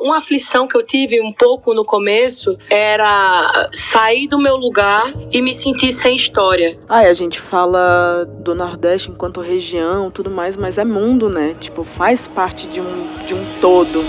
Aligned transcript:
Uma 0.00 0.18
aflição 0.18 0.68
que 0.68 0.76
eu 0.76 0.86
tive 0.86 1.20
um 1.20 1.32
pouco 1.32 1.74
no 1.74 1.84
começo 1.84 2.56
era 2.70 3.68
sair 3.90 4.28
do 4.28 4.38
meu 4.38 4.56
lugar 4.56 5.12
e 5.32 5.42
me 5.42 5.56
sentir 5.58 5.94
sem 5.96 6.14
história. 6.14 6.78
Ah, 6.88 7.00
a 7.00 7.12
gente 7.12 7.40
fala 7.40 8.24
do 8.24 8.54
Nordeste 8.54 9.10
enquanto 9.10 9.40
região, 9.40 10.10
tudo 10.10 10.30
mais, 10.30 10.56
mas 10.56 10.78
é 10.78 10.84
mundo, 10.84 11.28
né? 11.28 11.56
Tipo, 11.58 11.82
faz 11.82 12.28
parte 12.28 12.68
de 12.68 12.80
um, 12.80 13.26
de 13.26 13.34
um 13.34 13.44
todo. 13.60 14.04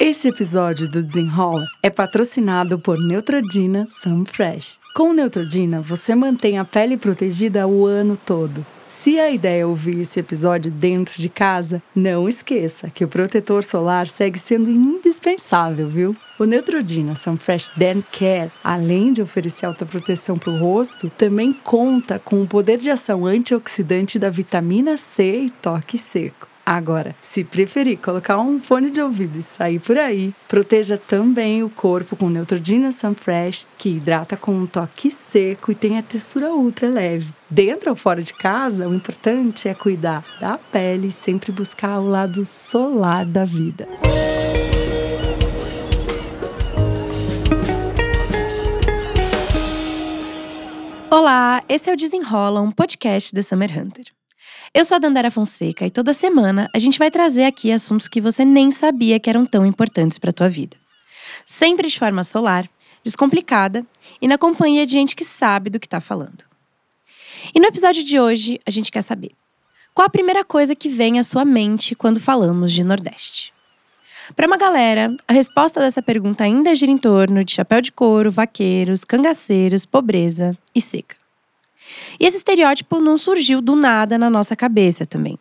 Este 0.00 0.28
episódio 0.28 0.88
do 0.88 1.02
Desenrola 1.02 1.64
é 1.82 1.90
patrocinado 1.90 2.78
por 2.78 2.96
Neutrodina 2.98 3.84
Sunfresh. 3.84 4.78
Com 4.94 5.12
Neutrodina, 5.12 5.80
você 5.80 6.14
mantém 6.14 6.56
a 6.56 6.64
pele 6.64 6.96
protegida 6.96 7.66
o 7.66 7.84
ano 7.84 8.16
todo. 8.16 8.64
Se 8.88 9.20
a 9.20 9.30
ideia 9.30 9.60
é 9.60 9.66
ouvir 9.66 10.00
esse 10.00 10.18
episódio 10.18 10.72
dentro 10.72 11.20
de 11.20 11.28
casa, 11.28 11.82
não 11.94 12.26
esqueça 12.26 12.88
que 12.88 13.04
o 13.04 13.08
protetor 13.08 13.62
solar 13.62 14.08
segue 14.08 14.38
sendo 14.38 14.70
indispensável, 14.70 15.86
viu? 15.86 16.16
O 16.38 16.46
Neutrodina 16.46 17.14
Sunfresh 17.14 17.70
Dan 17.76 18.00
Care, 18.10 18.50
além 18.64 19.12
de 19.12 19.20
oferecer 19.20 19.66
alta 19.66 19.84
proteção 19.84 20.38
para 20.38 20.50
o 20.50 20.56
rosto, 20.56 21.10
também 21.18 21.52
conta 21.52 22.18
com 22.18 22.42
o 22.42 22.46
poder 22.46 22.78
de 22.78 22.88
ação 22.88 23.26
antioxidante 23.26 24.18
da 24.18 24.30
vitamina 24.30 24.96
C 24.96 25.42
e 25.42 25.50
toque 25.50 25.98
seco. 25.98 26.47
Agora, 26.70 27.16
se 27.22 27.44
preferir 27.44 27.96
colocar 27.96 28.38
um 28.38 28.60
fone 28.60 28.90
de 28.90 29.00
ouvido 29.00 29.38
e 29.38 29.42
sair 29.42 29.78
por 29.78 29.96
aí, 29.96 30.34
proteja 30.46 30.98
também 30.98 31.62
o 31.62 31.70
corpo 31.70 32.14
com 32.14 32.28
Neutrogena 32.28 32.92
Sunfresh, 32.92 33.66
que 33.78 33.88
hidrata 33.88 34.36
com 34.36 34.52
um 34.52 34.66
toque 34.66 35.10
seco 35.10 35.72
e 35.72 35.74
tem 35.74 35.96
a 35.96 36.02
textura 36.02 36.52
ultra 36.52 36.86
leve. 36.86 37.32
Dentro 37.48 37.88
ou 37.88 37.96
fora 37.96 38.22
de 38.22 38.34
casa, 38.34 38.86
o 38.86 38.94
importante 38.94 39.66
é 39.66 39.72
cuidar 39.72 40.22
da 40.38 40.58
pele 40.58 41.06
e 41.06 41.10
sempre 41.10 41.50
buscar 41.50 42.00
o 42.00 42.06
lado 42.06 42.44
solar 42.44 43.24
da 43.24 43.46
vida. 43.46 43.88
Olá, 51.10 51.64
esse 51.66 51.88
é 51.88 51.94
o 51.94 51.96
Desenrola, 51.96 52.60
um 52.60 52.70
podcast 52.70 53.34
da 53.34 53.42
Summer 53.42 53.70
Hunter. 53.70 54.17
Eu 54.74 54.84
sou 54.84 54.96
a 54.96 54.98
Dandara 54.98 55.30
Fonseca 55.30 55.86
e 55.86 55.90
toda 55.90 56.12
semana 56.12 56.68
a 56.74 56.78
gente 56.78 56.98
vai 56.98 57.10
trazer 57.10 57.44
aqui 57.44 57.72
assuntos 57.72 58.06
que 58.06 58.20
você 58.20 58.44
nem 58.44 58.70
sabia 58.70 59.18
que 59.18 59.30
eram 59.30 59.46
tão 59.46 59.64
importantes 59.64 60.18
para 60.18 60.30
a 60.30 60.32
tua 60.32 60.48
vida. 60.48 60.76
Sempre 61.44 61.88
de 61.88 61.98
forma 61.98 62.22
solar, 62.22 62.68
descomplicada 63.02 63.84
e 64.20 64.28
na 64.28 64.36
companhia 64.36 64.84
de 64.84 64.92
gente 64.92 65.16
que 65.16 65.24
sabe 65.24 65.70
do 65.70 65.80
que 65.80 65.86
está 65.86 66.00
falando. 66.00 66.44
E 67.54 67.60
no 67.60 67.66
episódio 67.66 68.04
de 68.04 68.20
hoje, 68.20 68.60
a 68.66 68.70
gente 68.70 68.92
quer 68.92 69.02
saber 69.02 69.30
qual 69.94 70.06
a 70.06 70.10
primeira 70.10 70.44
coisa 70.44 70.74
que 70.74 70.88
vem 70.88 71.18
à 71.18 71.24
sua 71.24 71.46
mente 71.46 71.94
quando 71.94 72.20
falamos 72.20 72.72
de 72.72 72.84
Nordeste. 72.84 73.54
Para 74.36 74.46
uma 74.46 74.58
galera, 74.58 75.16
a 75.26 75.32
resposta 75.32 75.80
dessa 75.80 76.02
pergunta 76.02 76.44
ainda 76.44 76.74
gira 76.74 76.92
em 76.92 76.98
torno 76.98 77.42
de 77.42 77.52
chapéu 77.52 77.80
de 77.80 77.90
couro, 77.90 78.30
vaqueiros, 78.30 79.02
cangaceiros, 79.02 79.86
pobreza 79.86 80.56
e 80.74 80.82
seca. 80.82 81.16
E 82.18 82.26
esse 82.26 82.36
estereótipo 82.36 83.00
não 83.00 83.16
surgiu 83.18 83.60
do 83.60 83.76
nada 83.76 84.18
na 84.18 84.28
nossa 84.28 84.54
cabeça 84.54 85.06
também. 85.06 85.38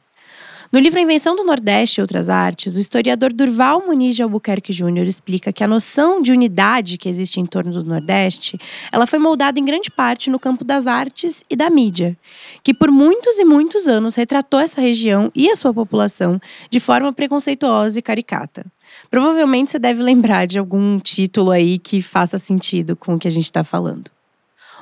No 0.69 0.79
livro 0.79 0.99
Invenção 0.99 1.33
do 1.33 1.45
Nordeste 1.45 1.99
e 1.99 2.01
Outras 2.01 2.27
Artes, 2.27 2.75
o 2.75 2.79
historiador 2.79 3.31
Durval 3.31 3.85
Muniz 3.87 4.17
de 4.17 4.21
Albuquerque 4.21 4.73
Júnior 4.73 5.07
explica 5.07 5.53
que 5.53 5.63
a 5.63 5.67
noção 5.67 6.21
de 6.21 6.33
unidade 6.33 6.97
que 6.97 7.07
existe 7.07 7.39
em 7.39 7.45
torno 7.45 7.71
do 7.71 7.85
Nordeste, 7.85 8.59
ela 8.91 9.07
foi 9.07 9.17
moldada 9.17 9.57
em 9.57 9.63
grande 9.63 9.89
parte 9.89 10.29
no 10.29 10.37
campo 10.37 10.65
das 10.65 10.85
artes 10.85 11.41
e 11.49 11.55
da 11.55 11.69
mídia, 11.69 12.17
que 12.63 12.73
por 12.73 12.91
muitos 12.91 13.39
e 13.39 13.45
muitos 13.45 13.87
anos 13.87 14.15
retratou 14.15 14.59
essa 14.59 14.81
região 14.81 15.31
e 15.33 15.49
a 15.49 15.55
sua 15.55 15.73
população 15.73 16.37
de 16.69 16.81
forma 16.81 17.13
preconceituosa 17.13 17.99
e 17.99 18.01
caricata. 18.01 18.65
Provavelmente 19.09 19.71
você 19.71 19.79
deve 19.79 20.03
lembrar 20.03 20.47
de 20.47 20.59
algum 20.59 20.99
título 20.99 21.51
aí 21.51 21.79
que 21.79 22.01
faça 22.01 22.37
sentido 22.37 22.93
com 22.93 23.15
o 23.15 23.19
que 23.19 23.27
a 23.27 23.31
gente 23.31 23.45
está 23.45 23.63
falando. 23.63 24.16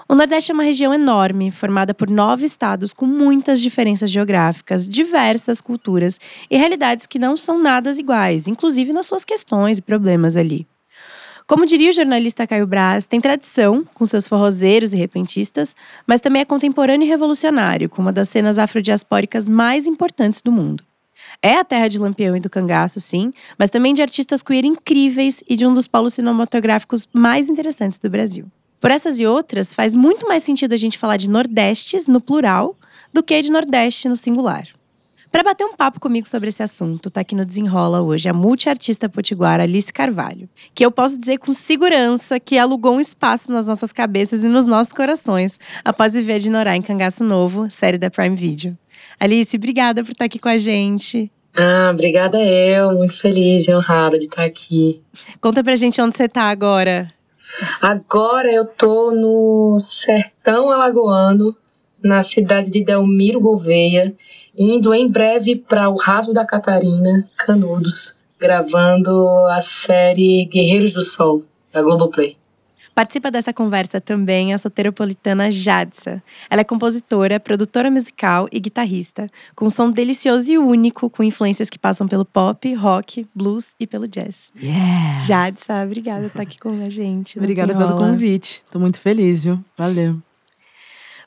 O 0.07 0.13
Nordeste 0.13 0.51
é 0.51 0.53
uma 0.53 0.63
região 0.63 0.93
enorme, 0.93 1.49
formada 1.49 1.91
por 1.91 2.11
nove 2.11 2.45
estados 2.45 2.93
com 2.93 3.07
muitas 3.07 3.59
diferenças 3.59 4.11
geográficas, 4.11 4.87
diversas 4.87 5.59
culturas 5.59 6.19
e 6.49 6.55
realidades 6.55 7.07
que 7.07 7.17
não 7.17 7.35
são 7.35 7.59
nada 7.59 7.91
iguais, 7.91 8.47
inclusive 8.47 8.93
nas 8.93 9.07
suas 9.07 9.25
questões 9.25 9.79
e 9.79 9.81
problemas 9.81 10.37
ali. 10.37 10.67
Como 11.47 11.65
diria 11.65 11.89
o 11.89 11.93
jornalista 11.93 12.45
Caio 12.45 12.67
Braz, 12.67 13.05
tem 13.05 13.19
tradição 13.19 13.83
com 13.95 14.05
seus 14.05 14.27
forrozeiros 14.27 14.93
e 14.93 14.97
repentistas, 14.97 15.75
mas 16.05 16.19
também 16.19 16.43
é 16.43 16.45
contemporâneo 16.45 17.05
e 17.05 17.09
revolucionário, 17.09 17.89
com 17.89 18.03
uma 18.03 18.13
das 18.13 18.29
cenas 18.29 18.59
afrodiaspóricas 18.59 19.47
mais 19.47 19.87
importantes 19.87 20.39
do 20.39 20.51
mundo. 20.51 20.83
É 21.41 21.55
a 21.55 21.65
terra 21.65 21.87
de 21.87 21.97
Lampião 21.97 22.35
e 22.35 22.39
do 22.39 22.49
Cangaço, 22.49 23.01
sim, 23.01 23.33
mas 23.57 23.71
também 23.71 23.93
de 23.93 24.03
artistas 24.03 24.43
queer 24.43 24.65
incríveis 24.65 25.43
e 25.49 25.55
de 25.55 25.65
um 25.65 25.73
dos 25.73 25.87
polos 25.87 26.13
cinematográficos 26.13 27.07
mais 27.11 27.49
interessantes 27.49 27.97
do 27.97 28.09
Brasil. 28.09 28.45
Por 28.85 28.91
essas 28.91 29.19
e 29.19 29.25
outras, 29.25 29.73
faz 29.73 29.95
muito 29.95 30.27
mais 30.27 30.43
sentido 30.43 30.73
a 30.73 30.77
gente 30.77 30.99
falar 30.99 31.17
de 31.17 31.27
Nordestes 31.27 32.05
no 32.05 32.21
plural 32.21 32.77
do 33.11 33.23
que 33.23 33.41
de 33.41 33.51
Nordeste 33.51 34.07
no 34.07 34.15
singular. 34.15 34.67
Para 35.31 35.41
bater 35.41 35.65
um 35.65 35.75
papo 35.75 35.99
comigo 35.99 36.27
sobre 36.27 36.49
esse 36.49 36.61
assunto, 36.61 37.09
tá 37.09 37.21
aqui 37.21 37.33
no 37.33 37.43
Desenrola 37.43 38.03
hoje 38.03 38.29
a 38.29 38.33
multiartista 38.33 39.09
potiguara 39.09 39.63
Alice 39.63 39.91
Carvalho, 39.91 40.47
que 40.75 40.85
eu 40.85 40.91
posso 40.91 41.19
dizer 41.19 41.39
com 41.39 41.51
segurança 41.51 42.39
que 42.39 42.59
alugou 42.59 42.93
um 42.93 42.99
espaço 42.99 43.51
nas 43.51 43.65
nossas 43.65 43.91
cabeças 43.91 44.43
e 44.43 44.47
nos 44.47 44.65
nossos 44.65 44.93
corações 44.93 45.59
após 45.83 46.13
viver 46.13 46.37
de 46.37 46.51
Norá 46.51 46.75
em 46.75 46.81
Cangaço 46.83 47.23
Novo, 47.23 47.67
série 47.71 47.97
da 47.97 48.11
Prime 48.11 48.35
Video. 48.35 48.77
Alice, 49.19 49.57
obrigada 49.57 50.03
por 50.03 50.11
estar 50.11 50.25
aqui 50.25 50.37
com 50.37 50.49
a 50.49 50.59
gente. 50.59 51.31
Ah, 51.57 51.89
obrigada 51.91 52.37
eu, 52.37 52.91
muito 52.91 53.17
feliz 53.17 53.67
e 53.67 53.73
honrada 53.73 54.19
de 54.19 54.25
estar 54.25 54.43
aqui. 54.43 55.01
Conta 55.41 55.63
pra 55.63 55.75
gente 55.75 55.99
onde 55.99 56.15
você 56.15 56.29
tá 56.29 56.43
agora. 56.43 57.14
Agora 57.81 58.51
eu 58.51 58.65
tô 58.65 59.11
no 59.11 59.77
sertão 59.79 60.71
alagoano, 60.71 61.55
na 62.03 62.21
cidade 62.21 62.69
de 62.69 62.83
Delmiro 62.83 63.39
Gouveia, 63.39 64.15
indo 64.57 64.93
em 64.93 65.09
breve 65.09 65.55
para 65.55 65.89
o 65.89 65.95
Rasgo 65.95 66.33
da 66.33 66.45
Catarina, 66.45 67.29
Canudos, 67.37 68.13
gravando 68.39 69.27
a 69.49 69.61
série 69.61 70.45
Guerreiros 70.45 70.91
do 70.91 71.01
Sol, 71.01 71.43
da 71.73 71.81
Globoplay. 71.81 72.37
Participa 72.95 73.29
dessa 73.29 73.51
conversa 73.51 73.99
também 73.99 74.53
a 74.53 74.57
soteropolitana 74.57 75.51
Jadsa. 75.51 76.23
Ela 76.49 76.61
é 76.61 76.63
compositora, 76.63 77.41
produtora 77.41 77.91
musical 77.91 78.47
e 78.53 78.57
guitarrista, 78.57 79.29
com 79.53 79.65
um 79.65 79.69
som 79.69 79.91
delicioso 79.91 80.49
e 80.49 80.57
único, 80.57 81.09
com 81.09 81.21
influências 81.21 81.69
que 81.69 81.77
passam 81.77 82.07
pelo 82.07 82.23
pop, 82.23 82.73
rock, 82.73 83.27
blues 83.35 83.75
e 83.77 83.85
pelo 83.85 84.07
jazz. 84.07 84.53
Yeah! 84.55 85.19
Jadsa, 85.19 85.83
obrigada 85.83 86.21
por 86.21 86.27
estar 86.27 86.43
aqui 86.43 86.57
com 86.57 86.85
a 86.85 86.89
gente. 86.89 87.37
Obrigada 87.37 87.75
pelo 87.75 87.97
convite. 87.97 88.63
Tô 88.71 88.79
muito 88.79 88.97
feliz, 88.97 89.43
viu? 89.43 89.59
Valeu. 89.77 90.21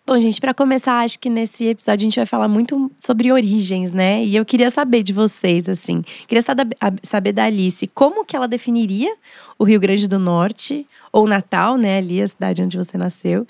Bom, 0.08 0.18
gente, 0.18 0.40
para 0.40 0.54
começar, 0.54 1.00
acho 1.00 1.18
que 1.18 1.28
nesse 1.28 1.66
episódio 1.66 2.00
a 2.00 2.08
gente 2.08 2.16
vai 2.16 2.24
falar 2.24 2.48
muito 2.48 2.90
sobre 2.98 3.30
origens, 3.30 3.92
né? 3.92 4.24
E 4.24 4.36
eu 4.36 4.42
queria 4.42 4.70
saber 4.70 5.02
de 5.02 5.12
vocês, 5.12 5.68
assim, 5.68 6.00
queria 6.26 6.42
saber 7.02 7.32
da 7.32 7.44
Alice, 7.44 7.86
como 7.88 8.24
que 8.24 8.34
ela 8.34 8.48
definiria 8.48 9.14
o 9.58 9.64
Rio 9.64 9.78
Grande 9.78 10.08
do 10.08 10.18
Norte, 10.18 10.86
ou 11.12 11.28
Natal, 11.28 11.76
né, 11.76 11.98
ali 11.98 12.22
a 12.22 12.28
cidade 12.28 12.62
onde 12.62 12.78
você 12.78 12.96
nasceu. 12.96 13.46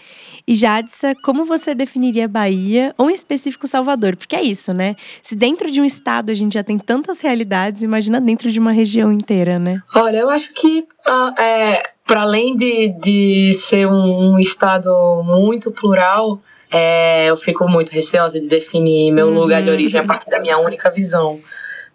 E 0.48 0.54
Jadsa, 0.56 1.14
como 1.22 1.44
você 1.44 1.76
definiria 1.76 2.26
Bahia, 2.26 2.92
ou 2.98 3.08
em 3.08 3.14
específico 3.14 3.68
Salvador? 3.68 4.16
Porque 4.16 4.34
é 4.34 4.42
isso, 4.42 4.72
né? 4.72 4.96
Se 5.22 5.36
dentro 5.36 5.70
de 5.70 5.80
um 5.80 5.84
estado 5.84 6.30
a 6.30 6.34
gente 6.34 6.54
já 6.54 6.64
tem 6.64 6.76
tantas 6.76 7.20
realidades, 7.20 7.84
imagina 7.84 8.20
dentro 8.20 8.50
de 8.50 8.58
uma 8.58 8.72
região 8.72 9.12
inteira, 9.12 9.60
né? 9.60 9.80
Olha, 9.94 10.16
eu 10.16 10.28
acho 10.28 10.52
que 10.54 10.80
uh, 10.80 11.40
é, 11.40 11.84
para 12.04 12.22
além 12.22 12.56
de, 12.56 12.88
de 13.00 13.52
ser 13.52 13.86
um 13.86 14.38
estado 14.38 15.22
muito 15.24 15.70
plural, 15.70 16.40
é, 16.70 17.26
eu 17.26 17.36
fico 17.36 17.68
muito 17.68 17.90
receosa 17.90 18.40
de 18.40 18.46
definir 18.46 19.12
meu 19.12 19.28
uhum. 19.28 19.34
lugar 19.34 19.62
de 19.62 19.70
origem 19.70 20.00
a 20.00 20.04
partir 20.04 20.30
da 20.30 20.40
minha 20.40 20.58
única 20.58 20.90
visão. 20.90 21.40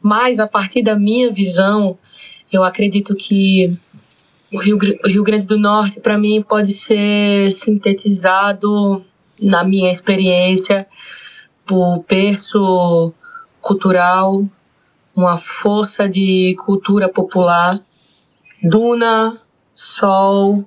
Mas 0.02 0.40
a 0.40 0.48
partir 0.48 0.82
da 0.82 0.96
minha 0.96 1.32
visão, 1.32 1.98
eu 2.52 2.64
acredito 2.64 3.16
que 3.16 3.78
o 4.52 4.60
Rio, 4.60 4.78
o 5.04 5.08
Rio 5.08 5.24
Grande 5.24 5.48
do 5.48 5.58
Norte, 5.58 6.00
para 6.00 6.18
mim, 6.18 6.42
pode 6.42 6.76
ser 6.76 7.52
sintetizado, 7.52 9.04
na 9.42 9.64
minha 9.64 9.92
experiência, 9.92 10.88
por 11.66 12.04
berço 12.08 13.14
cultural, 13.62 14.46
uma 15.16 15.38
força 15.38 16.08
de 16.08 16.56
cultura 16.66 17.10
popular, 17.10 17.80
duna, 18.62 19.38
sol 19.74 20.66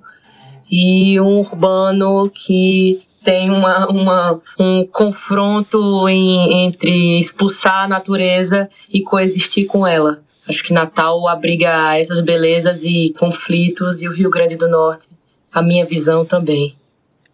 e 0.69 1.19
um 1.19 1.39
urbano 1.39 2.29
que 2.29 3.06
tem 3.27 3.51
uma, 3.51 3.85
uma, 3.87 4.39
um 4.57 4.87
confronto 4.87 6.07
em, 6.07 6.65
entre 6.65 7.19
expulsar 7.19 7.83
a 7.83 7.87
natureza 7.89 8.69
e 8.89 9.01
coexistir 9.01 9.67
com 9.67 9.85
ela. 9.85 10.23
Acho 10.47 10.63
que 10.63 10.71
Natal 10.71 11.27
abriga 11.27 11.97
essas 11.97 12.21
belezas 12.21 12.79
e 12.81 13.11
conflitos 13.19 14.01
e 14.01 14.07
o 14.07 14.13
Rio 14.13 14.29
Grande 14.29 14.55
do 14.55 14.69
Norte, 14.69 15.09
a 15.51 15.61
minha 15.61 15.85
visão 15.85 16.23
também. 16.23 16.73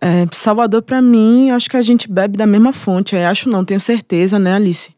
É, 0.01 0.25
Salvador, 0.31 0.81
para 0.81 1.00
mim, 1.00 1.51
acho 1.51 1.69
que 1.69 1.78
a 1.78 1.81
gente 1.84 2.12
bebe 2.12 2.38
da 2.38 2.48
mesma 2.48 2.74
fonte. 2.74 3.16
Eu 3.16 3.28
acho 3.28 3.48
não, 3.48 3.63
tenho 3.63 3.80
certeza, 3.80 4.40
né, 4.40 4.56
Alice? 4.56 4.90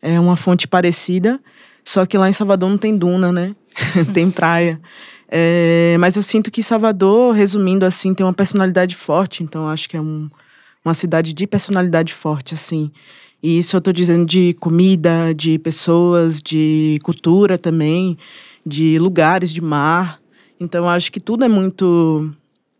é 0.00 0.20
uma 0.20 0.36
fonte 0.36 0.68
parecida, 0.68 1.40
só 1.84 2.06
que 2.06 2.16
lá 2.16 2.28
em 2.28 2.32
Salvador 2.32 2.70
não 2.70 2.78
tem 2.78 2.96
duna, 2.96 3.32
né? 3.32 3.56
tem 4.14 4.30
praia. 4.30 4.80
É, 5.28 5.96
mas 5.98 6.16
eu 6.16 6.22
sinto 6.22 6.50
que 6.50 6.62
Salvador, 6.62 7.34
resumindo 7.34 7.84
assim, 7.84 8.14
tem 8.14 8.24
uma 8.24 8.32
personalidade 8.32 8.94
forte, 8.94 9.42
então 9.42 9.68
acho 9.68 9.88
que 9.88 9.96
é 9.96 10.00
um, 10.00 10.30
uma 10.84 10.94
cidade 10.94 11.32
de 11.32 11.46
personalidade 11.46 12.14
forte, 12.14 12.54
assim. 12.54 12.90
E 13.42 13.58
isso 13.58 13.76
eu 13.76 13.80
tô 13.80 13.92
dizendo 13.92 14.24
de 14.24 14.54
comida, 14.54 15.34
de 15.34 15.58
pessoas, 15.58 16.40
de 16.40 16.98
cultura 17.02 17.58
também, 17.58 18.16
de 18.64 18.98
lugares, 18.98 19.50
de 19.50 19.60
mar. 19.60 20.20
Então 20.58 20.88
acho 20.88 21.12
que 21.12 21.20
tudo 21.20 21.44
é 21.44 21.48
muito, 21.48 22.32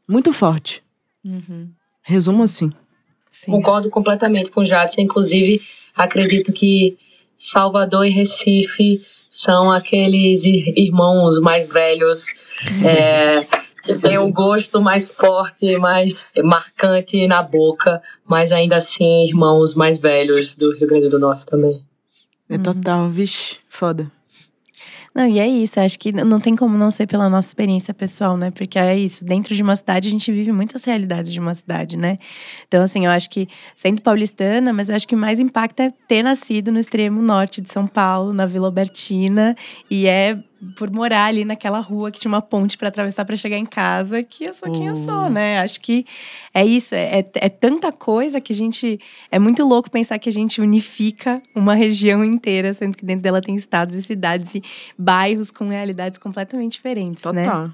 muito 0.08 0.32
forte. 0.32 0.82
Uhum. 1.24 1.68
Resumo 2.02 2.42
assim. 2.42 2.72
Sim. 3.30 3.50
Concordo 3.50 3.90
completamente 3.90 4.50
com 4.50 4.62
o 4.62 4.64
Jadson. 4.64 5.02
Inclusive, 5.02 5.60
acredito 5.94 6.52
que 6.52 6.96
Salvador 7.34 8.06
e 8.06 8.10
Recife 8.10 9.02
são 9.36 9.70
aqueles 9.70 10.44
irmãos 10.44 11.38
mais 11.40 11.66
velhos 11.66 12.24
é, 12.84 13.46
que 13.82 13.94
tem 13.98 14.18
um 14.18 14.32
gosto 14.32 14.80
mais 14.80 15.04
forte, 15.04 15.76
mais 15.76 16.14
marcante 16.42 17.26
na 17.26 17.42
boca, 17.42 18.02
mas 18.26 18.50
ainda 18.50 18.76
assim 18.76 19.26
irmãos 19.26 19.74
mais 19.74 19.98
velhos 19.98 20.54
do 20.54 20.74
Rio 20.74 20.88
Grande 20.88 21.08
do 21.08 21.18
Norte 21.18 21.44
também. 21.44 21.84
É 22.48 22.56
total, 22.56 23.10
vixe, 23.10 23.58
foda. 23.68 24.10
Não, 25.16 25.26
e 25.26 25.38
é 25.38 25.48
isso, 25.48 25.80
acho 25.80 25.98
que 25.98 26.12
não 26.12 26.38
tem 26.38 26.54
como 26.54 26.76
não 26.76 26.90
ser 26.90 27.06
pela 27.06 27.30
nossa 27.30 27.48
experiência 27.48 27.94
pessoal, 27.94 28.36
né? 28.36 28.50
Porque 28.50 28.78
é 28.78 28.98
isso, 28.98 29.24
dentro 29.24 29.54
de 29.54 29.62
uma 29.62 29.74
cidade 29.74 30.08
a 30.08 30.10
gente 30.10 30.30
vive 30.30 30.52
muitas 30.52 30.84
realidades 30.84 31.32
de 31.32 31.40
uma 31.40 31.54
cidade, 31.54 31.96
né? 31.96 32.18
Então, 32.68 32.82
assim, 32.82 33.06
eu 33.06 33.10
acho 33.10 33.30
que, 33.30 33.48
sendo 33.74 34.02
paulistana, 34.02 34.74
mas 34.74 34.90
eu 34.90 34.94
acho 34.94 35.08
que 35.08 35.14
o 35.14 35.18
mais 35.18 35.40
impacta 35.40 35.84
é 35.84 35.92
ter 36.06 36.22
nascido 36.22 36.70
no 36.70 36.78
extremo 36.78 37.22
norte 37.22 37.62
de 37.62 37.72
São 37.72 37.86
Paulo, 37.86 38.34
na 38.34 38.44
Vila 38.44 38.66
Albertina, 38.66 39.56
e 39.90 40.06
é 40.06 40.38
por 40.76 40.90
morar 40.90 41.26
ali 41.26 41.44
naquela 41.44 41.80
rua 41.80 42.10
que 42.10 42.18
tinha 42.18 42.30
uma 42.30 42.40
ponte 42.40 42.78
para 42.78 42.88
atravessar 42.88 43.24
para 43.24 43.36
chegar 43.36 43.58
em 43.58 43.66
casa, 43.66 44.22
que 44.22 44.44
eu 44.44 44.54
sou 44.54 44.72
quem 44.72 44.86
eu 44.86 44.96
sou, 44.96 45.28
né? 45.28 45.58
Acho 45.60 45.80
que 45.80 46.06
é 46.54 46.64
isso, 46.64 46.94
é, 46.94 47.20
é, 47.20 47.30
é, 47.34 47.48
tanta 47.48 47.92
coisa 47.92 48.40
que 48.40 48.52
a 48.52 48.56
gente. 48.56 48.98
É 49.30 49.38
muito 49.38 49.64
louco 49.64 49.90
pensar 49.90 50.18
que 50.18 50.28
a 50.28 50.32
gente 50.32 50.60
unifica 50.60 51.42
uma 51.54 51.74
região 51.74 52.24
inteira, 52.24 52.72
sendo 52.72 52.96
que 52.96 53.04
dentro 53.04 53.22
dela 53.22 53.42
tem 53.42 53.54
estados 53.54 53.96
e 53.96 54.02
cidades 54.02 54.54
e 54.54 54.62
bairros 54.98 55.50
com 55.50 55.68
realidades 55.68 56.18
completamente 56.18 56.72
diferentes, 56.72 57.22
Total. 57.22 57.68
né? 57.68 57.72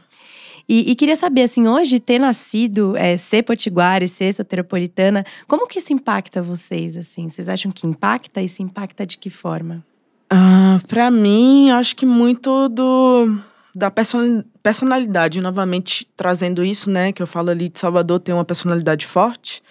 E, 0.68 0.92
e, 0.92 0.94
queria 0.94 1.16
saber, 1.16 1.42
assim, 1.42 1.66
hoje 1.66 1.98
ter 1.98 2.18
nascido, 2.18 2.96
é, 2.96 3.16
ser 3.16 3.42
potiguara 3.42 4.04
e 4.04 4.08
ser 4.08 4.32
soteropolitana, 4.32 5.26
como 5.48 5.66
que 5.66 5.78
isso 5.78 5.92
impacta 5.92 6.40
vocês, 6.40 6.96
assim? 6.96 7.28
Vocês 7.28 7.48
acham 7.48 7.70
que 7.70 7.86
impacta? 7.86 8.40
E 8.40 8.48
se 8.48 8.62
impacta 8.62 9.04
de 9.04 9.18
que 9.18 9.28
forma? 9.28 9.84
Para 10.80 11.10
mim, 11.10 11.70
acho 11.70 11.96
que 11.96 12.06
muito 12.06 12.68
do 12.68 13.38
da 13.74 13.90
personalidade, 14.62 15.40
novamente 15.40 16.06
trazendo 16.14 16.62
isso, 16.62 16.90
né, 16.90 17.10
que 17.10 17.22
eu 17.22 17.26
falo 17.26 17.48
ali 17.48 17.70
de 17.70 17.78
Salvador 17.78 18.20
tem 18.20 18.34
uma 18.34 18.44
personalidade 18.44 19.06
forte. 19.06 19.62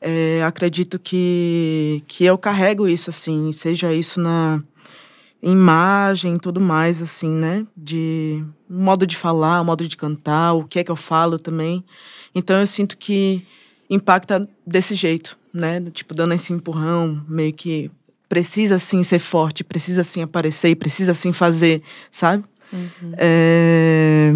É, 0.00 0.42
acredito 0.44 0.98
que 0.98 2.04
que 2.06 2.24
eu 2.24 2.36
carrego 2.38 2.86
isso 2.86 3.10
assim, 3.10 3.50
seja 3.52 3.92
isso 3.92 4.20
na 4.20 4.62
imagem, 5.42 6.38
tudo 6.38 6.60
mais 6.60 7.00
assim, 7.00 7.30
né, 7.30 7.66
de 7.76 8.44
modo 8.68 9.06
de 9.06 9.16
falar, 9.16 9.64
modo 9.64 9.88
de 9.88 9.96
cantar, 9.96 10.52
o 10.54 10.64
que 10.64 10.78
é 10.78 10.84
que 10.84 10.90
eu 10.90 10.96
falo 10.96 11.38
também. 11.38 11.82
Então 12.34 12.60
eu 12.60 12.66
sinto 12.66 12.96
que 12.96 13.42
impacta 13.88 14.48
desse 14.66 14.94
jeito, 14.94 15.38
né, 15.52 15.80
tipo 15.92 16.14
dando 16.14 16.34
esse 16.34 16.52
empurrão, 16.52 17.24
meio 17.26 17.52
que 17.52 17.90
precisa 18.28 18.78
sim 18.78 19.02
ser 19.02 19.18
forte, 19.18 19.64
precisa 19.64 20.04
sim 20.04 20.22
aparecer, 20.22 20.76
precisa 20.76 21.14
sim 21.14 21.32
fazer, 21.32 21.82
sabe? 22.10 22.44
Uhum. 22.72 23.12
É... 23.16 24.34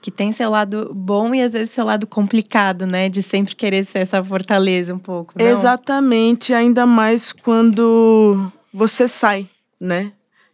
Que 0.00 0.10
tem 0.10 0.32
seu 0.32 0.50
lado 0.50 0.92
bom 0.94 1.34
e 1.34 1.40
às 1.40 1.54
vezes 1.54 1.70
seu 1.70 1.84
lado 1.84 2.06
complicado, 2.06 2.86
né? 2.86 3.08
De 3.08 3.22
sempre 3.22 3.54
querer 3.54 3.84
ser 3.84 4.00
essa 4.00 4.22
fortaleza 4.22 4.94
um 4.94 4.98
pouco. 4.98 5.32
Não? 5.38 5.46
Exatamente, 5.46 6.52
ainda 6.52 6.84
mais 6.84 7.32
quando 7.32 8.50
você 8.72 9.08
sai, 9.08 9.48
né? 9.80 10.12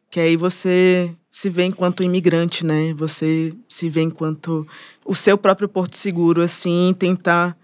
Que 0.08 0.20
aí 0.20 0.36
você 0.36 1.12
se 1.32 1.50
vê 1.50 1.64
enquanto 1.64 2.04
imigrante, 2.04 2.64
né? 2.64 2.94
Você 2.94 3.52
se 3.68 3.88
vê 3.88 4.02
enquanto 4.02 4.66
o 5.04 5.14
seu 5.14 5.36
próprio 5.36 5.68
porto 5.68 5.96
seguro, 5.96 6.42
assim, 6.42 6.94
tentar 6.96 7.56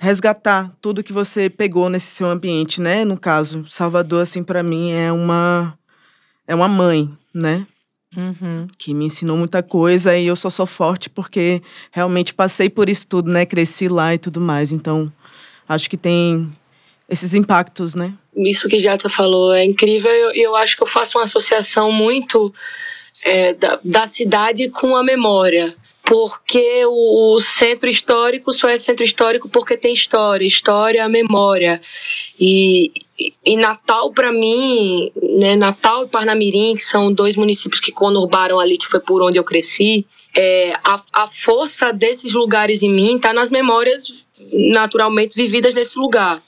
resgatar 0.00 0.70
tudo 0.80 1.02
que 1.02 1.12
você 1.12 1.50
pegou 1.50 1.88
nesse 1.88 2.06
seu 2.06 2.26
ambiente, 2.28 2.80
né? 2.80 3.04
No 3.04 3.18
caso, 3.18 3.66
Salvador, 3.68 4.22
assim, 4.22 4.42
para 4.42 4.62
mim 4.62 4.92
é 4.92 5.12
uma 5.12 5.76
é 6.46 6.54
uma 6.54 6.68
mãe, 6.68 7.10
né? 7.34 7.66
Uhum. 8.16 8.66
Que 8.78 8.94
me 8.94 9.04
ensinou 9.04 9.36
muita 9.36 9.62
coisa 9.62 10.16
e 10.16 10.26
eu 10.26 10.36
só 10.36 10.48
sou 10.48 10.64
forte 10.64 11.10
porque 11.10 11.60
realmente 11.92 12.32
passei 12.32 12.70
por 12.70 12.88
isso 12.88 13.06
tudo, 13.06 13.30
né? 13.30 13.44
Cresci 13.44 13.88
lá 13.88 14.14
e 14.14 14.18
tudo 14.18 14.40
mais. 14.40 14.72
Então, 14.72 15.12
acho 15.68 15.90
que 15.90 15.96
tem 15.96 16.50
esses 17.08 17.34
impactos, 17.34 17.94
né? 17.94 18.14
Isso 18.36 18.68
que 18.68 18.80
Jata 18.80 19.10
falou 19.10 19.52
é 19.52 19.64
incrível 19.64 20.10
e 20.10 20.20
eu, 20.20 20.30
eu, 20.32 20.56
acho 20.56 20.76
que 20.76 20.82
eu 20.82 20.86
faço 20.86 21.18
uma 21.18 21.24
associação 21.24 21.92
muito 21.92 22.52
é, 23.24 23.52
da, 23.52 23.78
da 23.84 24.08
cidade 24.08 24.70
com 24.70 24.96
a 24.96 25.02
memória 25.02 25.76
porque 26.08 26.86
o 26.86 27.38
centro 27.40 27.86
histórico 27.86 28.50
só 28.50 28.66
é 28.66 28.78
centro 28.78 29.04
histórico 29.04 29.46
porque 29.46 29.76
tem 29.76 29.92
história, 29.92 30.46
história 30.46 31.02
é 31.02 31.08
memória. 31.08 31.82
E, 32.40 32.90
e 33.44 33.56
Natal, 33.58 34.10
para 34.10 34.32
mim, 34.32 35.12
né, 35.38 35.54
Natal 35.54 36.06
e 36.06 36.08
Parnamirim, 36.08 36.74
que 36.74 36.84
são 36.84 37.12
dois 37.12 37.36
municípios 37.36 37.78
que 37.78 37.92
conurbaram 37.92 38.58
ali, 38.58 38.78
que 38.78 38.86
foi 38.86 39.00
por 39.00 39.20
onde 39.20 39.38
eu 39.38 39.44
cresci, 39.44 40.06
é, 40.34 40.72
a, 40.82 40.98
a 41.12 41.28
força 41.44 41.92
desses 41.92 42.32
lugares 42.32 42.80
em 42.80 42.90
mim 42.90 43.16
está 43.16 43.34
nas 43.34 43.50
memórias 43.50 44.04
naturalmente 44.52 45.34
vividas 45.34 45.74
nesse 45.74 45.98
lugar. 45.98 46.40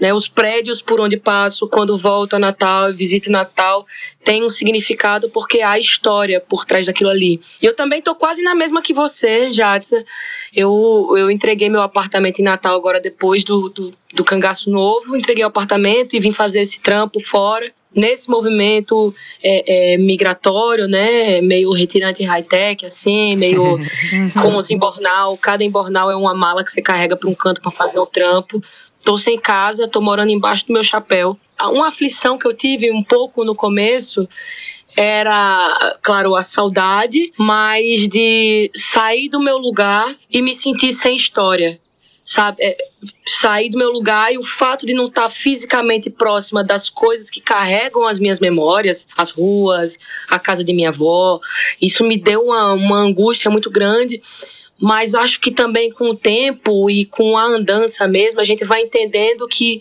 Né? 0.00 0.12
Os 0.12 0.28
prédios 0.28 0.80
por 0.80 1.00
onde 1.00 1.16
passo, 1.16 1.68
quando 1.68 1.96
volto 1.96 2.34
a 2.34 2.38
Natal, 2.38 2.92
visito 2.94 3.30
Natal, 3.30 3.84
tem 4.24 4.44
um 4.44 4.48
significado 4.48 5.28
porque 5.30 5.60
há 5.60 5.78
história 5.78 6.40
por 6.40 6.64
trás 6.64 6.86
daquilo 6.86 7.10
ali. 7.10 7.40
E 7.60 7.66
eu 7.66 7.74
também 7.74 8.00
tô 8.00 8.14
quase 8.14 8.42
na 8.42 8.54
mesma 8.54 8.82
que 8.82 8.92
você, 8.92 9.50
Jadson. 9.50 10.04
Eu, 10.54 11.14
eu 11.16 11.30
entreguei 11.30 11.68
meu 11.68 11.82
apartamento 11.82 12.38
em 12.38 12.44
Natal 12.44 12.76
agora 12.76 13.00
depois 13.00 13.44
do, 13.44 13.68
do, 13.68 13.94
do 14.14 14.24
cangaço 14.24 14.70
novo, 14.70 15.16
entreguei 15.16 15.44
o 15.44 15.48
apartamento 15.48 16.14
e 16.14 16.20
vim 16.20 16.32
fazer 16.32 16.60
esse 16.60 16.78
trampo 16.78 17.20
fora 17.26 17.72
nesse 17.94 18.28
movimento 18.28 19.14
é, 19.42 19.94
é, 19.94 19.98
migratório, 19.98 20.86
né, 20.86 21.40
meio 21.40 21.72
retirante 21.72 22.22
high-tech, 22.22 22.86
assim, 22.86 23.36
meio 23.36 23.78
como 24.40 24.58
os 24.58 24.70
embornal, 24.70 25.36
cada 25.36 25.64
embornal 25.64 26.10
é 26.10 26.16
uma 26.16 26.34
mala 26.34 26.64
que 26.64 26.70
você 26.70 26.82
carrega 26.82 27.16
para 27.16 27.28
um 27.28 27.34
canto 27.34 27.60
para 27.60 27.72
fazer 27.72 27.98
o 27.98 28.06
trampo. 28.06 28.62
Tô 29.04 29.16
sem 29.16 29.38
casa, 29.38 29.88
tô 29.88 30.00
morando 30.00 30.30
embaixo 30.30 30.66
do 30.66 30.72
meu 30.72 30.84
chapéu. 30.84 31.38
Uma 31.62 31.88
aflição 31.88 32.36
que 32.36 32.46
eu 32.46 32.54
tive 32.54 32.92
um 32.92 33.02
pouco 33.02 33.44
no 33.44 33.54
começo 33.54 34.28
era, 34.96 35.98
claro, 36.02 36.34
a 36.34 36.44
saudade, 36.44 37.32
mas 37.38 38.08
de 38.08 38.70
sair 38.74 39.28
do 39.28 39.40
meu 39.40 39.56
lugar 39.56 40.14
e 40.30 40.42
me 40.42 40.56
sentir 40.56 40.94
sem 40.94 41.14
história 41.14 41.80
sabe? 42.28 42.62
É, 42.62 42.76
sair 43.24 43.70
do 43.70 43.78
meu 43.78 43.90
lugar 43.90 44.30
e 44.30 44.36
o 44.36 44.46
fato 44.46 44.84
de 44.84 44.92
não 44.92 45.06
estar 45.06 45.30
fisicamente 45.30 46.10
próxima 46.10 46.62
das 46.62 46.90
coisas 46.90 47.30
que 47.30 47.40
carregam 47.40 48.06
as 48.06 48.18
minhas 48.18 48.38
memórias, 48.38 49.06
as 49.16 49.30
ruas, 49.30 49.96
a 50.28 50.38
casa 50.38 50.62
de 50.62 50.74
minha 50.74 50.90
avó, 50.90 51.40
isso 51.80 52.04
me 52.04 52.18
deu 52.18 52.42
uma, 52.42 52.74
uma 52.74 52.98
angústia 52.98 53.50
muito 53.50 53.70
grande. 53.70 54.20
Mas 54.78 55.14
acho 55.14 55.40
que 55.40 55.50
também 55.50 55.90
com 55.90 56.10
o 56.10 56.16
tempo 56.16 56.90
e 56.90 57.06
com 57.06 57.36
a 57.36 57.44
andança 57.44 58.06
mesmo, 58.06 58.40
a 58.40 58.44
gente 58.44 58.62
vai 58.62 58.82
entendendo 58.82 59.48
que 59.48 59.80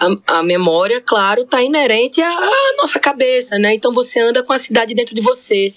a, 0.00 0.38
a 0.38 0.42
memória, 0.42 1.00
claro, 1.00 1.42
está 1.42 1.62
inerente 1.62 2.22
à, 2.22 2.30
à 2.30 2.76
nossa 2.78 2.98
cabeça, 2.98 3.58
né? 3.58 3.74
Então 3.74 3.92
você 3.92 4.18
anda 4.18 4.42
com 4.42 4.52
a 4.54 4.58
cidade 4.58 4.94
dentro 4.94 5.14
de 5.14 5.20
você. 5.20 5.74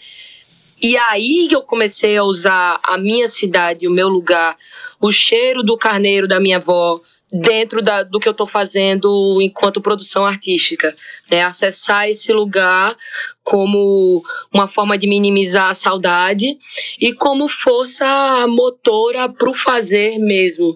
E 0.82 0.98
aí 0.98 1.48
que 1.48 1.55
eu 1.55 1.62
comecei 1.62 2.17
a 2.17 2.24
usar 2.24 2.79
a 2.84 2.98
minha 2.98 3.29
cidade, 3.29 3.88
o 3.88 3.91
meu 3.91 4.10
lugar, 4.10 4.58
o 5.00 5.12
cheiro 5.12 5.63
do 5.63 5.77
carneiro 5.77 6.27
da 6.27 6.39
minha 6.39 6.58
avó 6.58 7.01
dentro 7.32 7.82
da, 7.82 8.03
do 8.03 8.20
que 8.20 8.27
eu 8.27 8.32
estou 8.32 8.46
fazendo 8.46 9.41
enquanto 9.41 9.82
produção 9.82 10.25
artística. 10.25 10.96
Né? 11.29 11.44
Acessar 11.44 12.08
esse 12.08 12.32
lugar 12.32 12.96
como 13.44 14.24
uma 14.53 14.67
forma 14.67 14.98
de 14.98 15.08
minimizar 15.08 15.70
a 15.70 15.74
saudade 15.74 16.58
e 17.00 17.13
como 17.13 17.48
força 17.48 18.46
motora 18.48 19.27
para 19.29 19.50
o 19.50 19.53
fazer 19.53 20.17
mesmo. 20.20 20.75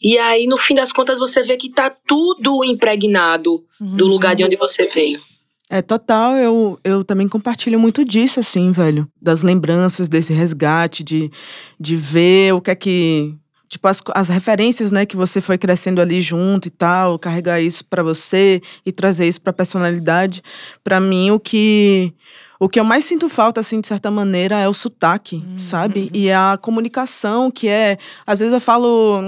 E 0.00 0.18
aí, 0.18 0.46
no 0.46 0.56
fim 0.56 0.74
das 0.74 0.90
contas, 0.90 1.18
você 1.18 1.42
vê 1.42 1.56
que 1.56 1.70
tá 1.70 1.88
tudo 1.88 2.64
impregnado 2.64 3.64
do 3.78 4.06
lugar 4.06 4.34
de 4.34 4.44
onde 4.44 4.56
você 4.56 4.86
veio. 4.86 5.20
É 5.72 5.80
total, 5.80 6.36
eu, 6.36 6.78
eu 6.84 7.02
também 7.02 7.26
compartilho 7.26 7.80
muito 7.80 8.04
disso, 8.04 8.38
assim, 8.38 8.72
velho. 8.72 9.08
Das 9.18 9.42
lembranças, 9.42 10.06
desse 10.06 10.30
resgate, 10.30 11.02
de, 11.02 11.30
de 11.80 11.96
ver 11.96 12.52
o 12.52 12.60
que 12.60 12.70
é 12.70 12.74
que. 12.74 13.34
tipo 13.70 13.88
as, 13.88 14.02
as 14.14 14.28
referências, 14.28 14.90
né, 14.92 15.06
que 15.06 15.16
você 15.16 15.40
foi 15.40 15.56
crescendo 15.56 16.02
ali 16.02 16.20
junto 16.20 16.68
e 16.68 16.70
tal, 16.70 17.18
carregar 17.18 17.58
isso 17.58 17.86
para 17.86 18.02
você 18.02 18.60
e 18.84 18.92
trazer 18.92 19.26
isso 19.26 19.40
para 19.40 19.50
personalidade. 19.50 20.42
Para 20.84 21.00
mim 21.00 21.30
o 21.30 21.40
que 21.40 22.12
o 22.60 22.68
que 22.68 22.78
eu 22.78 22.84
mais 22.84 23.06
sinto 23.06 23.30
falta 23.30 23.58
assim 23.58 23.80
de 23.80 23.88
certa 23.88 24.10
maneira 24.10 24.60
é 24.60 24.68
o 24.68 24.74
sotaque, 24.74 25.36
uhum. 25.36 25.58
sabe? 25.58 26.10
E 26.12 26.30
a 26.30 26.58
comunicação 26.60 27.50
que 27.50 27.66
é, 27.66 27.96
às 28.26 28.40
vezes 28.40 28.52
eu 28.52 28.60
falo, 28.60 29.22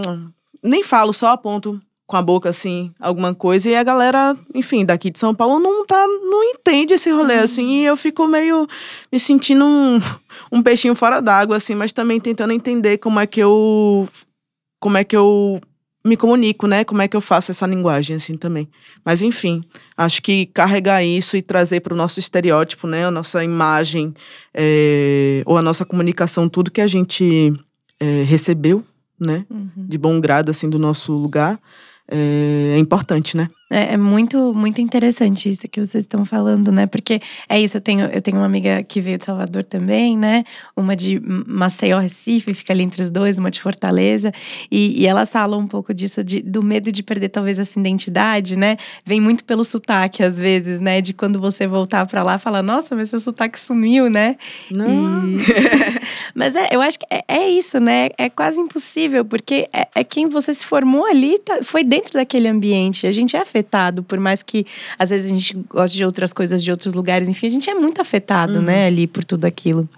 nem 0.63 0.85
falo, 0.85 1.11
só 1.11 1.29
aponto 1.29 1.81
com 2.06 2.16
a 2.16 2.23
boca 2.23 2.50
assim 2.50 2.92
alguma 3.00 3.34
coisa 3.34 3.70
e 3.70 3.75
a 3.75 3.82
galera, 3.82 4.37
enfim, 4.54 4.84
daqui 4.84 5.11
de 5.11 5.18
São 5.18 5.34
Paulo 5.34 5.58
não 5.58 5.87
tá 5.87 6.06
não 6.06 6.44
entende 6.44 6.94
esse 6.94 7.11
rolê 7.11 7.37
uhum. 7.37 7.44
assim 7.44 7.80
e 7.80 7.84
eu 7.84 7.96
fico 7.96 8.26
meio 8.26 8.66
me 9.11 9.18
sentindo 9.18 9.64
um, 9.64 10.00
um 10.52 10.62
peixinho 10.62 10.94
fora 10.94 11.20
d'água 11.20 11.56
assim, 11.56 11.75
mas 11.75 11.92
também 11.92 12.20
tentando 12.20 12.52
entender 12.52 12.99
como 12.99 13.18
é 13.20 13.26
que 13.26 13.40
eu 13.40 14.08
como 14.78 14.99
é 14.99 15.04
que 15.04 15.16
eu 15.16 15.61
me 16.06 16.18
comunico, 16.18 16.66
né? 16.66 16.84
Como 16.84 17.00
é 17.00 17.08
que 17.08 17.16
eu 17.16 17.20
faço 17.20 17.50
essa 17.50 17.66
linguagem 17.66 18.16
assim 18.16 18.37
também. 18.37 18.68
Mas 19.02 19.23
enfim, 19.23 19.64
acho 19.96 20.20
que 20.20 20.44
carregar 20.46 21.02
isso 21.02 21.34
e 21.34 21.40
trazer 21.40 21.80
para 21.80 21.94
o 21.94 21.96
nosso 21.96 22.20
estereótipo, 22.20 22.87
né? 22.87 23.06
A 23.06 23.11
nossa 23.11 23.42
imagem 23.42 24.12
é, 24.52 25.42
ou 25.46 25.56
a 25.56 25.62
nossa 25.62 25.87
comunicação, 25.87 26.46
tudo 26.46 26.70
que 26.70 26.82
a 26.82 26.87
gente 26.87 27.54
é, 27.99 28.23
recebeu, 28.25 28.84
né? 29.18 29.46
Uhum. 29.49 29.70
De 29.76 29.96
bom 29.96 30.20
grado 30.20 30.50
assim 30.50 30.68
do 30.68 30.78
nosso 30.78 31.14
lugar 31.14 31.58
é, 32.11 32.75
é 32.75 32.78
importante, 32.78 33.37
né? 33.37 33.49
É, 33.75 33.95
é, 33.95 33.97
muito, 33.97 34.54
muito 34.54 34.81
interessante 34.81 35.49
isso 35.49 35.66
que 35.66 35.85
vocês 35.85 36.04
estão 36.04 36.25
falando, 36.25 36.71
né? 36.71 36.87
Porque 36.87 37.21
é 37.49 37.61
isso, 37.61 37.76
eu 37.76 37.81
tenho, 37.81 38.07
eu 38.07 38.23
tenho 38.23 38.37
uma 38.37 38.47
amiga 38.47 38.81
que 38.85 39.00
veio 39.00 39.19
de 39.19 39.25
Salvador 39.25 39.64
também, 39.64 40.16
né? 40.16 40.45
Uma 40.76 40.95
de 40.95 41.21
Maceió, 41.21 41.99
Recife, 41.99 42.54
fica 42.54 42.73
ali 42.73 42.85
entre 42.85 43.02
os 43.02 43.11
dois, 43.11 43.37
uma 43.37 43.50
de 43.50 43.61
Fortaleza. 43.61 44.33
E, 44.71 45.02
e 45.02 45.09
elas 45.09 45.28
falam 45.28 45.59
um 45.59 45.66
pouco 45.66 45.93
disso, 45.93 46.23
de, 46.23 46.40
do 46.40 46.64
medo 46.64 46.93
de 46.93 47.02
perder 47.02 47.31
talvez 47.31 47.59
essa 47.59 47.76
identidade, 47.76 48.57
né? 48.57 48.76
Vem 49.04 49.21
muito 49.21 49.45
pelo 49.45 49.64
sotaque, 49.64 50.23
às 50.23 50.38
vezes, 50.38 50.81
né? 50.81 51.00
De 51.00 51.12
quando 51.12 51.40
você 51.40 51.66
voltar 51.66 52.07
para 52.07 52.23
lá, 52.23 52.38
falar, 52.38 52.62
nossa, 52.62 52.95
mas 52.95 53.09
seu 53.09 53.19
sotaque 53.19 53.59
sumiu, 53.59 54.09
né? 54.09 54.37
Não. 54.71 55.26
E... 55.26 55.38
mas 56.33 56.54
é, 56.54 56.69
eu 56.71 56.81
acho 56.81 56.97
que 56.97 57.07
é, 57.11 57.25
é, 57.26 57.50
isso, 57.50 57.81
né? 57.81 58.11
É 58.16 58.31
quase 58.31 58.61
impossível, 58.61 59.25
porque 59.25 59.69
é, 59.73 59.88
é 59.97 60.04
quem 60.04 60.28
você 60.28 60.54
se 60.54 60.64
formou 60.64 61.04
ali, 61.07 61.40
tá, 61.40 61.59
foi 61.64 61.83
dentro 61.83 62.12
daquele 62.12 62.47
ambiente. 62.47 63.04
A 63.09 63.11
gente 63.11 63.35
é 63.35 63.40
afetado 63.40 63.63
afetado, 63.64 64.02
por 64.02 64.21
mais 64.21 64.42
que 64.42 64.66
às 64.99 65.11
vezes 65.11 65.26
a 65.26 65.30
gente 65.30 65.56
goste 65.68 65.97
de 65.97 66.04
outras 66.04 66.33
coisas 66.33 66.62
de 66.62 66.71
outros 66.71 66.94
lugares, 66.94 67.26
enfim, 67.26 67.47
a 67.47 67.50
gente 67.50 67.68
é 67.68 67.75
muito 67.75 68.00
afetado, 68.00 68.54
né, 68.54 68.59
uhum. 68.59 68.64
né, 68.64 68.87
ali 68.87 69.06
por 69.06 69.25
tudo 69.25 69.47
aquilo. 69.47 69.88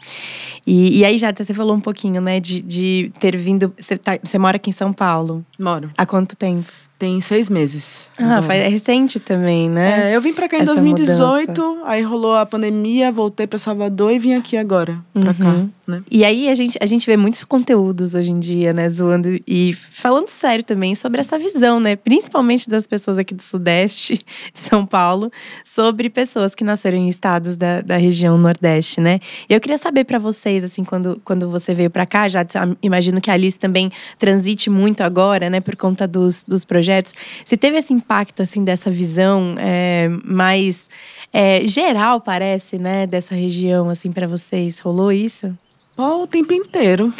E, 0.66 0.98
e 0.98 1.04
aí, 1.04 1.18
já 1.18 1.32
você 1.32 1.52
falou 1.52 1.76
um 1.76 1.80
pouquinho, 1.80 2.20
né, 2.20 2.40
de, 2.40 2.60
de 2.60 3.12
ter 3.20 3.36
vindo. 3.36 3.72
Você, 3.78 3.96
tá, 3.96 4.18
você 4.22 4.38
mora 4.38 4.56
aqui 4.56 4.70
em 4.70 4.72
São 4.72 4.92
Paulo? 4.92 5.44
Moro. 5.58 5.90
Há 5.96 6.06
quanto 6.06 6.36
tempo? 6.36 6.72
Tem 6.98 7.20
seis 7.20 7.50
meses. 7.50 8.10
Ah, 8.18 8.40
faz, 8.40 8.58
é 8.58 8.68
recente 8.68 9.20
também, 9.20 9.68
né? 9.68 10.12
É, 10.12 10.16
eu 10.16 10.20
vim 10.20 10.32
pra 10.32 10.48
cá 10.48 10.56
em 10.56 10.62
Essa 10.62 10.74
2018, 10.74 11.48
mudança. 11.62 11.90
aí 11.90 12.02
rolou 12.02 12.34
a 12.34 12.46
pandemia, 12.46 13.12
voltei 13.12 13.46
pra 13.46 13.58
Salvador 13.58 14.12
e 14.12 14.18
vim 14.18 14.32
aqui 14.32 14.56
agora, 14.56 14.98
pra 15.12 15.30
uhum. 15.30 15.34
cá, 15.34 15.66
né? 15.86 16.02
E 16.10 16.24
aí 16.24 16.48
a 16.48 16.54
gente, 16.54 16.78
a 16.80 16.86
gente 16.86 17.06
vê 17.06 17.16
muitos 17.16 17.44
conteúdos 17.44 18.14
hoje 18.14 18.30
em 18.30 18.40
dia, 18.40 18.72
né, 18.72 18.88
zoando 18.88 19.40
e 19.46 19.72
falando 19.74 20.28
sério 20.28 20.64
também 20.64 20.94
sobre 20.94 21.20
essa 21.20 21.38
visão, 21.38 21.78
né? 21.78 21.96
Principalmente 21.96 22.68
das 22.68 22.86
pessoas 22.86 23.18
aqui 23.18 23.34
do 23.34 23.42
Sudeste, 23.42 24.14
de 24.52 24.58
São 24.58 24.84
Paulo, 24.84 25.30
sobre 25.64 26.10
pessoas 26.10 26.54
que 26.54 26.64
nasceram 26.64 26.98
em 26.98 27.08
estados 27.08 27.56
da, 27.56 27.80
da 27.80 27.96
região 27.96 28.36
Nordeste, 28.36 29.00
né? 29.00 29.20
E 29.48 29.54
eu 29.54 29.60
queria 29.60 29.78
saber 29.78 30.04
para 30.04 30.18
vocês, 30.18 30.64
assim, 30.64 30.84
quando, 30.84 31.20
quando 31.24 31.48
você 31.48 31.72
veio 31.74 31.90
pra 31.90 32.04
cá, 32.06 32.26
já 32.28 32.44
imagino 32.82 33.20
que 33.20 33.30
a 33.30 33.34
Alice 33.34 33.58
também 33.58 33.90
transite 34.18 34.68
muito 34.68 35.02
agora, 35.02 35.48
né, 35.48 35.60
por 35.60 35.76
conta 35.76 36.06
dos, 36.06 36.44
dos 36.44 36.64
projetos. 36.64 37.14
Você 37.44 37.56
teve 37.56 37.78
esse 37.78 37.92
impacto, 37.92 38.42
assim, 38.42 38.64
dessa 38.64 38.90
visão 38.90 39.54
é, 39.58 40.08
mais 40.24 40.88
é, 41.32 41.66
geral, 41.66 42.20
parece, 42.20 42.78
né, 42.78 43.06
dessa 43.06 43.34
região, 43.34 43.90
assim, 43.90 44.10
para 44.10 44.26
vocês? 44.26 44.78
Rolou 44.78 45.12
isso? 45.12 45.56
Oh, 45.96 46.22
o 46.22 46.26
tempo 46.26 46.52
inteiro. 46.52 47.12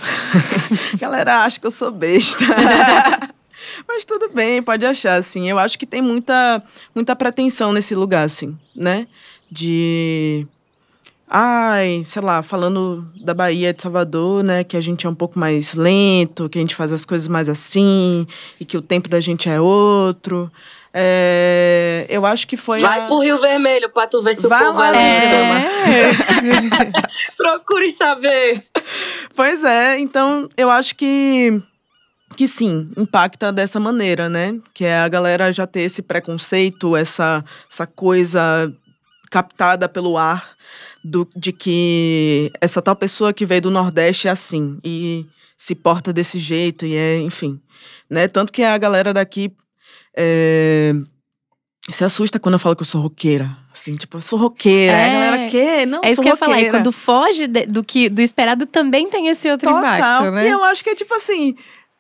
galera 1.01 1.45
acha 1.45 1.59
que 1.59 1.67
eu 1.67 1.71
sou 1.71 1.91
besta. 1.91 2.45
Mas 3.89 4.05
tudo 4.05 4.29
bem, 4.29 4.63
pode 4.63 4.85
achar, 4.85 5.15
assim. 5.15 5.49
Eu 5.49 5.59
acho 5.59 5.79
que 5.79 5.87
tem 5.87 6.03
muita, 6.03 6.63
muita 6.95 7.17
pretensão 7.17 7.73
nesse 7.73 7.95
lugar, 7.95 8.25
assim, 8.25 8.57
né? 8.75 9.07
De 9.51 10.47
ai, 11.29 12.05
sei 12.07 12.23
lá, 12.23 12.43
falando 12.43 13.05
da 13.21 13.35
Bahia 13.35 13.73
de 13.73 13.83
Salvador, 13.83 14.45
né, 14.45 14.63
que 14.63 14.77
a 14.77 14.81
gente 14.81 15.07
é 15.07 15.11
um 15.11 15.15
pouco 15.15 15.39
mais 15.39 15.75
lento, 15.75 16.49
que 16.49 16.59
a 16.59 16.61
gente 16.61 16.75
faz 16.75 16.93
as 16.93 17.05
coisas 17.05 17.27
mais 17.27 17.49
assim, 17.49 18.27
e 18.61 18.65
que 18.65 18.77
o 18.77 18.83
tempo 18.83 19.09
da 19.09 19.21
gente 19.21 19.49
é 19.49 19.61
outro. 19.61 20.51
É, 20.99 22.07
eu 22.09 22.25
acho 22.25 22.47
que 22.47 22.57
foi. 22.57 22.81
Vai 22.81 23.01
a... 23.01 23.07
pro 23.07 23.19
Rio 23.19 23.39
Vermelho 23.39 23.91
pra 23.91 24.07
tu 24.07 24.23
ver 24.23 24.35
se 24.35 24.47
Vai 24.47 24.63
o 24.63 24.67
povo 24.69 24.79
lá, 24.79 24.97
é. 24.97 26.11
Procure 27.37 27.95
saber. 27.95 28.65
Pois 29.35 29.63
é, 29.63 29.99
então 29.99 30.49
eu 30.57 30.71
acho 30.71 30.97
que 30.97 31.61
que 32.35 32.49
sim, 32.49 32.91
impacta 32.97 33.53
dessa 33.53 33.79
maneira, 33.79 34.31
né? 34.31 34.59
Que 34.73 34.87
é 34.87 35.01
a 35.01 35.09
galera 35.09 35.53
já 35.53 35.67
ter 35.67 35.81
esse 35.81 36.01
preconceito, 36.01 36.97
essa, 36.97 37.45
essa 37.71 37.87
coisa 37.87 38.73
captada 39.31 39.91
pelo 39.91 40.17
ar 40.17 40.57
do, 41.05 41.29
de 41.37 41.53
que 41.53 42.51
essa 42.59 42.81
tal 42.81 42.97
pessoa 42.97 43.35
que 43.35 43.45
veio 43.45 43.61
do 43.61 43.71
Nordeste 43.71 44.29
é 44.29 44.31
assim 44.31 44.79
e 44.83 45.27
se 45.59 45.75
porta 45.75 46.11
desse 46.11 46.39
jeito 46.39 46.87
e 46.87 46.97
é, 46.97 47.19
enfim, 47.21 47.61
né? 48.09 48.29
Tanto 48.29 48.51
que 48.51 48.63
a 48.63 48.79
galera 48.79 49.13
daqui 49.13 49.53
é, 50.17 50.95
se 51.91 52.05
assusta 52.05 52.41
quando 52.41 52.55
eu 52.55 52.59
falo 52.59 52.75
que 52.75 52.83
eu 52.83 52.87
sou 52.87 53.01
roqueira. 53.01 53.57
Assim, 53.73 53.95
tipo, 53.97 54.17
eu 54.17 54.23
sou 54.23 54.39
roqueira. 54.39 54.97
É, 54.97 55.05
a 55.05 55.13
galera, 55.13 55.51
quê? 55.51 55.87
Não, 55.87 56.01
é 56.03 56.11
isso 56.11 56.23
que 56.23 56.29
eu 56.29 56.33
ia 56.33 56.37
falar. 56.37 56.61
E 56.61 56.71
quando 56.71 56.91
foge 56.91 57.47
de, 57.47 57.67
do, 57.67 57.85
que, 57.85 58.09
do 58.09 58.21
esperado, 58.21 58.67
também 58.67 59.09
tem 59.09 59.29
esse 59.29 59.49
outro 59.51 59.69
Total. 59.69 59.97
impacto, 59.97 60.31
né? 60.33 60.47
E 60.47 60.51
eu 60.51 60.65
acho 60.65 60.83
que 60.83 60.91
é 60.91 60.95
tipo 60.95 61.15
assim, 61.15 61.55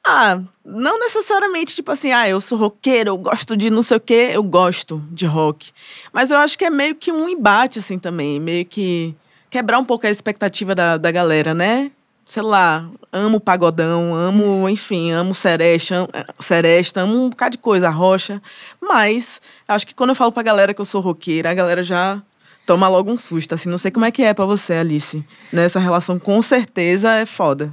ah, 0.04 0.40
não 0.64 0.98
necessariamente 0.98 1.74
tipo 1.74 1.92
assim, 1.92 2.12
ah, 2.12 2.28
eu 2.28 2.40
sou 2.40 2.56
roqueiro, 2.56 3.10
eu 3.10 3.18
gosto 3.18 3.56
de 3.56 3.70
não 3.70 3.82
sei 3.82 3.96
o 3.98 4.00
quê, 4.00 4.30
eu 4.32 4.42
gosto 4.42 5.02
de 5.10 5.26
rock. 5.26 5.70
Mas 6.12 6.30
eu 6.30 6.38
acho 6.38 6.56
que 6.56 6.64
é 6.64 6.70
meio 6.70 6.94
que 6.94 7.12
um 7.12 7.28
embate, 7.28 7.78
assim, 7.78 7.98
também. 7.98 8.40
Meio 8.40 8.64
que 8.64 9.14
quebrar 9.50 9.78
um 9.78 9.84
pouco 9.84 10.06
a 10.06 10.10
expectativa 10.10 10.74
da, 10.74 10.96
da 10.96 11.10
galera, 11.10 11.54
né? 11.54 11.90
Sei 12.28 12.42
lá, 12.42 12.90
amo 13.12 13.38
pagodão, 13.38 14.12
amo, 14.12 14.68
enfim, 14.68 15.12
amo 15.12 15.32
seresta, 15.32 15.94
amo, 15.94 16.08
seresta, 16.40 17.00
amo 17.02 17.26
um 17.26 17.30
bocado 17.30 17.52
de 17.52 17.58
coisa, 17.58 17.88
rocha. 17.88 18.42
Mas 18.80 19.40
acho 19.68 19.86
que 19.86 19.94
quando 19.94 20.10
eu 20.10 20.16
falo 20.16 20.32
pra 20.32 20.42
galera 20.42 20.74
que 20.74 20.80
eu 20.80 20.84
sou 20.84 21.00
roqueira, 21.00 21.52
a 21.52 21.54
galera 21.54 21.84
já 21.84 22.20
toma 22.66 22.88
logo 22.88 23.12
um 23.12 23.16
susto, 23.16 23.54
assim. 23.54 23.68
Não 23.68 23.78
sei 23.78 23.92
como 23.92 24.04
é 24.04 24.10
que 24.10 24.24
é 24.24 24.34
para 24.34 24.44
você, 24.44 24.74
Alice. 24.74 25.24
Nessa 25.52 25.78
relação, 25.78 26.18
com 26.18 26.42
certeza, 26.42 27.14
é 27.14 27.24
foda. 27.24 27.72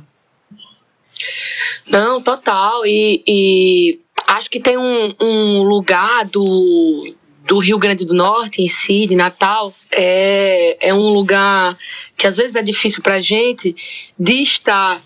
Não, 1.88 2.22
total. 2.22 2.86
E, 2.86 3.24
e 3.28 4.00
acho 4.28 4.52
que 4.52 4.60
tem 4.60 4.78
um, 4.78 5.16
um 5.20 5.64
lugar 5.64 6.26
do, 6.26 7.12
do 7.46 7.60
Rio 7.60 7.78
Grande 7.78 8.06
do 8.06 8.14
Norte 8.14 8.62
em 8.62 8.68
si, 8.68 9.06
de 9.06 9.16
Natal, 9.16 9.74
é, 9.92 10.78
é 10.90 10.94
um 10.94 11.10
lugar 11.10 11.78
que 12.16 12.26
às 12.26 12.34
vezes 12.34 12.56
é 12.56 12.62
difícil 12.62 13.02
para 13.02 13.20
gente 13.20 13.76
de 14.18 14.42
estar 14.42 15.02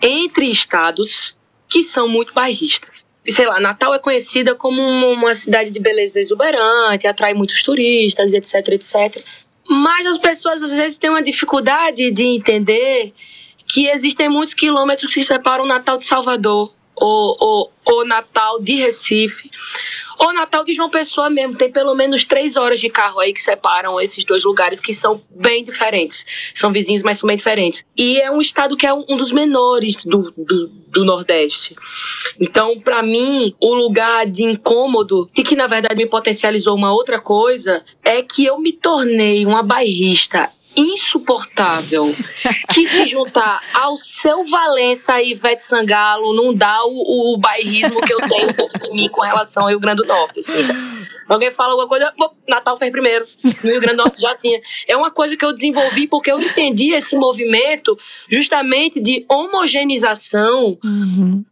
entre 0.00 0.46
estados 0.46 1.34
que 1.68 1.82
são 1.82 2.08
muito 2.08 2.32
bairristas. 2.32 3.04
Sei 3.26 3.46
lá, 3.46 3.60
Natal 3.60 3.94
é 3.94 3.98
conhecida 3.98 4.54
como 4.54 4.80
uma 4.80 5.36
cidade 5.36 5.70
de 5.70 5.78
beleza 5.78 6.18
exuberante, 6.18 7.06
atrai 7.06 7.34
muitos 7.34 7.62
turistas, 7.62 8.32
etc, 8.32 8.54
etc. 8.68 9.22
Mas 9.68 10.06
as 10.06 10.18
pessoas 10.18 10.62
às 10.62 10.72
vezes 10.72 10.96
têm 10.96 11.10
uma 11.10 11.22
dificuldade 11.22 12.10
de 12.10 12.22
entender 12.24 13.12
que 13.68 13.86
existem 13.88 14.28
muitos 14.28 14.54
quilômetros 14.54 15.12
que 15.12 15.22
separam 15.22 15.64
o 15.64 15.68
Natal 15.68 15.96
de 15.96 16.06
Salvador, 16.06 16.72
ou, 16.96 17.36
ou, 17.40 17.72
ou 17.84 18.04
Natal 18.04 18.60
de 18.60 18.74
Recife, 18.74 19.50
ou 20.20 20.34
Natal 20.34 20.62
de 20.62 20.74
João 20.74 20.90
Pessoa 20.90 21.30
mesmo. 21.30 21.56
Tem 21.56 21.72
pelo 21.72 21.94
menos 21.94 22.22
três 22.22 22.54
horas 22.54 22.78
de 22.78 22.90
carro 22.90 23.18
aí 23.18 23.32
que 23.32 23.42
separam 23.42 23.98
esses 23.98 24.22
dois 24.22 24.44
lugares 24.44 24.78
que 24.78 24.94
são 24.94 25.22
bem 25.30 25.64
diferentes. 25.64 26.26
São 26.54 26.70
vizinhos, 26.70 27.02
mas 27.02 27.18
são 27.18 27.26
bem 27.26 27.36
diferentes. 27.36 27.84
E 27.96 28.20
é 28.20 28.30
um 28.30 28.40
estado 28.40 28.76
que 28.76 28.86
é 28.86 28.92
um 28.92 29.16
dos 29.16 29.32
menores 29.32 29.96
do, 30.04 30.30
do, 30.36 30.68
do 30.68 31.04
Nordeste. 31.06 31.74
Então, 32.38 32.78
para 32.80 33.02
mim, 33.02 33.54
o 33.58 33.72
lugar 33.74 34.26
de 34.26 34.42
incômodo, 34.42 35.30
e 35.34 35.42
que 35.42 35.56
na 35.56 35.66
verdade 35.66 35.96
me 35.96 36.06
potencializou 36.06 36.76
uma 36.76 36.92
outra 36.92 37.18
coisa, 37.18 37.82
é 38.04 38.22
que 38.22 38.44
eu 38.44 38.58
me 38.58 38.72
tornei 38.72 39.46
uma 39.46 39.62
bairrista 39.62 40.50
insuportável 40.76 42.04
que 42.72 42.88
se 42.88 43.06
juntar 43.06 43.60
ao 43.74 43.96
seu 43.96 44.44
Valença 44.44 45.20
e 45.20 45.32
Ivete 45.32 45.62
Sangalo 45.62 46.32
não 46.32 46.54
dá 46.54 46.84
o, 46.84 47.34
o 47.34 47.38
bairrismo 47.38 48.00
que 48.00 48.12
eu 48.12 48.20
tenho 48.20 48.52
de 48.52 48.90
mim 48.92 49.08
com 49.08 49.20
relação 49.20 49.64
ao 49.64 49.68
Rio 49.68 49.80
Grande 49.80 50.02
do 50.02 50.08
Norte. 50.08 50.40
Assim. 50.40 50.52
Alguém 51.28 51.50
fala 51.50 51.72
alguma 51.72 51.88
coisa, 51.88 52.12
Natal 52.48 52.76
fez 52.76 52.90
primeiro. 52.90 53.26
No 53.62 53.70
Rio 53.70 53.80
Grande 53.80 53.96
do 53.96 54.02
Norte 54.02 54.20
já 54.20 54.34
tinha. 54.36 54.60
É 54.86 54.96
uma 54.96 55.10
coisa 55.10 55.36
que 55.36 55.44
eu 55.44 55.52
desenvolvi 55.52 56.06
porque 56.06 56.30
eu 56.30 56.40
entendi 56.40 56.92
esse 56.92 57.14
movimento 57.16 57.98
justamente 58.28 59.00
de 59.00 59.24
homogeneização. 59.28 60.78
Uhum 60.82 61.44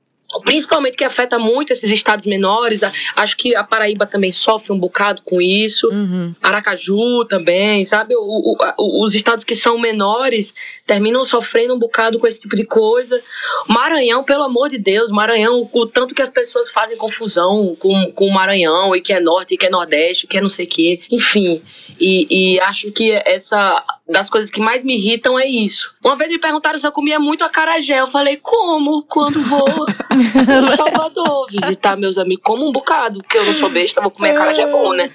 principalmente 0.44 0.96
que 0.96 1.04
afeta 1.04 1.38
muito 1.38 1.72
esses 1.72 1.90
estados 1.90 2.26
menores. 2.26 2.80
Acho 3.16 3.36
que 3.36 3.54
a 3.56 3.64
Paraíba 3.64 4.06
também 4.06 4.30
sofre 4.30 4.72
um 4.72 4.78
bocado 4.78 5.22
com 5.22 5.40
isso. 5.40 5.88
Uhum. 5.88 6.34
Aracaju 6.42 7.24
também, 7.24 7.82
sabe? 7.84 8.14
O, 8.14 8.54
o, 8.78 9.02
os 9.02 9.14
estados 9.14 9.42
que 9.42 9.54
são 9.54 9.78
menores 9.78 10.52
terminam 10.86 11.24
sofrendo 11.24 11.74
um 11.74 11.78
bocado 11.78 12.18
com 12.18 12.26
esse 12.26 12.38
tipo 12.38 12.54
de 12.54 12.64
coisa. 12.64 13.20
Maranhão, 13.66 14.22
pelo 14.22 14.44
amor 14.44 14.68
de 14.68 14.78
Deus, 14.78 15.08
Maranhão, 15.08 15.68
o 15.72 15.86
tanto 15.86 16.14
que 16.14 16.22
as 16.22 16.28
pessoas 16.28 16.70
fazem 16.70 16.96
confusão 16.96 17.74
com, 17.78 18.12
com 18.12 18.26
o 18.26 18.32
Maranhão, 18.32 18.94
e 18.94 19.00
que 19.00 19.12
é 19.12 19.20
norte, 19.20 19.54
e 19.54 19.56
que 19.56 19.66
é 19.66 19.70
nordeste, 19.70 20.24
e 20.24 20.28
que 20.28 20.36
é 20.36 20.40
não 20.40 20.48
sei 20.48 20.66
o 20.66 20.68
quê. 20.68 21.00
Enfim, 21.10 21.62
e, 21.98 22.54
e 22.54 22.60
acho 22.60 22.90
que 22.92 23.12
essa 23.24 23.84
das 24.08 24.30
coisas 24.30 24.50
que 24.50 24.60
mais 24.60 24.82
me 24.82 24.96
irritam 24.96 25.38
é 25.38 25.46
isso. 25.46 25.94
Uma 26.02 26.16
vez 26.16 26.30
me 26.30 26.38
perguntaram 26.38 26.78
se 26.78 26.86
eu 26.86 26.92
comia 26.92 27.18
muito 27.18 27.44
acarajé. 27.44 28.00
Eu 28.00 28.06
falei, 28.06 28.38
como? 28.38 29.02
Quando 29.02 29.42
vou 29.42 29.66
em 30.20 30.76
Salvador 30.76 31.46
visitar 31.50 31.96
meus 31.96 32.16
amigos? 32.18 32.42
Como 32.44 32.68
um 32.68 32.72
bocado, 32.72 33.20
porque 33.20 33.38
eu 33.38 33.44
não 33.44 33.52
sou 33.52 33.70
besta, 33.70 34.00
vou 34.00 34.10
comer 34.10 34.30
acarajé 34.30 34.66
bom, 34.66 34.92
né? 34.92 35.10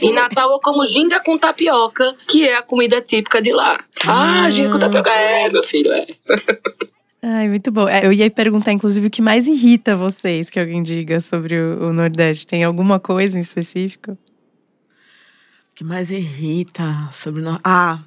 Em 0.00 0.12
Natal 0.12 0.50
eu 0.50 0.60
como 0.60 0.84
ginga 0.84 1.20
com 1.20 1.38
tapioca, 1.38 2.14
que 2.28 2.48
é 2.48 2.56
a 2.56 2.62
comida 2.62 3.00
típica 3.00 3.40
de 3.40 3.52
lá. 3.52 3.78
Ah, 4.06 4.50
ginga 4.50 4.70
com 4.70 4.78
tapioca. 4.78 5.10
É, 5.10 5.50
meu 5.50 5.62
filho, 5.62 5.92
é. 5.92 6.06
Ai, 7.26 7.48
muito 7.48 7.72
bom. 7.72 7.88
É, 7.88 8.04
eu 8.04 8.12
ia 8.12 8.30
perguntar, 8.30 8.72
inclusive, 8.72 9.06
o 9.06 9.10
que 9.10 9.22
mais 9.22 9.46
irrita 9.46 9.96
vocês 9.96 10.50
que 10.50 10.60
alguém 10.60 10.82
diga 10.82 11.20
sobre 11.22 11.58
o, 11.58 11.88
o 11.88 11.92
Nordeste. 11.92 12.46
Tem 12.46 12.62
alguma 12.62 13.00
coisa 13.00 13.38
em 13.38 13.40
específico? 13.40 14.12
O 14.12 15.74
que 15.74 15.82
mais 15.82 16.10
irrita 16.10 17.08
sobre 17.10 17.40
o 17.40 17.44
Nordeste? 17.44 17.62
Ah, 17.64 17.98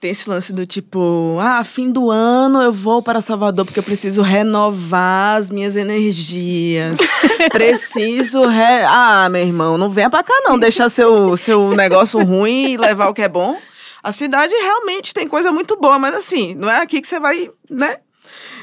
tem 0.00 0.12
esse 0.12 0.28
lance 0.28 0.50
do 0.50 0.66
tipo, 0.66 1.36
ah, 1.38 1.62
fim 1.62 1.92
do 1.92 2.10
ano 2.10 2.62
eu 2.62 2.72
vou 2.72 3.02
para 3.02 3.20
Salvador 3.20 3.66
porque 3.66 3.78
eu 3.78 3.84
preciso 3.84 4.22
renovar 4.22 5.36
as 5.36 5.50
minhas 5.50 5.76
energias. 5.76 6.98
preciso. 7.52 8.46
Re... 8.46 8.82
Ah, 8.86 9.28
meu 9.30 9.42
irmão, 9.42 9.76
não 9.76 9.90
venha 9.90 10.08
pra 10.08 10.22
cá 10.22 10.32
não, 10.42 10.58
deixar 10.58 10.88
seu, 10.88 11.36
seu 11.36 11.76
negócio 11.76 12.18
ruim 12.24 12.72
e 12.72 12.76
levar 12.78 13.08
o 13.08 13.14
que 13.14 13.20
é 13.20 13.28
bom. 13.28 13.60
A 14.02 14.10
cidade 14.10 14.54
realmente 14.54 15.12
tem 15.12 15.28
coisa 15.28 15.52
muito 15.52 15.76
boa, 15.76 15.98
mas 15.98 16.14
assim, 16.14 16.54
não 16.54 16.70
é 16.70 16.80
aqui 16.80 17.02
que 17.02 17.06
você 17.06 17.20
vai, 17.20 17.50
né? 17.68 17.98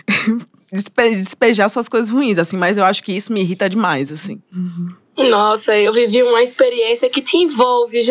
despejar 0.74 1.70
suas 1.70 1.88
coisas 1.88 2.10
ruins, 2.10 2.40
assim, 2.40 2.58
mas 2.58 2.78
eu 2.78 2.84
acho 2.84 3.04
que 3.04 3.16
isso 3.16 3.32
me 3.32 3.42
irrita 3.42 3.70
demais, 3.70 4.12
assim. 4.12 4.42
Uhum. 4.52 5.30
Nossa, 5.30 5.72
eu 5.76 5.92
vivi 5.92 6.24
uma 6.24 6.42
experiência 6.42 7.08
que 7.10 7.22
te 7.22 7.38
envolve, 7.38 8.02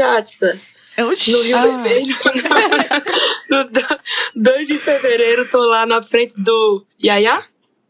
Jatsa. 0.96 1.30
No 1.30 1.42
Rio 1.42 1.56
ah. 1.56 1.62
Vermelho. 1.62 2.16
no 3.50 4.42
2 4.42 4.66
de 4.66 4.78
fevereiro, 4.78 5.48
tô 5.50 5.58
lá 5.58 5.86
na 5.86 6.02
frente 6.02 6.34
do 6.36 6.84
Yaya? 7.02 7.38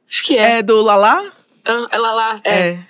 Acho 0.08 0.22
que 0.22 0.38
é. 0.38 0.58
É 0.58 0.62
do 0.62 0.82
Lala? 0.82 1.32
Ah, 1.64 1.88
é 1.90 1.98
Lala, 1.98 2.40
é. 2.44 2.68
é. 2.68 2.86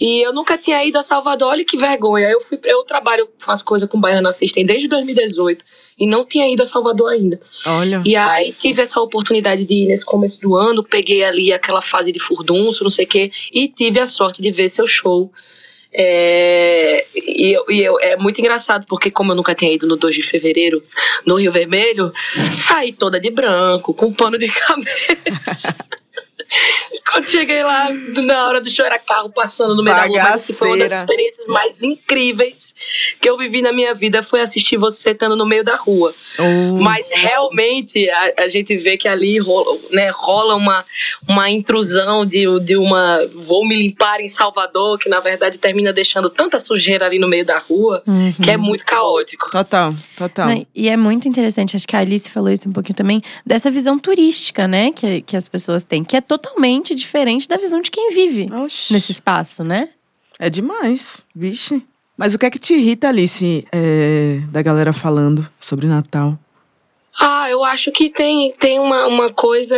E 0.00 0.26
eu 0.26 0.32
nunca 0.32 0.56
tinha 0.58 0.82
ido 0.84 0.98
a 0.98 1.02
Salvador, 1.02 1.50
olha 1.50 1.64
que 1.64 1.76
vergonha. 1.76 2.28
Eu, 2.28 2.40
fui, 2.40 2.58
eu 2.64 2.82
trabalho, 2.84 3.28
faço 3.38 3.64
coisa 3.64 3.86
com 3.86 4.00
Baiano 4.00 4.28
Assistem 4.28 4.64
desde 4.64 4.88
2018 4.88 5.64
e 5.98 6.06
não 6.06 6.24
tinha 6.24 6.50
ido 6.50 6.62
a 6.62 6.68
Salvador 6.68 7.12
ainda. 7.12 7.40
Olha. 7.66 8.02
E 8.04 8.16
aí 8.16 8.52
tive 8.52 8.82
essa 8.82 8.98
oportunidade 9.00 9.64
de 9.64 9.74
ir 9.74 9.86
nesse 9.86 10.04
começo 10.04 10.40
do 10.40 10.56
ano, 10.56 10.82
peguei 10.82 11.22
ali 11.22 11.52
aquela 11.52 11.82
fase 11.82 12.10
de 12.10 12.18
furdunço, 12.18 12.82
não 12.82 12.90
sei 12.90 13.04
o 13.04 13.08
quê, 13.08 13.30
e 13.52 13.68
tive 13.68 14.00
a 14.00 14.06
sorte 14.06 14.42
de 14.42 14.50
ver 14.50 14.68
seu 14.68 14.88
show 14.88 15.30
é, 15.96 17.06
e, 17.14 17.56
e 17.68 17.82
eu, 17.82 17.98
é 18.00 18.16
muito 18.16 18.40
engraçado, 18.40 18.84
porque 18.88 19.10
como 19.10 19.30
eu 19.30 19.36
nunca 19.36 19.54
tinha 19.54 19.72
ido 19.72 19.86
no 19.86 19.96
2 19.96 20.16
de 20.16 20.22
fevereiro 20.22 20.82
no 21.24 21.36
Rio 21.36 21.52
Vermelho, 21.52 22.12
saí 22.66 22.92
toda 22.92 23.20
de 23.20 23.30
branco, 23.30 23.94
com 23.94 24.12
pano 24.12 24.36
de 24.36 24.48
cabeça. 24.50 25.74
Quando 27.10 27.26
cheguei 27.28 27.62
lá, 27.62 27.90
na 27.92 28.46
hora 28.48 28.60
do 28.60 28.68
show, 28.68 28.84
era 28.84 28.98
carro 28.98 29.30
passando 29.30 29.74
no 29.74 29.82
meio 29.82 29.96
Bagaceira. 29.96 30.18
da 30.18 30.22
rua. 30.22 30.32
Mas 30.32 30.58
foi 30.58 30.68
uma 30.68 30.88
das 30.88 31.00
experiências 31.00 31.46
mais 31.46 31.82
incríveis 31.82 32.73
que 33.20 33.28
eu 33.28 33.36
vivi 33.36 33.62
na 33.62 33.72
minha 33.72 33.94
vida 33.94 34.22
foi 34.22 34.40
assistir 34.40 34.76
você 34.76 35.10
estando 35.10 35.36
no 35.36 35.46
meio 35.46 35.62
da 35.62 35.76
rua. 35.76 36.14
Oh. 36.38 36.78
Mas 36.78 37.08
realmente 37.12 38.08
a, 38.10 38.42
a, 38.44 38.48
gente 38.48 38.76
vê 38.76 38.96
que 38.96 39.08
ali 39.08 39.38
rola, 39.38 39.78
né, 39.90 40.10
rola 40.12 40.54
uma, 40.54 40.84
uma 41.26 41.50
intrusão 41.50 42.26
de, 42.26 42.44
de 42.60 42.76
uma 42.76 43.22
vou 43.34 43.66
me 43.66 43.74
limpar 43.74 44.20
em 44.20 44.26
Salvador, 44.26 44.98
que 44.98 45.08
na 45.08 45.20
verdade 45.20 45.58
termina 45.58 45.92
deixando 45.92 46.28
tanta 46.28 46.58
sujeira 46.58 47.06
ali 47.06 47.18
no 47.18 47.28
meio 47.28 47.46
da 47.46 47.58
rua, 47.58 48.02
uhum. 48.06 48.32
que 48.32 48.50
é 48.50 48.56
muito 48.56 48.84
caótico. 48.84 49.50
Total, 49.50 49.94
total. 50.16 50.48
E 50.74 50.88
é 50.88 50.96
muito 50.96 51.28
interessante, 51.28 51.76
acho 51.76 51.86
que 51.86 51.96
a 51.96 52.00
Alice 52.00 52.30
falou 52.30 52.50
isso 52.50 52.68
um 52.68 52.72
pouquinho 52.72 52.96
também, 52.96 53.22
dessa 53.46 53.70
visão 53.70 53.98
turística, 53.98 54.66
né, 54.66 54.92
que, 54.92 55.22
que 55.22 55.36
as 55.36 55.48
pessoas 55.48 55.82
têm, 55.82 56.04
que 56.04 56.16
é 56.16 56.20
totalmente 56.20 56.94
diferente 56.94 57.48
da 57.48 57.56
visão 57.56 57.80
de 57.80 57.90
quem 57.90 58.12
vive 58.12 58.46
Oxi. 58.52 58.92
nesse 58.92 59.12
espaço, 59.12 59.62
né? 59.62 59.90
É 60.38 60.50
demais, 60.50 61.24
vixe. 61.34 61.82
Mas 62.16 62.34
o 62.34 62.38
que 62.38 62.46
é 62.46 62.50
que 62.50 62.58
te 62.58 62.74
irrita, 62.74 63.08
Alice, 63.08 63.66
é, 63.72 64.40
da 64.50 64.62
galera 64.62 64.92
falando 64.92 65.48
sobre 65.60 65.86
Natal? 65.86 66.38
Ah, 67.20 67.48
eu 67.50 67.64
acho 67.64 67.92
que 67.92 68.08
tem, 68.10 68.52
tem 68.58 68.78
uma, 68.78 69.06
uma 69.06 69.32
coisa 69.32 69.76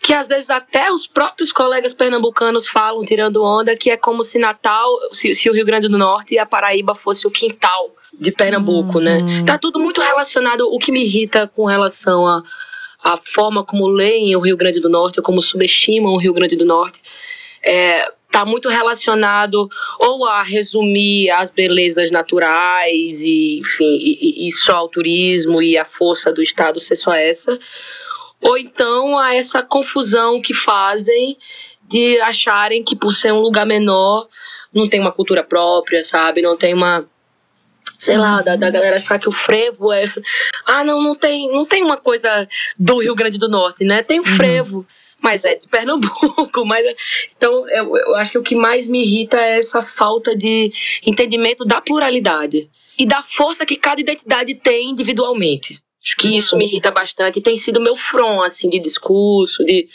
que 0.00 0.14
às 0.14 0.28
vezes 0.28 0.48
até 0.48 0.90
os 0.92 1.06
próprios 1.06 1.50
colegas 1.50 1.92
pernambucanos 1.92 2.68
falam, 2.68 3.04
tirando 3.04 3.42
onda, 3.42 3.76
que 3.76 3.90
é 3.90 3.96
como 3.96 4.22
se 4.22 4.38
Natal, 4.38 4.88
se, 5.12 5.34
se 5.34 5.50
o 5.50 5.52
Rio 5.52 5.66
Grande 5.66 5.88
do 5.88 5.98
Norte 5.98 6.34
e 6.34 6.38
a 6.38 6.46
Paraíba 6.46 6.94
fosse 6.94 7.26
o 7.26 7.30
quintal 7.30 7.90
de 8.18 8.30
Pernambuco, 8.32 9.00
né? 9.00 9.18
uhum. 9.18 9.26
né? 9.26 9.44
Tá 9.44 9.58
tudo 9.58 9.78
muito 9.78 10.00
relacionado. 10.00 10.62
O 10.72 10.78
que 10.78 10.92
me 10.92 11.04
irrita 11.04 11.46
com 11.48 11.64
relação 11.66 12.26
a, 12.26 12.42
a 13.02 13.16
forma 13.16 13.64
como 13.64 13.86
leem 13.88 14.34
o 14.36 14.40
Rio 14.40 14.56
Grande 14.56 14.80
do 14.80 14.88
Norte, 14.88 15.18
ou 15.18 15.24
como 15.24 15.40
subestimam 15.40 16.12
o 16.12 16.18
Rio 16.18 16.32
Grande 16.32 16.56
do 16.56 16.64
Norte, 16.64 17.00
é, 17.62 18.10
está 18.38 18.44
muito 18.44 18.68
relacionado 18.68 19.68
ou 19.98 20.24
a 20.24 20.42
resumir 20.42 21.28
as 21.30 21.50
belezas 21.50 22.12
naturais 22.12 23.20
e, 23.20 23.58
enfim, 23.58 23.98
e, 24.00 24.46
e, 24.46 24.50
só 24.52 24.84
o 24.84 24.88
turismo 24.88 25.60
e 25.60 25.76
a 25.76 25.84
força 25.84 26.32
do 26.32 26.40
Estado 26.40 26.80
ser 26.80 26.94
só 26.94 27.12
essa, 27.12 27.58
ou 28.40 28.56
então 28.56 29.18
a 29.18 29.34
essa 29.34 29.60
confusão 29.60 30.40
que 30.40 30.54
fazem 30.54 31.36
de 31.88 32.20
acharem 32.20 32.84
que 32.84 32.94
por 32.94 33.12
ser 33.12 33.32
um 33.32 33.40
lugar 33.40 33.66
menor 33.66 34.28
não 34.72 34.88
tem 34.88 35.00
uma 35.00 35.10
cultura 35.10 35.42
própria, 35.42 36.02
sabe? 36.02 36.40
Não 36.40 36.56
tem 36.56 36.74
uma 36.74 37.04
sei 37.98 38.16
lá, 38.16 38.42
da, 38.42 38.54
da 38.54 38.70
galera 38.70 38.96
achar 38.96 39.18
que 39.18 39.28
o 39.28 39.32
frevo 39.32 39.92
é. 39.92 40.04
Ah, 40.66 40.84
não, 40.84 41.02
não 41.02 41.16
tem, 41.16 41.50
não 41.50 41.64
tem 41.64 41.82
uma 41.82 41.96
coisa 41.96 42.46
do 42.78 42.98
Rio 42.98 43.14
Grande 43.14 43.38
do 43.38 43.48
Norte, 43.48 43.82
né? 43.84 44.02
Tem 44.02 44.20
o 44.20 44.22
uhum. 44.22 44.36
Mas 45.20 45.44
é 45.44 45.56
de 45.56 45.66
Pernambuco, 45.68 46.64
mas 46.66 46.86
então 47.36 47.68
eu, 47.70 47.96
eu 47.96 48.14
acho 48.16 48.32
que 48.32 48.38
o 48.38 48.42
que 48.42 48.54
mais 48.54 48.86
me 48.86 49.02
irrita 49.02 49.38
é 49.38 49.58
essa 49.58 49.82
falta 49.82 50.36
de 50.36 50.72
entendimento 51.04 51.64
da 51.64 51.80
pluralidade 51.80 52.70
e 52.98 53.06
da 53.06 53.22
força 53.22 53.66
que 53.66 53.76
cada 53.76 54.00
identidade 54.00 54.54
tem 54.54 54.90
individualmente. 54.90 55.80
Acho 56.08 56.16
que 56.16 56.36
isso 56.36 56.56
me 56.56 56.64
irrita 56.64 56.90
bastante 56.90 57.38
e 57.38 57.42
tem 57.42 57.56
sido 57.56 57.82
meu 57.82 57.94
front, 57.94 58.46
assim, 58.46 58.70
de 58.70 58.78
discurso, 58.78 59.64
de, 59.64 59.88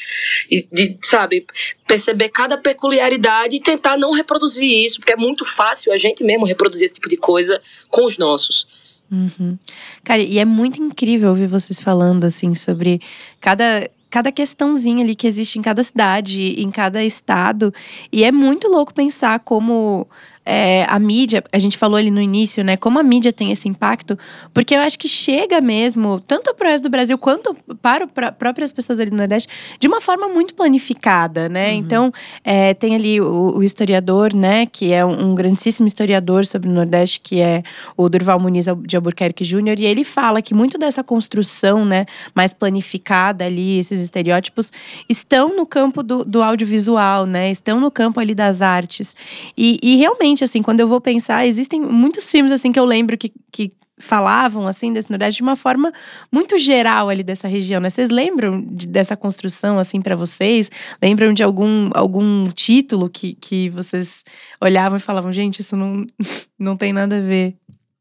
de, 0.50 0.68
de, 0.72 0.98
sabe, 1.02 1.46
perceber 1.88 2.30
cada 2.30 2.58
peculiaridade 2.58 3.56
e 3.56 3.60
tentar 3.60 3.98
não 3.98 4.12
reproduzir 4.12 4.64
isso, 4.64 5.00
porque 5.00 5.14
é 5.14 5.18
muito 5.18 5.44
fácil 5.56 5.92
a 5.92 5.98
gente 5.98 6.24
mesmo 6.24 6.46
reproduzir 6.46 6.86
esse 6.86 6.96
tipo 6.96 7.10
de 7.10 7.18
coisa 7.18 7.60
com 7.88 8.06
os 8.06 8.18
nossos. 8.18 8.94
Uhum. 9.12 9.58
Cara, 10.04 10.22
e 10.22 10.38
é 10.38 10.46
muito 10.46 10.82
incrível 10.82 11.30
ouvir 11.30 11.48
vocês 11.48 11.80
falando, 11.80 12.26
assim, 12.26 12.54
sobre 12.54 13.02
cada 13.40 13.90
cada 14.14 14.32
questãozinha 14.32 15.04
ali 15.04 15.16
que 15.16 15.26
existe 15.26 15.58
em 15.58 15.62
cada 15.64 15.84
cidade, 15.84 16.62
em 16.62 16.70
cada 16.70 17.04
estado. 17.04 17.74
E 18.12 18.24
é 18.24 18.32
muito 18.32 18.68
louco 18.68 18.94
pensar 18.94 19.40
como 19.40 20.08
é, 20.46 20.86
a 20.90 21.00
mídia, 21.00 21.44
a 21.52 21.60
gente 21.60 21.78
falou 21.78 21.98
ali 21.98 22.12
no 22.12 22.22
início, 22.22 22.64
né? 22.64 22.76
Como 22.76 23.00
a 23.00 23.04
mídia 23.04 23.32
tem 23.32 23.52
esse 23.52 23.70
impacto, 23.70 24.18
porque 24.54 24.76
eu 24.76 24.82
acho 24.82 25.00
que 25.00 25.08
chega 25.08 25.62
mesmo, 25.62 26.20
tanto 26.20 26.54
para 26.56 26.68
o 26.68 26.70
resto 26.70 26.84
do 26.84 26.90
Brasil 26.90 27.18
quanto 27.18 27.56
para, 27.82 28.08
para 28.08 28.32
próprias 28.32 28.72
pessoas 28.72 29.00
ali 29.00 29.10
do 29.10 29.16
Nordeste, 29.16 29.50
de 29.80 29.88
uma 29.88 30.02
forma 30.02 30.28
muito 30.28 30.54
planificada, 30.54 31.48
né? 31.48 31.72
Uhum. 31.72 31.78
Então, 31.78 32.14
é, 32.44 32.74
tem 32.74 32.96
ali 32.96 33.22
o, 33.22 33.58
o, 33.58 33.64
historiador, 33.64 34.34
né? 34.34 34.66
Que 34.66 34.92
é 34.92 35.06
um, 35.06 35.32
um, 35.32 35.36
grandíssimo 35.36 35.88
historiador 35.88 36.46
sobre 36.46 36.70
o 36.70 36.74
Nordeste, 36.74 37.22
que 37.22 37.40
é 37.40 37.64
o 37.96 38.10
Durval 38.10 38.40
Muniz 38.40 38.66
de 38.86 38.96
Albuquerque 38.96 39.44
Júnior, 39.44 39.80
e 39.80 39.86
ele 39.86 40.04
fala 40.04 40.42
que 40.42 40.54
muito 40.54 40.78
dessa 40.78 41.04
construção, 41.04 41.86
né? 41.86 42.06
Mais 42.36 42.54
planificada 42.54 43.46
ali, 43.46 43.80
esses 43.80 44.02
estereótipos, 44.02 44.72
estão 45.08 45.56
no 45.56 45.66
campo 45.66 46.04
do, 46.04 46.26
do 46.26 46.44
audiovisual, 46.44 47.26
né? 47.26 47.50
Estão 47.50 47.80
no 47.80 47.90
campo 47.90 48.20
ali 48.20 48.36
das 48.36 48.62
artes. 48.62 49.16
E, 49.58 49.80
e 49.82 49.96
realmente 49.96 50.33
realmente, 50.34 50.44
assim, 50.44 50.62
quando 50.62 50.80
eu 50.80 50.88
vou 50.88 51.00
pensar, 51.00 51.46
existem 51.46 51.80
muitos 51.80 52.30
filmes, 52.30 52.52
assim, 52.52 52.72
que 52.72 52.80
eu 52.80 52.86
lembro 52.86 53.18
que, 53.18 53.32
que 53.52 53.72
falavam, 54.00 54.68
assim, 54.68 54.92
desse 54.92 55.10
Nordeste 55.10 55.38
de 55.38 55.44
uma 55.44 55.56
forma 55.56 55.94
muito 56.32 56.58
geral 56.58 57.10
ali 57.10 57.24
dessa 57.24 57.48
região, 57.48 57.80
né? 57.80 57.90
Vocês 57.90 58.10
lembram 58.10 58.62
de, 58.62 58.88
dessa 58.88 59.16
construção, 59.16 59.78
assim, 59.80 60.02
para 60.02 60.16
vocês? 60.16 60.70
Lembram 61.02 61.34
de 61.34 61.44
algum, 61.44 61.90
algum 61.94 62.50
título 62.50 63.10
que, 63.10 63.36
que 63.36 63.70
vocês 63.70 64.24
olhavam 64.60 64.98
e 64.98 65.02
falavam, 65.02 65.32
gente, 65.32 65.60
isso 65.60 65.76
não, 65.76 66.06
não 66.58 66.76
tem 66.76 66.92
nada 66.92 67.18
a 67.18 67.22
ver? 67.22 67.56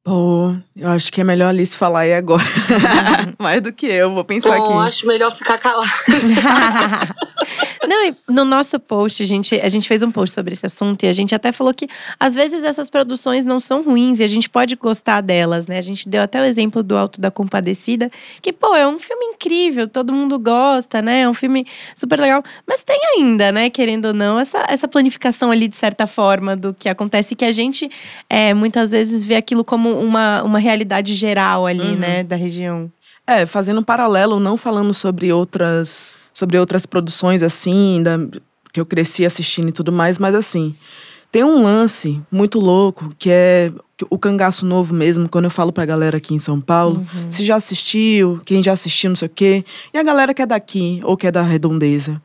Pô, 0.05 0.53
eu 0.75 0.89
acho 0.89 1.13
que 1.13 1.21
é 1.21 1.25
melhor 1.25 1.47
a 1.47 1.51
Alice 1.51 1.77
falar 1.77 2.01
aí 2.01 2.15
agora. 2.15 2.43
Mais 3.39 3.63
do 3.63 3.73
que 3.73 3.87
eu, 3.87 4.13
vou 4.13 4.25
pensar 4.25 4.57
Pô, 4.57 4.65
aqui. 4.65 4.89
acho 4.89 5.07
melhor 5.07 5.31
ficar 5.37 5.59
calado. 5.59 5.89
Não, 7.93 8.07
e 8.07 8.17
no 8.27 8.43
nosso 8.47 8.81
post, 8.81 9.23
a 9.23 9.27
gente, 9.27 9.55
a 9.61 9.69
gente 9.69 9.87
fez 9.87 10.03
um 10.03 10.11
post 10.11 10.35
sobre 10.35 10.55
esse 10.55 10.65
assunto 10.65 11.03
e 11.05 11.09
a 11.09 11.13
gente 11.13 11.35
até 11.35 11.53
falou 11.53 11.75
que 11.75 11.87
às 12.19 12.35
vezes 12.35 12.65
essas 12.65 12.89
produções 12.89 13.45
não 13.45 13.61
são 13.61 13.83
ruins 13.83 14.19
e 14.19 14.25
a 14.25 14.27
gente 14.27 14.49
pode 14.49 14.77
gostar 14.77 15.21
delas, 15.21 15.67
né? 15.67 15.77
A 15.77 15.83
gente 15.83 16.09
deu 16.09 16.23
até 16.23 16.41
o 16.41 16.45
exemplo 16.45 16.83
do 16.83 16.97
Alto 16.97 17.21
da 17.21 17.31
Compadecida, 17.31 18.11
que, 18.41 18.51
pô, 18.51 18.75
é 18.75 18.89
um 18.89 18.99
filme 18.99 19.27
incrível, 19.27 19.87
todo 19.87 20.11
mundo 20.11 20.39
gosta, 20.39 21.03
né? 21.03 21.21
É 21.21 21.29
um 21.29 21.35
filme 21.35 21.67
super 21.95 22.19
legal. 22.19 22.43
Mas 22.67 22.83
tem 22.83 22.99
ainda, 23.19 23.53
né, 23.53 23.69
querendo 23.69 24.07
ou 24.07 24.15
não, 24.15 24.41
essa, 24.41 24.65
essa 24.71 24.89
planificação 24.89 25.51
ali, 25.51 25.69
de 25.69 25.77
certa 25.77 26.07
forma, 26.07 26.57
do 26.57 26.73
que 26.73 26.89
acontece, 26.89 27.35
que 27.35 27.45
a 27.45 27.53
gente 27.53 27.91
é, 28.31 28.55
muitas 28.55 28.91
vezes 28.91 29.23
vê 29.23 29.37
aquilo 29.37 29.63
como 29.63 29.91
uma, 30.01 30.43
uma 30.43 30.59
realidade 30.59 31.15
geral 31.15 31.67
ali, 31.67 31.83
Uhum. 31.83 31.97
né, 31.99 32.23
da 32.23 32.37
região. 32.37 32.91
É, 33.27 33.45
fazendo 33.45 33.81
um 33.81 33.85
paralelo, 33.85 34.41
não 34.41 34.57
falando 34.57 34.95
sobre 34.95 35.31
outras, 35.31 36.17
sobre 36.33 36.59
outras 36.59 36.87
produções 36.87 37.43
assim, 37.43 38.03
da, 38.03 38.19
que 38.73 38.81
eu 38.81 38.87
cresci 38.87 39.25
assistindo 39.25 39.69
e 39.69 39.73
tudo 39.73 39.93
mais, 39.93 40.19
mas 40.19 40.35
assim, 40.35 40.75
tem 41.31 41.45
um 41.45 41.63
lance 41.63 42.21
muito 42.31 42.61
louco 42.61 43.15
que 43.19 43.31
é 43.31 43.73
o 44.11 44.19
cangaço 44.19 44.67
novo 44.67 44.93
mesmo, 44.93 45.29
quando 45.29 45.45
eu 45.45 45.51
falo 45.51 45.73
pra 45.73 45.87
galera 45.87 46.17
aqui 46.17 46.35
em 46.35 46.39
São 46.39 46.61
Paulo, 46.61 47.07
se 47.31 47.45
já 47.45 47.57
assistiu, 47.57 48.41
quem 48.45 48.63
já 48.63 48.73
assistiu, 48.73 49.11
não 49.11 49.17
sei 49.17 49.27
o 49.27 49.31
quê, 49.31 49.65
e 49.95 49.99
a 49.99 50.03
galera 50.03 50.35
que 50.35 50.43
é 50.43 50.47
daqui 50.47 51.01
ou 51.05 51.17
que 51.17 51.27
é 51.27 51.31
da 51.31 51.43
redondeza, 51.43 52.21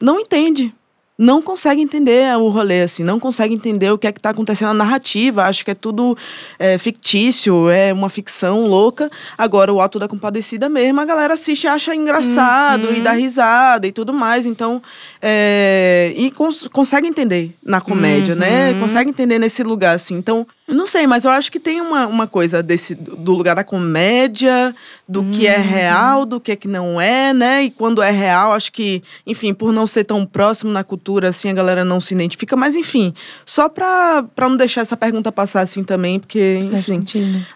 não 0.00 0.18
entende. 0.18 0.74
Não 1.18 1.42
consegue 1.42 1.82
entender 1.82 2.36
o 2.36 2.48
rolê, 2.48 2.82
assim, 2.82 3.02
não 3.02 3.18
consegue 3.18 3.52
entender 3.52 3.90
o 3.90 3.98
que 3.98 4.06
é 4.06 4.12
que 4.12 4.20
tá 4.20 4.30
acontecendo 4.30 4.68
na 4.68 4.84
narrativa. 4.84 5.44
Acho 5.44 5.64
que 5.64 5.72
é 5.72 5.74
tudo 5.74 6.16
é, 6.60 6.78
fictício, 6.78 7.68
é 7.68 7.92
uma 7.92 8.08
ficção 8.08 8.68
louca. 8.68 9.10
Agora, 9.36 9.72
o 9.72 9.80
Alto 9.80 9.98
da 9.98 10.06
Compadecida 10.06 10.68
mesmo, 10.68 11.00
a 11.00 11.04
galera 11.04 11.34
assiste 11.34 11.64
e 11.64 11.66
acha 11.66 11.92
engraçado 11.92 12.92
e 12.94 13.00
dá 13.00 13.10
risada 13.10 13.88
e 13.88 13.90
tudo 13.90 14.12
mais. 14.12 14.46
Então, 14.46 14.80
é, 15.20 16.12
e 16.16 16.30
cons 16.30 16.68
consegue 16.68 17.08
entender 17.08 17.52
na 17.64 17.80
comédia, 17.80 18.36
né? 18.36 18.74
Consegue 18.78 19.10
entender 19.10 19.40
nesse 19.40 19.64
lugar, 19.64 19.96
assim. 19.96 20.14
Então, 20.14 20.46
não 20.68 20.86
sei, 20.86 21.06
mas 21.06 21.24
eu 21.24 21.30
acho 21.30 21.50
que 21.50 21.58
tem 21.58 21.80
uma, 21.80 22.06
uma 22.06 22.26
coisa 22.26 22.62
desse 22.62 22.94
do 22.94 23.32
lugar 23.34 23.56
da 23.56 23.64
comédia, 23.64 24.74
do 25.08 25.24
que 25.30 25.46
é 25.46 25.56
real, 25.56 26.24
do 26.26 26.38
que 26.40 26.52
é 26.52 26.56
que 26.56 26.68
não 26.68 27.00
é, 27.00 27.32
né? 27.32 27.64
E 27.64 27.70
quando 27.70 28.02
é 28.02 28.10
real, 28.10 28.52
acho 28.52 28.70
que, 28.72 29.02
enfim, 29.26 29.52
por 29.54 29.72
não 29.72 29.86
ser 29.86 30.04
tão 30.04 30.24
próximo 30.26 30.70
na 30.70 30.84
cultura, 30.84 31.28
assim, 31.30 31.48
a 31.50 31.54
galera 31.54 31.84
não 31.84 32.00
se 32.00 32.14
identifica. 32.14 32.54
Mas, 32.56 32.76
enfim, 32.76 33.14
só 33.46 33.68
pra, 33.68 34.22
pra 34.34 34.48
não 34.48 34.56
deixar 34.56 34.82
essa 34.82 34.96
pergunta 34.96 35.32
passar 35.32 35.62
assim 35.62 35.82
também, 35.82 36.18
porque, 36.20 36.60
enfim, 36.78 37.00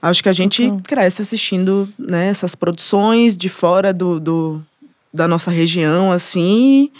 acho 0.01 0.23
que 0.23 0.29
a 0.29 0.33
gente 0.33 0.65
Total. 0.65 0.81
cresce 0.85 1.23
assistindo, 1.23 1.89
né, 1.99 2.29
essas 2.29 2.55
produções 2.55 3.37
de 3.37 3.49
fora 3.49 3.93
do, 3.93 4.19
do- 4.19 4.63
da 5.13 5.29
nossa 5.29 5.51
região, 5.51 6.11
assim, 6.11 6.91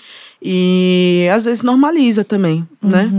e 0.43 1.29
às 1.33 1.45
vezes 1.45 1.63
normaliza 1.63 2.25
também, 2.25 2.67
né? 2.83 3.11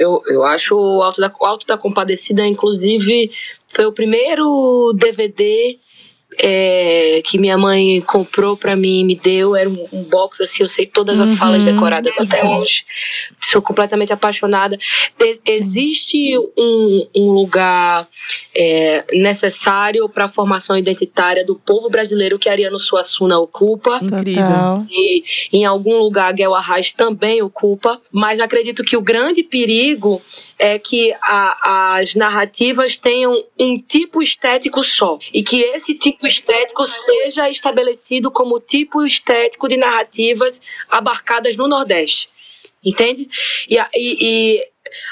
Eu, 0.00 0.22
eu 0.28 0.42
acho 0.44 0.74
o 0.74 1.02
Alto 1.02 1.20
da, 1.20 1.30
o 1.38 1.44
Alto 1.44 1.66
da 1.66 1.76
Compadecida, 1.76 2.46
inclusive, 2.46 3.30
foi 3.68 3.84
o 3.84 3.92
primeiro 3.92 4.94
DVD 4.96 5.78
é, 6.38 7.20
que 7.24 7.38
minha 7.38 7.58
mãe 7.58 8.00
comprou 8.02 8.56
pra 8.56 8.76
mim 8.76 9.00
e 9.00 9.04
me 9.04 9.14
deu. 9.14 9.54
Era 9.56 9.68
um, 9.68 9.86
um 9.92 10.02
box, 10.04 10.42
assim, 10.42 10.62
eu 10.62 10.68
sei 10.68 10.86
todas 10.86 11.18
as 11.20 11.38
falas 11.38 11.62
decoradas 11.64 12.16
até 12.18 12.44
hoje. 12.46 12.84
Sou 13.50 13.60
completamente 13.60 14.12
apaixonada. 14.12 14.78
E- 15.20 15.40
existe 15.44 16.38
um, 16.56 17.06
um 17.16 17.30
lugar 17.32 18.06
é, 18.56 19.04
necessário 19.12 20.08
para 20.08 20.26
a 20.26 20.28
formação 20.28 20.76
identitária 20.76 21.44
do 21.44 21.56
povo 21.56 21.88
brasileiro 21.90 22.38
que 22.38 22.48
Ariano 22.48 22.78
Suassuna 22.78 23.38
ocupa. 23.38 23.98
Incrível. 24.02 24.86
E 24.90 25.22
em 25.52 25.64
algum 25.64 25.96
lugar 25.98 26.32
Guel 26.32 26.54
Arraes 26.54 26.90
também 26.92 27.42
ocupa, 27.42 28.00
mas 28.12 28.40
acredito 28.40 28.82
que 28.84 28.96
o 28.96 29.00
grande 29.02 29.42
perigo 29.42 30.20
é 30.58 30.78
que 30.78 31.12
a- 31.22 31.96
as 31.98 32.14
narrativas 32.14 32.96
tenham 32.96 33.32
um 33.58 33.76
tipo 33.78 34.22
estético 34.22 34.84
só 34.84 35.18
e 35.32 35.42
que 35.42 35.60
esse 35.60 35.94
tipo 35.94 36.19
estético 36.26 36.84
seja 36.84 37.48
estabelecido 37.50 38.30
como 38.30 38.60
tipo 38.60 39.04
estético 39.04 39.68
de 39.68 39.76
narrativas 39.76 40.60
abarcadas 40.88 41.56
no 41.56 41.68
Nordeste, 41.68 42.28
entende? 42.84 43.28
E, 43.68 43.76
e- 43.94 44.18
e 44.56 44.66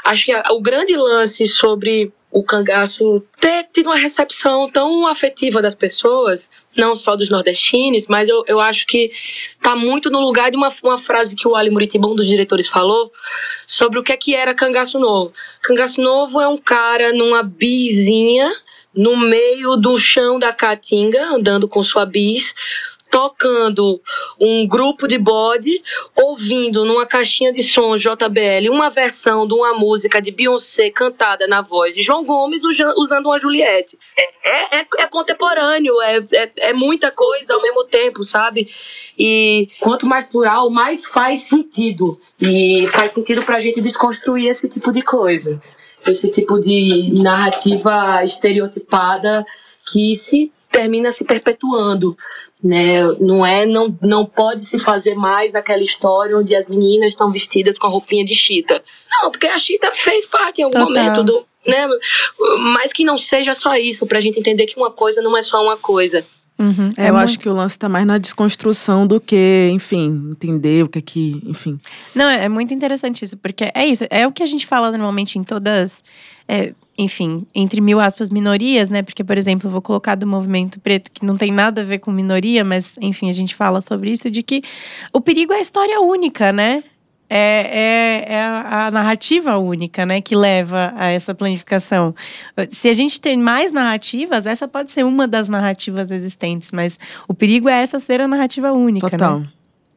acho 0.05 0.27
que 0.27 0.35
o 0.51 0.61
grande 0.61 0.97
lance 0.97 1.47
sobre 1.47 2.12
o 2.31 2.42
cangaço 2.44 3.23
ter 3.40 3.64
tido 3.73 3.87
uma 3.87 3.97
recepção 3.97 4.68
tão 4.71 5.07
afetiva 5.07 5.62
das 5.62 5.75
pessoas, 5.75 6.47
não 6.77 6.94
só 6.94 7.16
dos 7.16 7.31
nordestinos, 7.31 8.05
mas 8.07 8.29
eu, 8.29 8.44
eu 8.47 8.61
acho 8.61 8.87
que 8.87 9.11
tá 9.62 9.75
muito 9.75 10.11
no 10.11 10.21
lugar 10.21 10.51
de 10.51 10.57
uma, 10.57 10.68
uma 10.83 10.99
frase 10.99 11.35
que 11.35 11.49
o 11.49 11.57
Ali 11.57 11.71
Muritibã, 11.71 12.09
um 12.09 12.14
dos 12.14 12.27
diretores, 12.27 12.68
falou 12.68 13.11
sobre 13.66 13.99
o 13.99 14.03
que 14.03 14.12
é 14.12 14.16
que 14.16 14.35
era 14.35 14.55
Cangaço 14.55 14.99
Novo. 14.99 15.33
Cangaço 15.62 16.01
Novo 16.03 16.38
é 16.40 16.47
um 16.47 16.59
cara 16.59 17.12
numa 17.14 17.42
bizinha 17.42 18.53
no 18.98 19.16
meio 19.16 19.76
do 19.76 19.96
chão 19.96 20.40
da 20.40 20.52
Caatinga, 20.52 21.22
andando 21.26 21.68
com 21.68 21.80
sua 21.84 22.04
bis, 22.04 22.52
tocando 23.08 24.02
um 24.40 24.66
grupo 24.66 25.06
de 25.06 25.16
bode, 25.16 25.70
ouvindo 26.16 26.84
numa 26.84 27.06
caixinha 27.06 27.52
de 27.52 27.62
som 27.62 27.94
JBL 27.94 28.68
uma 28.70 28.90
versão 28.90 29.46
de 29.46 29.54
uma 29.54 29.72
música 29.72 30.20
de 30.20 30.32
Beyoncé 30.32 30.90
cantada 30.90 31.46
na 31.46 31.62
voz 31.62 31.94
de 31.94 32.02
João 32.02 32.24
Gomes 32.24 32.61
usando 32.96 33.26
uma 33.26 33.38
Juliette. 33.38 33.96
É, 34.44 34.78
é, 34.78 34.87
é 34.98 35.06
contemporâneo, 35.06 35.94
é, 36.02 36.16
é, 36.34 36.50
é 36.56 36.72
muita 36.72 37.12
coisa 37.12 37.54
ao 37.54 37.62
mesmo 37.62 37.84
tempo, 37.84 38.24
sabe? 38.24 38.68
E 39.16 39.68
quanto 39.80 40.06
mais 40.06 40.24
plural, 40.24 40.68
mais 40.70 41.04
faz 41.04 41.44
sentido. 41.44 42.20
E 42.40 42.84
faz 42.88 43.12
sentido 43.12 43.44
pra 43.44 43.61
gente 43.61 43.80
desconstruir 43.80 44.48
esse 44.48 44.68
tipo 44.68 44.92
de 44.92 45.02
coisa. 45.02 45.62
Esse 46.11 46.31
tipo 46.31 46.59
de 46.59 47.12
narrativa 47.21 48.23
estereotipada 48.25 49.44
que 49.90 50.14
se 50.14 50.53
termina 50.71 51.12
se 51.12 51.25
perpetuando. 51.25 52.16
Né? 52.62 53.03
Não 53.21 53.47
é, 53.47 53.64
não, 53.64 53.97
não 54.03 54.27
pode 54.27 54.66
se 54.66 54.79
fazer 54.81 55.14
mais 55.14 55.53
daquela 55.53 55.83
história 55.83 56.37
onde 56.37 56.57
as 56.57 56.66
meninas 56.66 57.12
estão 57.12 57.31
vestidas 57.31 57.79
com 57.79 57.87
a 57.87 57.90
roupinha 57.90 58.25
de 58.25 58.35
chita. 58.35 58.83
Não, 59.11 59.31
porque 59.31 59.47
a 59.47 59.59
chita 59.59 59.90
fez 59.92 60.27
parte 60.27 60.61
em 60.61 60.64
algum 60.64 60.79
Total. 60.79 61.05
momento 61.05 61.23
do, 61.23 61.47
né? 61.66 61.87
Mas 62.75 62.92
que 62.92 63.05
não 63.05 63.16
seja 63.16 63.55
só 63.55 63.77
isso, 63.77 64.07
pra 64.07 64.21
gente 64.21 64.38
entender 64.38 64.66
que 64.66 64.77
uma 64.77 64.90
coisa 64.90 65.23
não 65.23 65.37
é 65.37 65.42
só 65.42 65.62
uma 65.62 65.77
coisa. 65.77 66.25
Uhum. 66.59 66.92
É, 66.97 67.09
eu 67.09 67.14
muito- 67.14 67.25
acho 67.25 67.38
que 67.38 67.49
o 67.49 67.53
lance 67.53 67.79
tá 67.79 67.88
mais 67.88 68.05
na 68.05 68.18
desconstrução 68.18 69.07
do 69.07 69.21
que, 69.21 69.71
enfim, 69.73 70.31
entender 70.33 70.85
o 70.85 70.88
que 70.88 70.99
é 70.99 71.03
que, 71.03 71.40
enfim. 71.47 71.79
Não, 72.14 72.29
é 72.29 72.44
é 72.44 72.49
muito 72.49 72.75
interessante 72.75 73.25
isso, 73.25 73.37
porque 73.37 73.71
é 73.75 73.87
isso, 73.87 74.05
é 74.11 74.27
o 74.27 74.33
que 74.33 74.42
a 74.42 74.47
gente 74.47 74.66
fala 74.66 74.90
normalmente 74.90 75.38
em 75.38 75.44
todas, 75.44 76.03
é, 76.49 76.73
enfim, 76.97 77.47
entre 77.55 77.81
mil 77.81 78.01
aspas, 78.01 78.29
minorias, 78.29 78.90
né? 78.90 79.03
Porque, 79.03 79.23
por 79.23 79.38
exemplo, 79.38 79.68
eu 79.68 79.73
vou 79.73 79.81
colocar 79.83 80.16
do 80.16 80.27
movimento 80.27 80.81
preto, 80.81 81.11
que 81.12 81.25
não 81.25 81.37
tem 81.37 81.53
nada 81.53 81.83
a 81.83 81.85
ver 81.85 81.99
com 82.01 82.11
minoria, 82.11 82.64
mas, 82.64 82.97
enfim, 83.01 83.31
a 83.31 83.33
gente 83.33 83.55
fala 83.55 83.81
sobre 83.81 84.11
isso, 84.11 84.29
de 84.31 84.42
que 84.42 84.62
o 85.12 85.21
perigo 85.21 85.53
é 85.53 85.59
a 85.59 85.61
história 85.61 86.01
única, 86.01 86.51
né? 86.53 86.83
É, 87.31 88.25
é, 88.29 88.33
é 88.35 88.43
a 88.43 88.91
narrativa 88.91 89.59
única, 89.59 90.07
né, 90.07 90.21
que 90.21 90.35
leva 90.35 90.95
a 90.97 91.09
essa 91.09 91.35
planificação. 91.35 92.14
Se 92.71 92.88
a 92.88 92.93
gente 92.93 93.21
tem 93.21 93.37
mais 93.38 93.71
narrativas, 93.71 94.47
essa 94.47 94.67
pode 94.67 94.91
ser 94.91 95.05
uma 95.05 95.29
das 95.29 95.49
narrativas 95.49 96.11
existentes, 96.11 96.73
mas 96.73 96.99
o 97.27 97.35
perigo 97.35 97.69
é 97.69 97.83
essa 97.83 98.01
ser 98.01 98.21
a 98.21 98.29
narrativa 98.29 98.73
única, 98.73 99.07
né? 99.41 99.47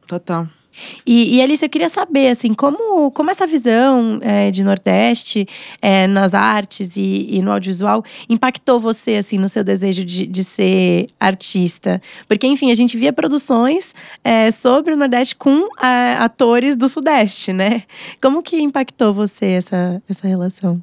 Total. 0.06 0.46
E, 1.06 1.36
e 1.36 1.42
Alice, 1.42 1.64
eu 1.64 1.68
queria 1.68 1.88
saber, 1.88 2.28
assim, 2.28 2.54
como, 2.54 3.10
como 3.10 3.30
essa 3.30 3.46
visão 3.46 4.18
é, 4.22 4.50
de 4.50 4.62
Nordeste 4.62 5.46
é, 5.80 6.06
nas 6.06 6.34
artes 6.34 6.96
e, 6.96 7.28
e 7.30 7.42
no 7.42 7.52
audiovisual 7.52 8.04
impactou 8.28 8.80
você, 8.80 9.16
assim, 9.16 9.38
no 9.38 9.48
seu 9.48 9.64
desejo 9.64 10.04
de, 10.04 10.26
de 10.26 10.44
ser 10.44 11.08
artista? 11.18 12.00
Porque, 12.28 12.46
enfim, 12.46 12.70
a 12.70 12.74
gente 12.74 12.96
via 12.96 13.12
produções 13.12 13.94
é, 14.24 14.50
sobre 14.50 14.94
o 14.94 14.96
Nordeste 14.96 15.36
com 15.36 15.68
é, 15.82 16.16
atores 16.18 16.76
do 16.76 16.88
Sudeste, 16.88 17.52
né? 17.52 17.82
Como 18.20 18.42
que 18.42 18.60
impactou 18.60 19.12
você 19.12 19.46
essa, 19.46 20.02
essa 20.08 20.26
relação? 20.26 20.82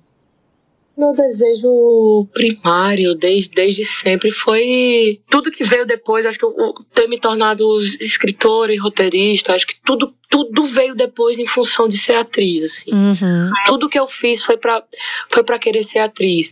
Meu 1.00 1.14
desejo 1.14 2.28
primário, 2.34 3.16
desde, 3.16 3.52
desde 3.52 3.86
sempre, 3.86 4.32
foi 4.32 5.22
tudo 5.30 5.50
que 5.50 5.64
veio 5.64 5.86
depois. 5.86 6.26
Acho 6.26 6.38
que 6.38 6.44
eu, 6.44 6.54
ter 6.94 7.08
me 7.08 7.18
tornado 7.18 7.82
escritora 8.02 8.74
e 8.74 8.78
roteirista, 8.78 9.56
acho 9.56 9.66
que 9.66 9.80
tudo, 9.82 10.14
tudo 10.30 10.66
veio 10.66 10.94
depois 10.94 11.38
em 11.38 11.48
função 11.48 11.88
de 11.88 11.98
ser 11.98 12.16
atriz. 12.16 12.64
Assim. 12.64 12.92
Uhum. 12.92 13.50
Tudo 13.66 13.88
que 13.88 13.98
eu 13.98 14.10
fiz 14.10 14.44
foi 14.44 14.58
pra, 14.58 14.84
foi 15.30 15.42
pra 15.42 15.58
querer 15.58 15.84
ser 15.84 16.00
atriz. 16.00 16.52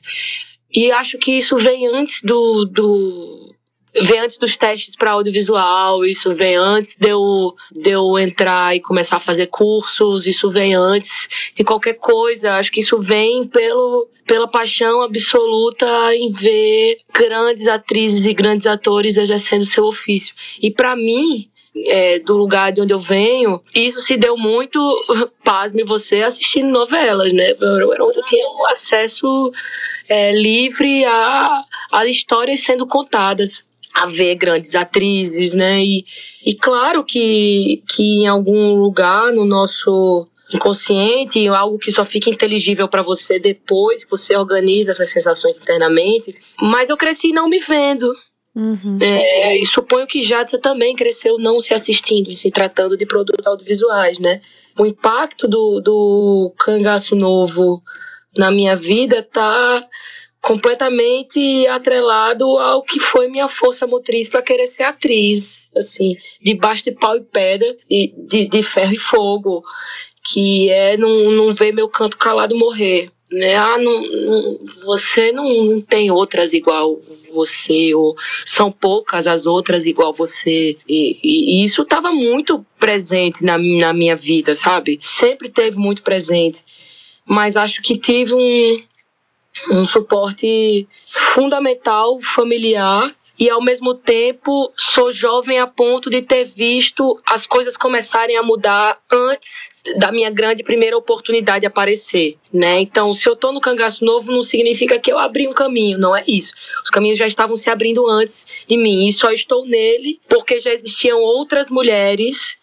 E 0.73 0.91
acho 0.91 1.17
que 1.17 1.33
isso 1.33 1.57
veio 1.57 1.93
antes 1.93 2.21
do. 2.23 2.63
do 2.63 3.46
vem 4.03 4.19
antes 4.19 4.37
dos 4.37 4.55
testes 4.55 4.95
para 4.95 5.11
audiovisual, 5.11 6.05
isso 6.05 6.33
vem 6.35 6.55
antes 6.55 6.95
de 6.95 7.09
eu, 7.09 7.55
de 7.71 7.91
eu 7.91 8.17
entrar 8.19 8.75
e 8.75 8.81
começar 8.81 9.17
a 9.17 9.21
fazer 9.21 9.47
cursos, 9.47 10.27
isso 10.27 10.51
vem 10.51 10.75
antes 10.75 11.27
de 11.55 11.63
qualquer 11.63 11.95
coisa. 11.95 12.53
Acho 12.53 12.71
que 12.71 12.81
isso 12.81 12.99
vem 13.01 13.45
pelo, 13.47 14.07
pela 14.25 14.47
paixão 14.47 15.01
absoluta 15.01 15.87
em 16.15 16.31
ver 16.31 16.97
grandes 17.13 17.67
atrizes 17.67 18.25
e 18.25 18.33
grandes 18.33 18.65
atores 18.65 19.17
exercendo 19.17 19.65
seu 19.65 19.85
ofício. 19.85 20.33
E 20.61 20.69
para 20.69 20.95
mim, 20.95 21.49
é, 21.87 22.19
do 22.19 22.35
lugar 22.35 22.71
de 22.71 22.81
onde 22.81 22.93
eu 22.93 22.99
venho, 22.99 23.61
isso 23.73 23.99
se 23.99 24.17
deu 24.17 24.37
muito, 24.37 24.79
pasme 25.43 25.83
você, 25.83 26.21
assistindo 26.21 26.69
novelas, 26.69 27.31
né? 27.33 27.53
Onde 27.53 28.19
eu 28.19 28.25
tinha 28.25 28.47
um 28.47 28.65
acesso 28.67 29.51
é, 30.09 30.31
livre 30.31 31.05
a, 31.05 31.63
a 31.91 32.05
histórias 32.05 32.63
sendo 32.63 32.85
contadas 32.87 33.66
a 33.97 34.05
ver 34.05 34.35
grandes 34.35 34.75
atrizes, 34.75 35.53
né? 35.53 35.83
E, 35.83 36.05
e 36.45 36.53
claro 36.53 37.03
que, 37.03 37.83
que 37.89 38.21
em 38.21 38.27
algum 38.27 38.75
lugar 38.75 39.31
no 39.31 39.43
nosso 39.43 40.27
inconsciente, 40.53 41.47
algo 41.47 41.77
que 41.77 41.91
só 41.91 42.05
fica 42.05 42.29
inteligível 42.29 42.87
para 42.87 43.01
você 43.01 43.37
depois 43.37 44.05
você 44.09 44.35
organiza 44.35 44.91
essas 44.91 45.09
sensações 45.09 45.57
internamente. 45.57 46.35
Mas 46.61 46.87
eu 46.89 46.95
cresci 46.95 47.31
não 47.31 47.49
me 47.49 47.59
vendo. 47.59 48.13
Uhum. 48.55 48.97
É, 49.01 49.57
e 49.57 49.65
suponho 49.65 50.07
que 50.07 50.21
Jadsa 50.21 50.57
também 50.57 50.95
cresceu 50.95 51.37
não 51.37 51.59
se 51.59 51.73
assistindo 51.73 52.31
e 52.31 52.35
se 52.35 52.49
tratando 52.49 52.97
de 52.97 53.05
produtos 53.05 53.45
audiovisuais, 53.45 54.17
né? 54.19 54.39
O 54.79 54.85
impacto 54.85 55.47
do, 55.47 55.79
do 55.79 56.53
cangaço 56.57 57.15
novo 57.15 57.81
na 58.35 58.51
minha 58.51 58.75
vida 58.75 59.21
tá 59.21 59.85
completamente 60.41 61.67
atrelado 61.67 62.45
ao 62.57 62.81
que 62.81 62.99
foi 62.99 63.27
minha 63.27 63.47
força 63.47 63.85
motriz 63.85 64.27
para 64.27 64.41
querer 64.41 64.67
ser 64.67 64.83
atriz, 64.83 65.67
assim, 65.75 66.15
debaixo 66.41 66.83
de 66.83 66.91
pau 66.91 67.17
e 67.17 67.21
pedra, 67.21 67.75
e 67.89 68.13
de, 68.27 68.45
de 68.47 68.63
ferro 68.63 68.93
e 68.93 68.99
fogo, 68.99 69.63
que 70.23 70.69
é 70.69 70.97
não, 70.97 71.31
não 71.31 71.53
ver 71.53 71.73
meu 71.73 71.89
canto 71.89 72.17
calado 72.17 72.55
morrer, 72.57 73.09
né? 73.31 73.55
Ah, 73.55 73.77
não, 73.77 74.01
não, 74.01 74.59
você 74.85 75.31
não, 75.31 75.65
não 75.65 75.81
tem 75.81 76.09
outras 76.09 76.53
igual 76.53 76.99
você, 77.33 77.93
ou 77.93 78.15
são 78.45 78.71
poucas 78.71 79.27
as 79.27 79.45
outras 79.45 79.85
igual 79.85 80.13
você. 80.13 80.77
E, 80.87 81.19
e, 81.21 81.61
e 81.61 81.63
isso 81.63 81.81
estava 81.81 82.11
muito 82.11 82.65
presente 82.79 83.43
na, 83.43 83.57
na 83.57 83.93
minha 83.93 84.15
vida, 84.15 84.53
sabe? 84.53 84.99
Sempre 85.01 85.49
teve 85.49 85.77
muito 85.77 86.01
presente. 86.01 86.59
Mas 87.25 87.57
acho 87.57 87.81
que 87.81 87.97
tive 87.97 88.33
um, 88.33 88.81
um 89.71 89.85
suporte 89.85 90.87
fundamental 91.33 92.19
familiar 92.21 93.13
e 93.39 93.49
ao 93.49 93.61
mesmo 93.61 93.93
tempo 93.93 94.71
sou 94.75 95.11
jovem 95.11 95.59
a 95.59 95.67
ponto 95.67 96.09
de 96.09 96.21
ter 96.21 96.45
visto 96.45 97.19
as 97.25 97.45
coisas 97.45 97.77
começarem 97.77 98.35
a 98.35 98.43
mudar 98.43 98.97
antes 99.11 99.69
da 99.97 100.11
minha 100.11 100.29
grande 100.29 100.63
primeira 100.63 100.97
oportunidade 100.97 101.65
aparecer, 101.65 102.37
né? 102.51 102.79
Então, 102.79 103.13
se 103.13 103.29
eu 103.29 103.35
tô 103.35 103.51
no 103.51 103.61
cangaço 103.61 104.03
novo, 104.03 104.31
não 104.31 104.41
significa 104.41 104.99
que 104.99 105.11
eu 105.11 105.19
abri 105.19 105.47
um 105.47 105.53
caminho, 105.53 105.97
não 105.97 106.15
é 106.15 106.23
isso. 106.27 106.51
Os 106.83 106.89
caminhos 106.89 107.17
já 107.17 107.27
estavam 107.27 107.55
se 107.55 107.69
abrindo 107.69 108.07
antes 108.09 108.45
de 108.67 108.75
mim 108.75 109.07
e 109.07 109.11
só 109.11 109.31
estou 109.31 109.65
nele 109.65 110.19
porque 110.27 110.59
já 110.59 110.73
existiam 110.73 111.19
outras 111.19 111.69
mulheres 111.69 112.57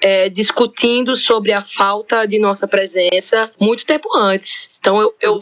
é, 0.00 0.28
discutindo 0.28 1.16
sobre 1.16 1.52
a 1.52 1.62
falta 1.62 2.26
de 2.26 2.38
nossa 2.38 2.66
presença 2.68 3.50
muito 3.58 3.84
tempo 3.84 4.08
antes. 4.16 4.67
Então 4.80 5.00
eu, 5.00 5.14
eu 5.20 5.40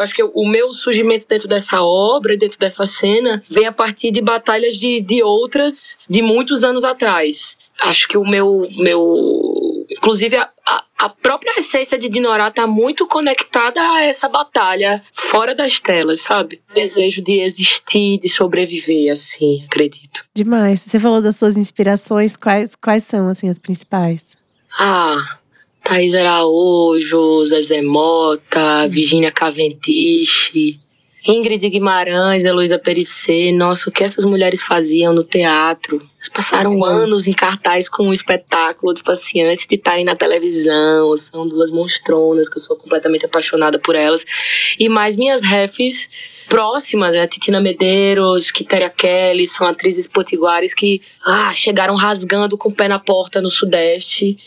acho 0.00 0.14
que 0.14 0.22
o 0.22 0.48
meu 0.48 0.72
surgimento 0.72 1.26
dentro 1.28 1.48
dessa 1.48 1.82
obra, 1.82 2.36
dentro 2.36 2.58
dessa 2.58 2.84
cena, 2.86 3.42
vem 3.48 3.66
a 3.66 3.72
partir 3.72 4.10
de 4.10 4.20
batalhas 4.20 4.74
de, 4.74 5.00
de 5.00 5.22
outras 5.22 5.96
de 6.08 6.22
muitos 6.22 6.62
anos 6.62 6.84
atrás. 6.84 7.56
Acho 7.80 8.06
que 8.08 8.18
o 8.18 8.24
meu, 8.24 8.68
meu 8.76 9.86
inclusive 9.90 10.36
a, 10.36 10.50
a 10.98 11.08
própria 11.08 11.58
essência 11.58 11.98
de 11.98 12.10
Dinorá 12.10 12.48
está 12.48 12.66
muito 12.66 13.06
conectada 13.06 13.80
a 13.80 14.02
essa 14.02 14.28
batalha 14.28 15.02
fora 15.12 15.54
das 15.54 15.80
telas, 15.80 16.20
sabe? 16.20 16.60
Desejo 16.74 17.22
de 17.22 17.40
existir, 17.40 18.18
de 18.18 18.28
sobreviver, 18.28 19.10
assim, 19.10 19.64
acredito. 19.64 20.26
Demais. 20.34 20.80
Você 20.80 21.00
falou 21.00 21.22
das 21.22 21.36
suas 21.36 21.56
inspirações, 21.56 22.36
quais, 22.36 22.76
quais 22.76 23.02
são, 23.04 23.28
assim, 23.28 23.48
as 23.48 23.58
principais? 23.58 24.36
Ah, 24.78 25.16
Thaís 25.90 26.14
Araújo, 26.14 27.44
Zezé 27.44 27.82
Mota, 27.82 28.86
Virginia 28.88 29.32
Cavendish, 29.32 30.52
Ingrid 31.26 31.68
Guimarães, 31.68 32.44
Heloísa 32.44 32.78
Perissé. 32.78 33.50
Nossa, 33.50 33.90
o 33.90 33.92
que 33.92 34.04
essas 34.04 34.24
mulheres 34.24 34.62
faziam 34.62 35.12
no 35.12 35.24
teatro? 35.24 35.96
Elas 35.96 36.28
passaram 36.28 36.70
Sim. 36.70 36.84
anos 36.84 37.26
em 37.26 37.32
cartaz 37.32 37.88
com 37.88 38.04
um 38.04 38.12
espetáculo, 38.12 38.94
tipo 38.94 39.10
assim, 39.10 39.42
antes 39.42 39.66
de 39.66 39.74
estarem 39.74 40.04
na 40.04 40.14
televisão. 40.14 41.16
São 41.16 41.44
duas 41.44 41.72
monstronas 41.72 42.48
que 42.48 42.58
eu 42.58 42.62
sou 42.62 42.76
completamente 42.76 43.26
apaixonada 43.26 43.76
por 43.76 43.96
elas. 43.96 44.20
E 44.78 44.88
mais 44.88 45.16
minhas 45.16 45.40
refs 45.40 46.08
próximas, 46.48 47.16
né? 47.16 47.26
Titina 47.26 47.60
Medeiros, 47.60 48.52
Kitéria 48.52 48.90
Kelly, 48.90 49.46
são 49.46 49.66
atrizes 49.66 50.06
potiguares 50.06 50.72
que 50.72 51.02
ah, 51.26 51.52
chegaram 51.52 51.96
rasgando 51.96 52.56
com 52.56 52.68
o 52.68 52.74
pé 52.74 52.86
na 52.86 53.00
porta 53.00 53.40
no 53.40 53.50
Sudeste 53.50 54.38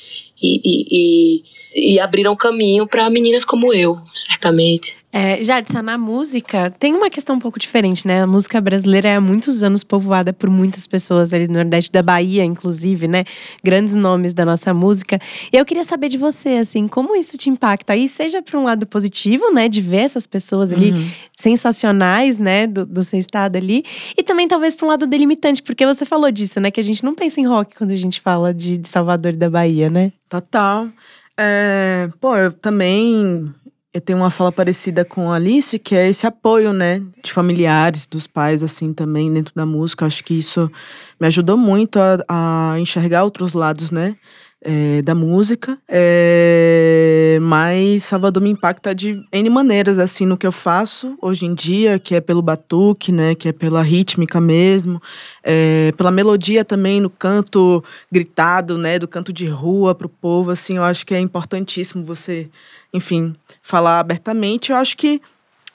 e, 0.44 0.62
e, 0.64 0.76
e, 0.92 1.44
e 1.76 2.00
abriram 2.00 2.36
caminho 2.36 2.88
para 2.88 3.10
meninas 3.10 3.44
como 3.44 3.74
eu, 3.74 4.00
certamente. 4.14 5.04
É, 5.16 5.44
Jadson, 5.44 5.84
na 5.84 5.96
música 5.96 6.72
tem 6.72 6.96
uma 6.96 7.08
questão 7.08 7.36
um 7.36 7.40
pouco 7.40 7.60
diferente, 7.60 8.08
né? 8.08 8.24
A 8.24 8.26
música 8.26 8.60
brasileira 8.60 9.10
é 9.10 9.16
há 9.16 9.22
muitos 9.22 9.62
anos 9.62 9.84
povoada 9.84 10.34
por 10.34 10.50
muitas 10.50 10.88
pessoas 10.88 11.32
ali 11.32 11.48
no 11.48 11.54
Nordeste 11.54 11.92
da 11.92 12.02
Bahia, 12.02 12.44
inclusive, 12.44 13.08
né? 13.08 13.24
Grandes 13.64 13.94
nomes 13.94 14.34
da 14.34 14.44
nossa 14.44 14.74
música. 14.74 15.20
E 15.52 15.56
eu 15.56 15.64
queria 15.66 15.84
saber 15.84 16.10
de 16.10 16.18
você, 16.18 16.58
assim, 16.58 16.88
como 16.88 17.16
isso 17.16 17.38
te 17.38 17.48
impacta? 17.48 17.96
E 17.96 18.08
seja 18.08 18.42
para 18.42 18.58
um 18.58 18.64
lado 18.64 18.88
positivo, 18.88 19.54
né? 19.54 19.70
De 19.70 19.82
ver 19.82 19.98
essas 19.98 20.26
pessoas 20.26 20.72
ali 20.72 20.92
uhum. 20.92 21.08
sensacionais, 21.40 22.40
né? 22.40 22.66
Do, 22.66 22.84
do 22.84 23.04
seu 23.04 23.20
estado 23.20 23.56
ali. 23.56 23.86
E 24.18 24.24
também 24.24 24.48
talvez 24.48 24.76
para 24.76 24.88
um 24.88 24.90
lado 24.90 25.06
delimitante, 25.06 25.62
porque 25.62 25.86
você 25.86 26.06
falou 26.06 26.32
disso, 26.32 26.60
né? 26.60 26.72
Que 26.72 26.80
a 26.80 26.84
gente 26.84 27.04
não 27.04 27.14
pensa 27.14 27.40
em 27.40 27.46
rock 27.46 27.76
quando 27.76 27.92
a 27.92 27.96
gente 27.96 28.20
fala 28.20 28.52
de, 28.52 28.80
de 28.80 28.90
Salvador 28.90 29.34
e 29.34 29.38
da 29.38 29.48
Bahia, 29.48 29.92
né? 29.92 30.12
Total. 30.28 30.90
É, 31.38 32.10
pô, 32.20 32.36
eu 32.36 32.52
também 32.54 33.54
eu 33.94 34.02
tenho 34.02 34.18
uma 34.18 34.32
fala 34.32 34.52
parecida 34.52 35.06
com 35.06 35.32
a 35.32 35.36
Alice, 35.36 35.78
que 35.78 35.94
é 35.96 36.10
esse 36.10 36.26
apoio, 36.26 36.74
né, 36.74 37.00
de 37.24 37.32
familiares, 37.32 38.08
dos 38.08 38.26
pais, 38.26 38.64
assim, 38.64 38.92
também 38.92 39.32
dentro 39.32 39.54
da 39.54 39.68
música. 39.68 40.08
Acho 40.08 40.24
que 40.24 40.34
isso 40.34 40.72
me 41.20 41.28
ajudou 41.28 41.56
muito 41.56 42.00
a, 42.00 42.74
a 42.74 42.80
enxergar 42.80 43.24
outros 43.24 43.54
lados, 43.54 43.92
né, 43.92 44.16
é, 44.64 45.02
da 45.02 45.14
música. 45.14 45.78
É, 45.88 47.38
mas 47.42 48.04
Salvador 48.04 48.42
me 48.42 48.50
impacta 48.50 48.94
de 48.96 49.24
N 49.32 49.50
maneiras, 49.50 50.00
assim, 50.00 50.26
no 50.26 50.38
que 50.38 50.48
eu 50.48 50.52
faço 50.52 51.16
hoje 51.22 51.46
em 51.46 51.54
dia, 51.54 52.00
que 52.00 52.16
é 52.16 52.22
pelo 52.22 52.42
batuque, 52.42 53.12
né, 53.12 53.36
que 53.36 53.50
é 53.50 53.52
pela 53.52 53.82
rítmica 53.82 54.40
mesmo, 54.40 55.02
é, 55.44 55.92
pela 55.98 56.12
melodia 56.12 56.64
também 56.64 57.02
no 57.02 57.10
canto 57.10 57.84
gritado, 58.12 58.78
né, 58.78 58.98
do 58.98 59.08
canto 59.08 59.34
de 59.34 59.46
rua 59.46 59.94
pro 59.94 60.10
povo, 60.10 60.52
assim, 60.52 60.78
eu 60.78 60.84
acho 60.84 61.06
que 61.06 61.14
é 61.14 61.20
importantíssimo 61.20 62.04
você 62.04 62.50
enfim, 62.94 63.36
falar 63.62 64.00
abertamente. 64.00 64.72
Eu 64.72 64.78
acho 64.78 64.96
que 64.96 65.20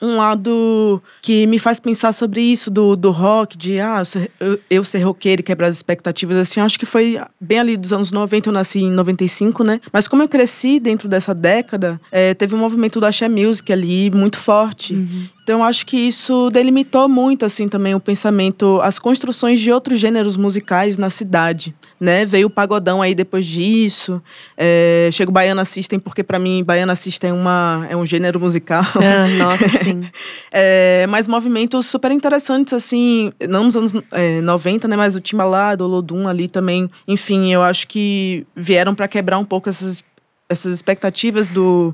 um 0.01 0.15
lado 0.15 1.01
que 1.21 1.45
me 1.47 1.59
faz 1.59 1.79
pensar 1.79 2.13
sobre 2.13 2.41
isso 2.41 2.71
do, 2.71 2.95
do 2.95 3.11
rock, 3.11 3.57
de 3.57 3.79
ah, 3.79 4.01
eu, 4.39 4.59
eu 4.69 4.83
ser 4.83 4.99
roqueiro 4.99 5.41
e 5.41 5.43
quebrar 5.43 5.67
as 5.67 5.75
expectativas, 5.75 6.37
assim, 6.37 6.59
acho 6.59 6.79
que 6.79 6.85
foi 6.85 7.19
bem 7.39 7.59
ali 7.59 7.77
dos 7.77 7.91
anos 7.91 8.11
90, 8.11 8.49
eu 8.49 8.53
nasci 8.53 8.79
em 8.79 8.91
95, 8.91 9.63
né? 9.63 9.81
Mas 9.91 10.07
como 10.07 10.23
eu 10.23 10.29
cresci 10.29 10.79
dentro 10.79 11.07
dessa 11.07 11.33
década, 11.33 11.99
é, 12.11 12.33
teve 12.33 12.55
um 12.55 12.59
movimento 12.59 12.99
do 12.99 13.05
Axé 13.05 13.27
Music 13.27 13.71
ali 13.71 14.09
muito 14.09 14.37
forte. 14.37 14.93
Uhum. 14.93 15.27
Então, 15.49 15.63
acho 15.63 15.83
que 15.83 15.97
isso 15.97 16.51
delimitou 16.51 17.09
muito, 17.09 17.43
assim, 17.43 17.67
também 17.67 17.95
o 17.95 17.99
pensamento, 17.99 18.79
as 18.83 18.99
construções 18.99 19.59
de 19.59 19.71
outros 19.71 19.99
gêneros 19.99 20.37
musicais 20.37 20.95
na 20.95 21.09
cidade 21.09 21.73
né? 21.99 22.25
Veio 22.25 22.47
o 22.47 22.49
pagodão 22.49 23.01
aí 23.01 23.13
depois 23.13 23.45
disso. 23.45 24.21
É, 24.57 25.09
chega 25.11 25.29
o 25.29 25.33
Baiana 25.33 25.65
System, 25.65 25.99
porque 25.99 26.23
para 26.23 26.39
mim 26.39 26.63
Baiana 26.63 26.95
System 26.95 27.31
é, 27.31 27.33
uma, 27.33 27.85
é 27.89 27.97
um 27.97 28.05
gênero 28.05 28.39
musical. 28.39 28.83
Ah, 28.95 29.27
nossa, 29.37 29.67
sim. 29.83 30.07
é, 30.51 31.05
mas 31.09 31.27
movimentos 31.27 31.87
super 31.87 32.11
interessantes, 32.11 32.71
assim, 32.71 33.33
não 33.49 33.65
nos 33.65 33.75
anos 33.75 33.93
é, 34.11 34.39
90, 34.39 34.87
né? 34.87 34.95
Mas 34.95 35.15
o 35.15 35.19
Timbalado, 35.19 35.83
o 35.83 35.87
Lodum 35.87 36.27
ali 36.27 36.47
também. 36.47 36.89
Enfim, 37.07 37.51
eu 37.51 37.61
acho 37.61 37.87
que 37.87 38.45
vieram 38.55 38.95
para 38.95 39.07
quebrar 39.07 39.37
um 39.37 39.45
pouco 39.45 39.67
essas, 39.67 40.03
essas 40.47 40.73
expectativas 40.73 41.49
do 41.49 41.93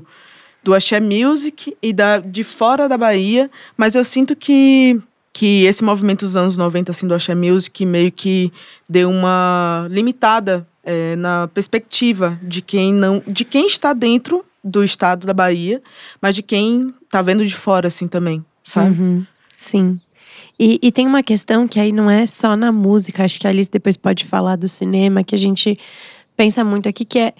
do 0.66 0.74
Axé 0.74 0.98
Music 0.98 1.76
e 1.80 1.92
da, 1.92 2.18
de 2.18 2.42
fora 2.42 2.88
da 2.88 2.98
Bahia, 2.98 3.48
mas 3.76 3.94
eu 3.94 4.02
sinto 4.02 4.34
que 4.34 5.00
que 5.32 5.64
esse 5.66 5.84
movimento 5.84 6.24
dos 6.24 6.34
anos 6.34 6.56
90, 6.56 6.90
assim, 6.90 7.06
do 7.06 7.14
Axé 7.14 7.34
Music, 7.34 7.84
meio 7.84 8.10
que 8.10 8.50
deu 8.88 9.10
uma 9.10 9.86
limitada 9.90 10.66
é, 10.82 11.14
na 11.14 11.46
perspectiva 11.52 12.40
de 12.42 12.62
quem 12.62 12.92
não. 12.92 13.22
de 13.26 13.44
quem 13.44 13.66
está 13.66 13.92
dentro 13.92 14.44
do 14.64 14.82
estado 14.82 15.26
da 15.26 15.34
Bahia, 15.34 15.82
mas 16.22 16.34
de 16.34 16.42
quem 16.42 16.92
está 17.04 17.20
vendo 17.20 17.44
de 17.44 17.54
fora, 17.54 17.86
assim, 17.86 18.08
também, 18.08 18.44
sabe? 18.64 18.98
Uhum. 18.98 19.26
Sim. 19.54 20.00
E, 20.58 20.80
e, 20.82 20.90
tem 20.90 21.06
uma 21.06 21.22
questão 21.22 21.68
que 21.68 21.78
aí 21.78 21.92
não 21.92 22.10
é 22.10 22.24
só 22.24 22.56
na 22.56 22.72
música, 22.72 23.22
acho 23.22 23.38
que 23.38 23.46
a 23.46 23.50
Alice 23.50 23.70
depois 23.70 23.96
pode 23.96 24.24
falar 24.24 24.56
do 24.56 24.66
cinema, 24.66 25.22
que 25.22 25.34
a 25.34 25.38
gente 25.38 25.78
pensa 26.34 26.64
muito 26.64 26.88
aqui, 26.88 27.04
que 27.04 27.18
é 27.18 27.34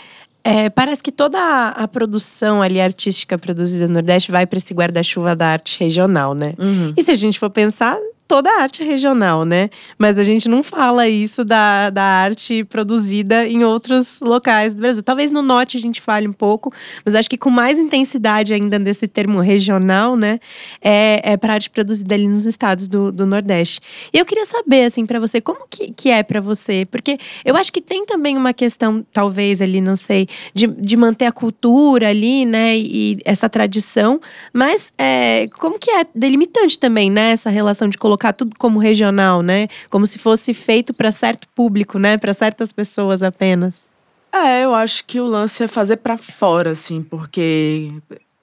é, 0.47 0.71
parece 0.71 1.03
que 1.03 1.11
toda 1.11 1.39
a, 1.39 1.71
a, 1.71 1.89
produção 1.89 2.63
ali 2.63 2.81
artística 2.81 3.37
produzida 3.37 3.89
no 3.89 3.95
Nordeste 3.95 4.31
vai 4.31 4.47
para 4.47 4.59
esse 4.59 4.73
guarda-chuva 4.73 5.35
da 5.35 5.49
arte 5.49 5.81
regional, 5.81 6.35
né? 6.35 6.55
Uhum. 6.57 6.95
E 6.97 7.03
se 7.03 7.11
a 7.11 7.17
gente 7.17 7.37
for 7.37 7.51
pensar, 7.51 7.99
toda 8.27 8.51
a 8.51 8.62
arte 8.62 8.83
regional, 8.83 9.45
né? 9.45 9.71
Mas 9.99 10.19
a 10.19 10.23
gente 10.23 10.49
não 10.49 10.62
fala 10.62 11.09
isso 11.09 11.45
da, 11.45 11.91
da 11.91 12.03
arte 12.03 12.65
produzida 12.65 13.47
em 13.47 13.65
outros 13.65 14.21
locais 14.21 14.75
do 14.75 14.81
Brasil. 14.81 15.03
Talvez 15.03 15.31
no 15.31 15.43
norte 15.43 15.77
a 15.77 15.81
gente 15.81 16.01
fale 16.01 16.27
um 16.27 16.33
pouco, 16.33 16.73
mas 17.05 17.15
acho 17.15 17.31
que 17.31 17.39
com 17.39 17.51
mais 17.51 17.79
intensidade 17.79 18.53
ainda 18.53 18.79
desse 18.79 19.07
termo 19.07 19.41
regional, 19.41 20.17
né? 20.17 20.41
É, 20.83 21.33
é 21.33 21.37
para 21.37 21.55
arte 21.55 21.71
produzida 21.71 22.15
ali 22.15 22.27
nos 22.27 22.45
estados 22.45 22.89
do, 22.89 23.12
do 23.12 23.27
Nordeste. 23.27 23.81
E 24.12 24.19
eu 24.19 24.25
queria 24.25 24.45
saber, 24.45 24.85
assim, 24.85 25.07
para 25.07 25.21
você, 25.21 25.41
como 25.41 25.67
que, 25.71 25.93
que 25.93 26.11
é 26.11 26.23
para 26.23 26.41
você? 26.41 26.85
Porque 26.85 27.19
eu 27.45 27.57
acho 27.57 27.73
que 27.73 27.81
tem 27.81 28.05
também 28.05 28.37
uma 28.37 28.53
questão, 28.53 29.05
talvez 29.12 29.62
ali, 29.62 29.81
não 29.81 29.97
sei, 29.97 30.29
de, 30.53 30.67
de 30.67 30.97
manter 30.97 31.27
a 31.27 31.33
cultura 31.33 32.09
ali, 32.09 32.45
né? 32.45 32.77
E 32.77 33.19
essa 33.25 33.49
tradição, 33.49 34.21
mas 34.53 34.93
é, 34.99 35.49
como 35.59 35.79
que 35.79 35.91
é 35.91 36.07
delimitante 36.15 36.79
também, 36.79 37.11
né? 37.11 37.31
Essa 37.31 37.51
relação 37.51 37.89
de 37.89 37.97
colocar 37.97 38.16
tudo 38.33 38.55
como 38.59 38.79
regional, 38.79 39.43
né? 39.43 39.69
Como 39.91 40.07
se 40.07 40.19
fosse 40.19 40.53
feito 40.55 40.93
para 40.95 41.13
certo 41.13 41.49
público, 41.55 41.99
né? 41.99 42.17
Para 42.17 42.33
certas 42.33 42.73
pessoas 42.73 43.23
apenas. 43.23 43.89
É, 44.33 44.65
eu 44.65 44.75
acho 44.75 45.05
que 45.05 45.19
o 45.21 45.27
lance 45.27 45.63
é 45.63 45.69
fazer 45.69 45.97
para 45.97 46.19
fora, 46.19 46.73
assim, 46.73 47.03
porque 47.03 47.93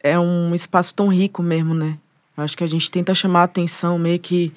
é 0.02 0.18
um 0.18 0.54
espaço 0.56 0.96
tão 0.96 1.08
rico 1.08 1.44
mesmo, 1.44 1.74
né? 1.74 1.98
Eu 2.36 2.44
acho 2.44 2.58
que 2.58 2.64
a 2.64 2.68
gente 2.68 2.90
tenta 2.90 3.14
chamar 3.14 3.42
a 3.42 3.44
atenção, 3.44 4.00
meio 4.00 4.20
que 4.20 4.52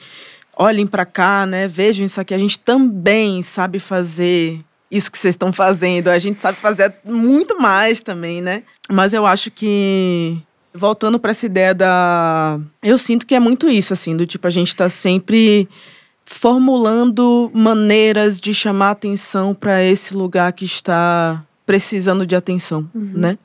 olhem 0.57 0.87
para 0.87 1.05
cá, 1.05 1.45
né? 1.45 1.69
Vejam 1.69 2.07
isso 2.07 2.21
aqui. 2.21 2.33
A 2.33 2.39
gente 2.39 2.59
também 2.59 3.43
sabe 3.43 3.79
fazer 3.79 4.61
isso 4.91 5.11
que 5.11 5.19
vocês 5.19 5.35
estão 5.35 5.53
fazendo. 5.53 6.09
A 6.09 6.19
gente 6.19 6.41
sabe 6.41 6.57
fazer 6.57 6.93
muito 7.05 7.61
mais 7.61 8.01
também, 8.01 8.41
né? 8.41 8.63
Mas 8.91 9.13
eu 9.13 9.27
acho 9.27 9.51
que 9.51 10.39
voltando 10.77 11.19
para 11.19 11.31
essa 11.31 11.47
ideia 11.47 11.75
da. 11.75 12.61
Eu 12.83 12.99
sinto 12.99 13.27
que 13.27 13.35
é 13.35 13.41
muito 13.41 13.69
isso, 13.69 13.93
assim, 13.93 14.17
do 14.17 14.27
tipo, 14.27 14.47
a 14.47 14.51
gente 14.51 14.69
está 14.69 14.89
sempre 14.89 15.69
formulando 16.25 17.51
maneiras 17.55 18.41
de 18.41 18.53
chamar 18.53 18.91
atenção 18.91 19.55
para 19.55 19.83
esse 19.83 20.15
lugar 20.15 20.53
que 20.53 20.65
está 20.65 21.43
precisando 21.65 22.27
de 22.27 22.37
atenção, 22.37 22.89
uhum. 22.95 23.12
né? 23.15 23.39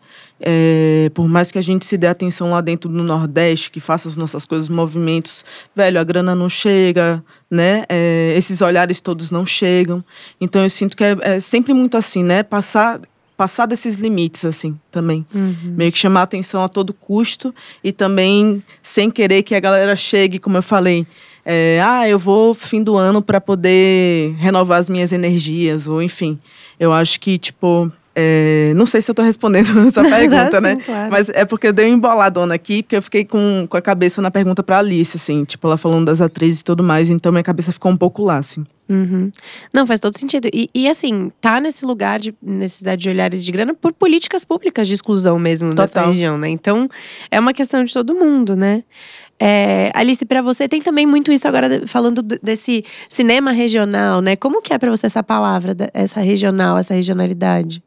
É, 0.44 1.12
por 1.13 1.28
mais 1.28 1.52
que 1.52 1.60
a 1.60 1.62
gente 1.62 1.86
se 1.86 1.96
dê 1.98 2.08
atenção 2.08 2.50
lá 2.50 2.62
dentro 2.62 2.89
do 2.89 3.04
Nordeste, 3.04 3.70
que 3.70 3.80
faça 3.80 4.08
as 4.08 4.17
nossas 4.17 4.44
coisas, 4.44 4.70
movimentos, 4.70 5.46
velho, 5.76 6.00
a 6.00 6.04
grana 6.04 6.34
não 6.34 6.50
chega, 6.50 7.24
né? 7.50 7.84
É, 7.88 8.34
esses 8.36 8.60
olhares 8.62 9.00
todos 9.00 9.30
não 9.30 9.46
chegam. 9.46 10.04
Então 10.39 10.63
eu 10.63 10.70
sinto 10.70 10.98
que 10.98 11.04
é, 11.04 11.17
é 11.22 11.39
sempre 11.39 11.74
muito 11.74 11.96
assim, 11.96 12.24
né? 12.24 12.41
Passar 12.41 13.00
passar 13.38 13.65
desses 13.65 13.96
limites, 13.96 14.46
assim, 14.46 14.80
também. 14.91 15.26
Uhum. 15.34 15.74
Meio 15.76 15.91
que 15.91 15.98
chamar 15.98 16.24
atenção 16.24 16.63
a 16.63 16.70
todo 16.70 16.94
custo 16.94 17.54
e 17.84 17.91
também 17.91 18.63
sem 18.82 19.10
querer 19.10 19.44
que 19.44 19.56
a 19.56 19.60
galera 19.60 19.96
chegue, 19.96 20.39
como 20.39 20.58
eu 20.58 20.63
falei, 20.63 21.06
é, 21.46 21.82
ah, 21.84 22.08
eu 22.08 22.20
vou 22.20 22.54
fim 22.54 22.84
do 22.84 22.96
ano 22.98 23.22
para 23.22 23.41
poder 23.41 24.36
renovar 24.38 24.80
as 24.80 24.89
minhas 24.89 25.12
energias, 25.12 25.88
ou 25.88 26.02
enfim. 26.02 26.39
Eu 26.80 26.91
acho 26.91 27.20
que, 27.20 27.38
tipo, 27.38 27.91
é, 28.13 28.74
não 28.76 28.86
sei 28.86 29.02
se 29.02 29.10
eu 29.10 29.13
estou 29.13 29.24
respondendo 29.24 29.80
essa 29.88 30.04
pergunta, 30.04 30.60
né? 30.60 30.76
Claro. 30.76 31.12
Mas 31.12 31.30
é 31.30 31.45
porque 31.45 31.67
eu 31.67 31.74
dei 31.74 31.88
uma 31.88 31.95
emboladona 31.95 32.56
aqui, 32.56 32.84
porque 32.84 32.97
eu 32.97 33.02
fiquei 33.02 33.24
com, 33.24 33.65
com 33.69 33.78
a 33.78 33.82
cabeça 33.82 34.21
na 34.21 34.30
pergunta 34.30 34.62
para 34.62 34.80
Alice, 34.80 35.15
assim, 35.15 35.45
tipo, 35.45 35.67
ela 35.67 35.78
falando 35.78 36.06
das 36.06 36.21
atrizes 36.21 36.62
e 36.62 36.63
tudo 36.63 36.84
mais, 36.84 37.10
então 37.10 37.32
minha 37.32 37.43
cabeça 37.43 37.71
ficou 37.71 37.91
um 37.91 37.97
pouco 37.97 38.24
lá, 38.24 38.38
assim. 38.38 38.65
Uhum. 38.89 39.32
Não, 39.71 39.88
faz 39.88 40.02
todo 40.02 40.17
sentido. 40.17 40.50
E, 40.54 40.67
e, 40.76 40.89
assim, 40.89 41.32
tá 41.39 41.62
nesse 41.62 41.86
lugar 41.86 42.19
de 42.19 42.36
necessidade 42.41 43.02
de 43.02 43.10
olhares 43.10 43.45
de 43.45 43.50
grana 43.50 43.74
por 43.74 43.93
políticas 43.93 44.43
públicas 44.43 44.86
de 44.86 44.93
exclusão 44.93 45.39
mesmo 45.39 45.69
Total. 45.69 45.86
dessa 45.86 46.02
região, 46.08 46.38
né? 46.38 46.50
Então, 46.50 46.89
é 47.30 47.39
uma 47.39 47.54
questão 47.54 47.82
de 47.86 47.93
todo 47.93 48.13
mundo, 48.13 48.54
né? 48.54 48.84
É, 49.39 49.91
Alice, 49.95 50.24
para 50.26 50.41
você 50.41 50.67
tem 50.67 50.82
também 50.82 51.08
muito 51.08 51.32
isso 51.32 51.47
agora 51.47 51.88
falando 51.88 52.21
desse 52.21 52.84
cinema 53.08 53.52
regional, 53.52 54.21
né? 54.21 54.36
Como 54.36 54.62
que 54.62 54.74
é 54.74 54.78
para 54.78 54.91
você 54.91 55.06
essa 55.06 55.24
palavra, 55.24 55.76
essa 55.93 56.19
regional, 56.19 56.78
essa 56.78 56.93
regionalidade? 56.93 57.82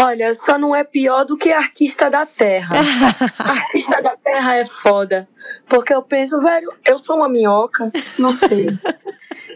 Olha, 0.00 0.32
só 0.32 0.56
não 0.56 0.76
é 0.76 0.84
pior 0.84 1.24
do 1.24 1.36
que 1.36 1.50
artista 1.50 2.08
da 2.08 2.24
terra. 2.24 2.76
artista 3.36 4.00
da 4.00 4.16
terra 4.16 4.54
é 4.54 4.64
foda. 4.64 5.28
Porque 5.68 5.92
eu 5.92 6.00
penso, 6.02 6.40
velho, 6.40 6.72
eu 6.86 7.00
sou 7.00 7.16
uma 7.16 7.28
minhoca, 7.28 7.90
não 8.16 8.30
sei. 8.30 8.68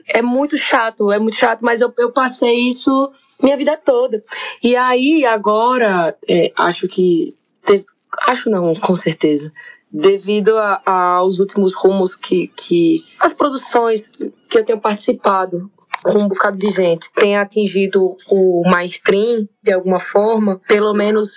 é 0.08 0.20
muito 0.20 0.58
chato, 0.58 1.12
é 1.12 1.18
muito 1.20 1.36
chato, 1.36 1.60
mas 1.60 1.80
eu, 1.80 1.94
eu 1.96 2.10
passei 2.10 2.68
isso 2.68 3.12
minha 3.40 3.56
vida 3.56 3.76
toda. 3.76 4.24
E 4.60 4.74
aí, 4.74 5.24
agora, 5.24 6.16
é, 6.28 6.52
acho 6.58 6.88
que. 6.88 7.36
Teve, 7.64 7.84
acho 8.26 8.50
não, 8.50 8.74
com 8.74 8.96
certeza. 8.96 9.52
Devido 9.90 10.58
a, 10.58 10.82
a, 10.84 11.02
aos 11.18 11.38
últimos 11.38 11.72
rumos 11.72 12.16
que, 12.16 12.48
que. 12.48 13.04
as 13.20 13.32
produções 13.32 14.02
que 14.48 14.58
eu 14.58 14.64
tenho 14.64 14.80
participado 14.80 15.70
com 16.02 16.18
um 16.18 16.28
bocado 16.28 16.56
de 16.58 16.70
gente 16.70 17.10
tem 17.14 17.36
atingido 17.36 18.16
o 18.28 18.62
mainstream 18.68 19.48
de 19.62 19.72
alguma 19.72 20.00
forma, 20.00 20.60
pelo 20.66 20.92
menos 20.92 21.30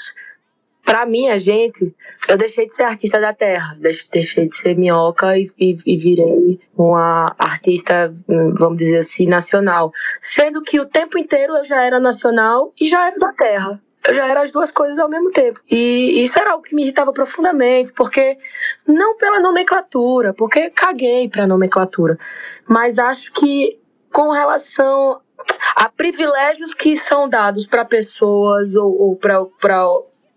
para 0.85 1.05
minha 1.05 1.39
gente, 1.39 1.93
eu 2.29 2.37
deixei 2.37 2.67
de 2.67 2.73
ser 2.75 2.83
artista 2.83 3.19
da 3.19 3.33
terra, 3.33 3.75
deixei 4.11 4.47
de 4.47 4.55
ser 4.55 4.77
minhoca 4.77 5.35
e, 5.35 5.49
e, 5.59 5.75
e, 5.83 5.97
virei 5.97 6.59
uma 6.77 7.35
artista, 7.39 8.13
vamos 8.27 8.77
dizer 8.77 8.99
assim, 8.99 9.25
nacional. 9.25 9.91
Sendo 10.21 10.61
que 10.61 10.79
o 10.79 10.85
tempo 10.85 11.17
inteiro 11.17 11.57
eu 11.57 11.65
já 11.65 11.83
era 11.83 11.99
nacional 11.99 12.71
e 12.79 12.87
já 12.87 13.07
era 13.07 13.17
da 13.17 13.33
terra. 13.33 13.81
Eu 14.07 14.13
já 14.13 14.27
era 14.27 14.43
as 14.43 14.51
duas 14.51 14.69
coisas 14.69 14.99
ao 14.99 15.09
mesmo 15.09 15.31
tempo. 15.31 15.59
E 15.69 16.21
isso 16.21 16.37
era 16.37 16.51
algo 16.51 16.63
que 16.63 16.75
me 16.75 16.83
irritava 16.83 17.11
profundamente, 17.11 17.91
porque 17.91 18.37
não 18.87 19.17
pela 19.17 19.39
nomenclatura, 19.39 20.31
porque 20.35 20.69
caguei 20.69 21.27
pra 21.27 21.47
nomenclatura, 21.47 22.15
mas 22.67 22.99
acho 22.99 23.33
que 23.33 23.79
com 24.15 24.31
relação 24.31 25.19
a 25.75 25.89
privilégios 25.89 26.73
que 26.73 26.95
são 26.95 27.27
dados 27.27 27.65
para 27.65 27.83
pessoas 27.83 28.77
ou, 28.77 28.97
ou 28.97 29.15
para 29.17 29.85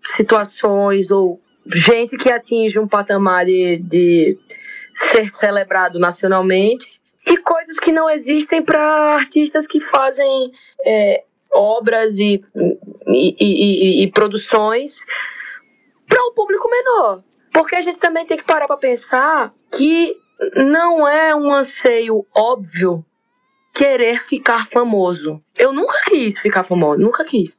situações 0.03 1.09
ou 1.09 1.39
gente 1.65 2.17
que 2.17 2.29
atinge 2.29 2.77
um 2.77 2.85
patamar 2.85 3.45
de, 3.45 3.77
de 3.81 4.37
ser 4.93 5.33
celebrado 5.33 5.97
nacionalmente 5.97 6.99
e 7.25 7.37
coisas 7.37 7.79
que 7.79 7.93
não 7.93 8.09
existem 8.09 8.61
para 8.61 9.15
artistas 9.15 9.65
que 9.65 9.79
fazem 9.79 10.51
é, 10.85 11.23
obras 11.49 12.19
e, 12.19 12.43
e, 13.07 13.35
e, 13.39 14.03
e 14.03 14.11
produções 14.11 14.99
para 16.05 16.21
um 16.21 16.33
público 16.33 16.69
menor. 16.69 17.23
Porque 17.53 17.77
a 17.77 17.81
gente 17.81 17.97
também 17.97 18.25
tem 18.25 18.35
que 18.35 18.43
parar 18.43 18.67
para 18.67 18.75
pensar 18.75 19.53
que 19.71 20.17
não 20.53 21.07
é 21.07 21.33
um 21.33 21.53
anseio 21.53 22.25
óbvio 22.35 23.05
querer 23.79 24.21
ficar 24.21 24.67
famoso. 24.67 25.41
Eu 25.57 25.71
nunca 25.71 25.95
quis 26.05 26.37
ficar 26.39 26.65
famoso, 26.65 26.99
nunca 26.99 27.23
quis. 27.23 27.57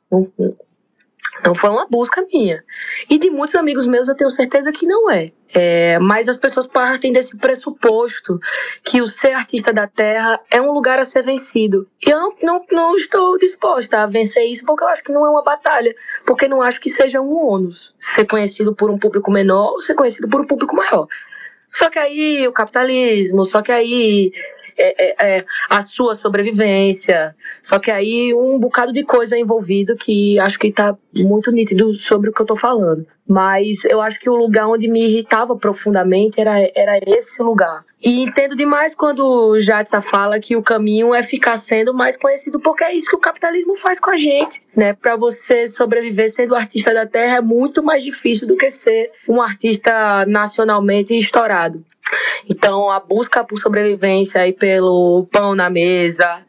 Não 1.43 1.55
foi 1.55 1.71
uma 1.71 1.87
busca 1.87 2.23
minha. 2.31 2.63
E 3.09 3.19
de 3.19 3.31
muitos 3.31 3.55
amigos 3.55 3.87
meus 3.87 4.07
eu 4.07 4.15
tenho 4.15 4.29
certeza 4.29 4.71
que 4.71 4.85
não 4.85 5.11
é. 5.11 5.33
é. 5.55 5.99
Mas 5.99 6.29
as 6.29 6.37
pessoas 6.37 6.67
partem 6.67 7.11
desse 7.11 7.35
pressuposto 7.39 8.39
que 8.85 9.01
o 9.01 9.07
ser 9.07 9.33
artista 9.33 9.73
da 9.73 9.87
terra 9.87 10.39
é 10.51 10.61
um 10.61 10.73
lugar 10.73 10.99
a 10.99 11.07
ser 11.07 11.23
vencido. 11.23 11.89
E 12.07 12.11
eu 12.11 12.19
não, 12.19 12.35
não, 12.43 12.67
não 12.71 12.97
estou 12.97 13.39
disposta 13.39 14.03
a 14.03 14.07
vencer 14.07 14.45
isso 14.45 14.63
porque 14.67 14.85
eu 14.85 14.89
acho 14.89 15.03
que 15.03 15.13
não 15.13 15.25
é 15.25 15.31
uma 15.31 15.43
batalha. 15.43 15.95
Porque 16.27 16.47
não 16.47 16.61
acho 16.61 16.79
que 16.83 16.91
seja 16.91 17.23
um 17.23 17.33
ônus 17.33 17.95
ser 17.99 18.27
conhecido 18.27 18.75
por 18.75 18.91
um 18.91 18.99
público 18.99 19.31
menor 19.31 19.73
ou 19.73 19.81
ser 19.81 19.95
conhecido 19.95 20.29
por 20.29 20.43
um 20.43 20.47
público 20.47 20.77
maior. 20.77 21.09
Só 21.71 21.89
que 21.89 21.99
aí 21.99 22.47
o 22.47 22.53
capitalismo, 22.53 23.45
só 23.45 23.63
que 23.63 23.73
aí 23.73 24.33
é, 24.77 25.05
é, 25.27 25.39
é, 25.39 25.45
a 25.69 25.83
sua 25.83 26.15
sobrevivência. 26.15 27.35
Só 27.63 27.79
que 27.79 27.91
aí 27.91 28.33
um 28.35 28.59
bocado 28.59 28.93
de 28.93 29.05
coisa 29.05 29.39
envolvido 29.39 29.97
que 29.97 30.39
acho 30.39 30.59
que 30.59 30.73
tá 30.73 30.97
muito 31.15 31.51
nítido 31.51 31.95
sobre 31.95 32.31
o 32.31 32.33
que 32.33 32.43
eu 32.43 32.47
tô 32.47 32.57
falando. 32.57 33.07
Mas 33.29 33.85
eu 33.85 34.01
acho 34.01 34.19
que 34.19 34.29
o 34.29 34.35
lugar 34.35 34.67
onde 34.67 34.89
me 34.89 35.05
irritava 35.07 35.55
profundamente 35.57 36.41
era, 36.41 36.59
era 36.75 36.99
esse 37.07 37.41
lugar. 37.41 37.85
E 38.03 38.23
entendo 38.23 38.57
demais 38.57 38.95
quando 38.95 39.61
Jadsa 39.61 40.01
fala 40.01 40.41
que 40.41 40.57
o 40.57 40.63
caminho 40.63 41.15
é 41.15 41.23
ficar 41.23 41.57
sendo 41.59 41.93
mais 41.93 42.17
conhecido, 42.17 42.59
porque 42.59 42.83
é 42.83 42.95
isso 42.95 43.07
que 43.07 43.15
o 43.15 43.21
capitalismo 43.21 43.77
faz 43.77 44.01
com 44.01 44.11
a 44.11 44.17
gente, 44.17 44.61
né? 44.75 44.95
Para 44.95 45.17
você 45.17 45.69
sobreviver 45.69 46.33
sendo 46.33 46.55
artista 46.55 46.95
da 46.95 47.07
terra 47.07 47.37
é 47.37 47.41
muito 47.43 47.83
mais 47.83 48.03
difícil 48.03 48.49
do 48.49 48.57
que 48.57 48.71
ser 48.71 49.11
um 49.29 49.41
artista 49.41 50.25
nacionalmente 50.27 51.17
estourado. 51.17 51.85
Então, 52.49 52.91
a 52.91 52.99
busca 52.99 53.45
por 53.45 53.59
sobrevivência 53.59 54.47
e 54.47 54.53
pelo 54.53 55.27
pão 55.31 55.55
na 55.55 55.71
mesa 55.71 56.45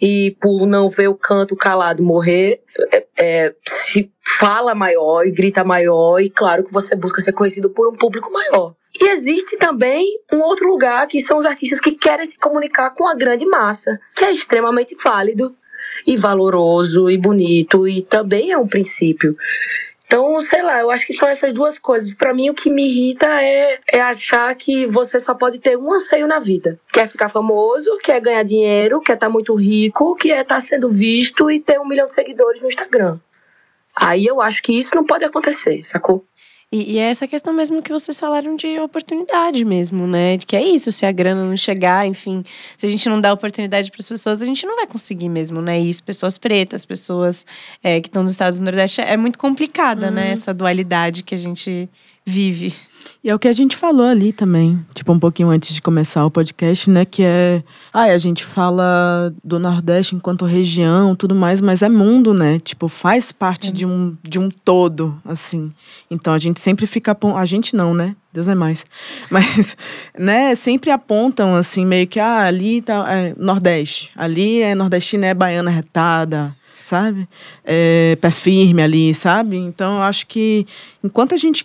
e 0.00 0.36
por 0.40 0.66
não 0.66 0.88
ver 0.88 1.08
o 1.08 1.14
canto 1.14 1.54
calado 1.54 2.02
morrer, 2.02 2.62
é, 2.92 3.06
é, 3.18 3.54
se 3.86 4.10
fala 4.38 4.74
maior 4.74 5.26
e 5.26 5.30
grita 5.30 5.62
maior, 5.62 6.20
e 6.20 6.30
claro 6.30 6.64
que 6.64 6.72
você 6.72 6.96
busca 6.96 7.20
ser 7.20 7.32
conhecido 7.32 7.68
por 7.68 7.92
um 7.92 7.96
público 7.96 8.32
maior. 8.32 8.74
E 8.98 9.08
existe 9.08 9.56
também 9.56 10.06
um 10.32 10.40
outro 10.40 10.66
lugar 10.66 11.06
que 11.06 11.20
são 11.20 11.38
os 11.38 11.46
artistas 11.46 11.80
que 11.80 11.92
querem 11.92 12.24
se 12.24 12.36
comunicar 12.36 12.90
com 12.90 13.06
a 13.06 13.14
grande 13.14 13.44
massa, 13.46 14.00
que 14.14 14.24
é 14.24 14.32
extremamente 14.32 14.96
válido 15.02 15.54
e 16.06 16.16
valoroso 16.16 17.10
e 17.10 17.16
bonito, 17.16 17.86
e 17.86 18.02
também 18.02 18.52
é 18.52 18.58
um 18.58 18.66
princípio 18.66 19.36
Então, 20.10 20.40
sei 20.40 20.60
lá, 20.60 20.80
eu 20.80 20.90
acho 20.90 21.06
que 21.06 21.12
são 21.12 21.28
essas 21.28 21.54
duas 21.54 21.78
coisas. 21.78 22.12
Para 22.12 22.34
mim, 22.34 22.50
o 22.50 22.54
que 22.54 22.68
me 22.68 22.84
irrita 22.84 23.28
é, 23.40 23.78
é 23.92 24.00
achar 24.00 24.52
que 24.56 24.84
você 24.84 25.20
só 25.20 25.34
pode 25.34 25.60
ter 25.60 25.78
um 25.78 25.94
anseio 25.94 26.26
na 26.26 26.40
vida. 26.40 26.80
Quer 26.92 27.06
ficar 27.06 27.28
famoso, 27.28 27.96
quer 28.02 28.20
ganhar 28.20 28.42
dinheiro, 28.42 29.00
quer 29.00 29.12
estar 29.12 29.28
tá 29.28 29.32
muito 29.32 29.54
rico, 29.54 30.16
quer 30.16 30.40
estar 30.40 30.56
tá 30.56 30.60
sendo 30.60 30.90
visto 30.90 31.48
e 31.48 31.60
ter 31.60 31.78
um 31.78 31.86
milhão 31.86 32.08
de 32.08 32.14
seguidores 32.14 32.60
no 32.60 32.66
Instagram. 32.66 33.20
Aí 33.94 34.26
eu 34.26 34.40
acho 34.40 34.60
que 34.64 34.76
isso 34.76 34.96
não 34.96 35.06
pode 35.06 35.24
acontecer, 35.24 35.84
sacou? 35.84 36.26
E, 36.72 36.92
e, 36.92 36.98
é 36.98 37.10
essa 37.10 37.26
questão 37.26 37.52
mesmo 37.52 37.82
que 37.82 37.90
vocês 37.90 38.18
falaram 38.18 38.54
de 38.54 38.78
oportunidade 38.78 39.64
mesmo, 39.64 40.06
né? 40.06 40.36
De 40.36 40.46
que 40.46 40.54
é 40.54 40.62
isso, 40.62 40.92
se 40.92 41.04
a 41.04 41.10
grana 41.10 41.44
não 41.44 41.56
chegar, 41.56 42.06
enfim, 42.06 42.44
se 42.76 42.86
a 42.86 42.88
gente 42.88 43.08
não 43.08 43.20
dá 43.20 43.32
oportunidade 43.32 43.90
para 43.90 44.00
as 44.00 44.08
pessoas, 44.08 44.40
a 44.40 44.46
gente 44.46 44.64
não 44.64 44.76
vai 44.76 44.86
conseguir 44.86 45.28
mesmo, 45.28 45.60
né? 45.60 45.80
Isso, 45.80 46.04
pessoas 46.04 46.38
pretas, 46.38 46.84
pessoas 46.84 47.44
é, 47.82 48.00
que 48.00 48.06
estão 48.06 48.22
nos 48.22 48.30
Estados 48.32 48.60
do 48.60 48.64
Nordeste, 48.64 49.00
é 49.00 49.16
muito 49.16 49.36
complicada, 49.36 50.06
uhum. 50.06 50.14
né? 50.14 50.30
Essa 50.30 50.54
dualidade 50.54 51.24
que 51.24 51.34
a 51.34 51.38
gente 51.38 51.88
vive. 52.24 52.72
E 53.22 53.28
é 53.28 53.34
o 53.34 53.38
que 53.38 53.48
a 53.48 53.52
gente 53.52 53.76
falou 53.76 54.06
ali 54.06 54.32
também, 54.32 54.84
tipo, 54.94 55.12
um 55.12 55.18
pouquinho 55.18 55.50
antes 55.50 55.74
de 55.74 55.82
começar 55.82 56.24
o 56.24 56.30
podcast, 56.30 56.88
né? 56.88 57.04
Que 57.04 57.22
é. 57.22 57.62
Ah, 57.92 58.04
a 58.04 58.18
gente 58.18 58.44
fala 58.44 59.32
do 59.44 59.58
Nordeste 59.58 60.16
enquanto 60.16 60.44
região, 60.44 61.14
tudo 61.14 61.34
mais, 61.34 61.60
mas 61.60 61.82
é 61.82 61.88
mundo, 61.88 62.32
né? 62.32 62.58
Tipo, 62.60 62.88
faz 62.88 63.30
parte 63.30 63.68
é. 63.68 63.72
de, 63.72 63.84
um, 63.84 64.16
de 64.22 64.38
um 64.38 64.48
todo, 64.48 65.20
assim. 65.24 65.72
Então 66.10 66.32
a 66.32 66.38
gente 66.38 66.60
sempre 66.60 66.86
fica. 66.86 67.16
A 67.36 67.44
gente 67.44 67.76
não, 67.76 67.92
né? 67.92 68.16
Deus 68.32 68.48
é 68.48 68.54
mais. 68.54 68.86
Mas, 69.30 69.76
né, 70.18 70.54
sempre 70.54 70.90
apontam, 70.90 71.54
assim, 71.54 71.84
meio 71.84 72.06
que, 72.06 72.20
ah, 72.20 72.46
ali 72.46 72.80
tá 72.80 73.04
é 73.12 73.34
Nordeste. 73.36 74.12
Ali 74.16 74.62
é 74.62 74.74
nordestina, 74.74 75.26
é 75.26 75.34
baiana 75.34 75.70
retada, 75.70 76.56
sabe? 76.82 77.28
É 77.64 78.16
pé 78.20 78.30
firme 78.30 78.82
ali, 78.82 79.14
sabe? 79.14 79.56
Então 79.56 79.96
eu 79.96 80.02
acho 80.02 80.26
que 80.26 80.66
enquanto 81.02 81.34
a 81.34 81.36
gente 81.36 81.64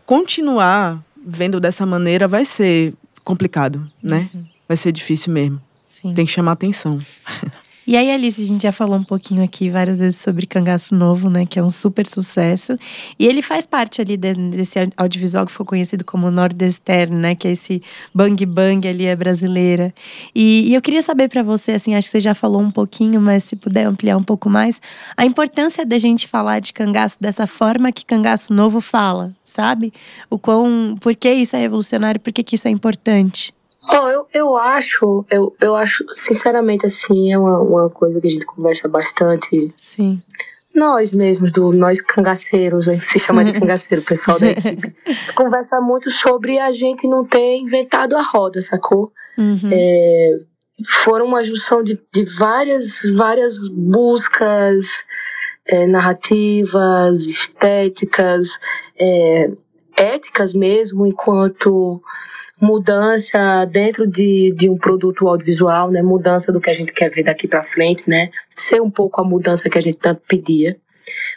continuar 0.00 1.02
vendo 1.26 1.58
dessa 1.60 1.86
maneira 1.86 2.28
vai 2.28 2.44
ser 2.44 2.94
complicado, 3.22 3.90
né? 4.02 4.28
Uhum. 4.34 4.44
Vai 4.68 4.76
ser 4.76 4.92
difícil 4.92 5.32
mesmo. 5.32 5.60
Sim. 5.84 6.14
Tem 6.14 6.26
que 6.26 6.32
chamar 6.32 6.52
atenção. 6.52 6.98
E 7.86 7.98
aí, 7.98 8.10
Alice, 8.10 8.40
a 8.40 8.46
gente 8.46 8.62
já 8.62 8.72
falou 8.72 8.96
um 8.96 9.04
pouquinho 9.04 9.44
aqui 9.44 9.68
várias 9.68 9.98
vezes 9.98 10.18
sobre 10.18 10.46
Cangaço 10.46 10.94
Novo, 10.94 11.28
né? 11.28 11.44
Que 11.44 11.58
é 11.58 11.62
um 11.62 11.70
super 11.70 12.06
sucesso. 12.06 12.78
E 13.18 13.26
ele 13.26 13.42
faz 13.42 13.66
parte 13.66 14.00
ali 14.00 14.16
desse 14.16 14.78
audiovisual 14.96 15.44
que 15.44 15.52
foi 15.52 15.66
conhecido 15.66 16.02
como 16.02 16.30
Nordestern, 16.30 17.14
né? 17.14 17.34
Que 17.34 17.48
é 17.48 17.50
esse 17.52 17.82
bang 18.14 18.46
bang 18.46 18.88
ali 18.88 19.04
é 19.04 19.14
brasileira. 19.14 19.92
E, 20.34 20.70
e 20.70 20.74
eu 20.74 20.80
queria 20.80 21.02
saber 21.02 21.28
para 21.28 21.42
você, 21.42 21.72
assim, 21.72 21.94
acho 21.94 22.08
que 22.08 22.12
você 22.12 22.20
já 22.20 22.34
falou 22.34 22.62
um 22.62 22.70
pouquinho, 22.70 23.20
mas 23.20 23.44
se 23.44 23.54
puder 23.54 23.84
ampliar 23.84 24.16
um 24.16 24.24
pouco 24.24 24.48
mais, 24.48 24.80
a 25.14 25.26
importância 25.26 25.84
da 25.84 25.98
gente 25.98 26.26
falar 26.26 26.60
de 26.60 26.72
cangaço 26.72 27.18
dessa 27.20 27.46
forma 27.46 27.92
que 27.92 28.06
Cangaço 28.06 28.54
Novo 28.54 28.80
fala, 28.80 29.34
sabe? 29.44 29.92
O 30.30 30.38
quão, 30.38 30.96
por 31.00 31.14
que 31.14 31.30
isso 31.32 31.54
é 31.54 31.58
revolucionário, 31.58 32.20
por 32.20 32.32
que, 32.32 32.42
que 32.42 32.54
isso 32.54 32.66
é 32.66 32.70
importante? 32.70 33.52
Oh, 33.90 34.13
eu, 34.34 34.56
acho, 34.56 35.24
eu, 35.30 35.54
eu 35.60 35.76
acho, 35.76 36.04
sinceramente, 36.16 36.84
assim, 36.84 37.32
é 37.32 37.38
uma, 37.38 37.60
uma 37.60 37.88
coisa 37.88 38.20
que 38.20 38.26
a 38.26 38.30
gente 38.30 38.44
conversa 38.44 38.88
bastante. 38.88 39.72
Sim. 39.76 40.20
Nós 40.74 41.12
mesmos, 41.12 41.52
do, 41.52 41.72
nós 41.72 42.00
cangaceiros, 42.00 42.88
a 42.88 42.94
gente 42.94 43.12
se 43.12 43.20
chama 43.20 43.44
de 43.44 43.52
cangaceiro, 43.58 44.02
o 44.02 44.04
pessoal 44.04 44.40
da 44.40 44.48
equipe, 44.48 44.92
conversa 45.36 45.80
muito 45.80 46.10
sobre 46.10 46.58
a 46.58 46.72
gente 46.72 47.06
não 47.06 47.24
ter 47.24 47.58
inventado 47.58 48.16
a 48.16 48.22
roda, 48.22 48.60
sacou? 48.62 49.12
Uhum. 49.38 49.70
É, 49.72 50.30
foram 51.04 51.26
uma 51.26 51.44
junção 51.44 51.80
de, 51.84 51.96
de 52.12 52.24
várias, 52.36 53.00
várias 53.14 53.56
buscas 53.70 54.86
é, 55.68 55.86
narrativas, 55.86 57.26
estéticas, 57.26 58.58
é, 58.98 59.50
éticas 59.96 60.52
mesmo, 60.54 61.06
enquanto 61.06 62.02
mudança 62.64 63.64
dentro 63.66 64.06
de, 64.06 64.52
de 64.56 64.68
um 64.68 64.76
produto 64.76 65.28
audiovisual, 65.28 65.90
né? 65.90 66.02
Mudança 66.02 66.50
do 66.50 66.60
que 66.60 66.70
a 66.70 66.74
gente 66.74 66.92
quer 66.92 67.10
ver 67.10 67.22
daqui 67.22 67.46
para 67.46 67.62
frente, 67.62 68.08
né? 68.08 68.30
Ser 68.56 68.80
um 68.80 68.90
pouco 68.90 69.20
a 69.20 69.24
mudança 69.24 69.68
que 69.68 69.78
a 69.78 69.82
gente 69.82 69.98
tanto 69.98 70.22
pedia, 70.26 70.76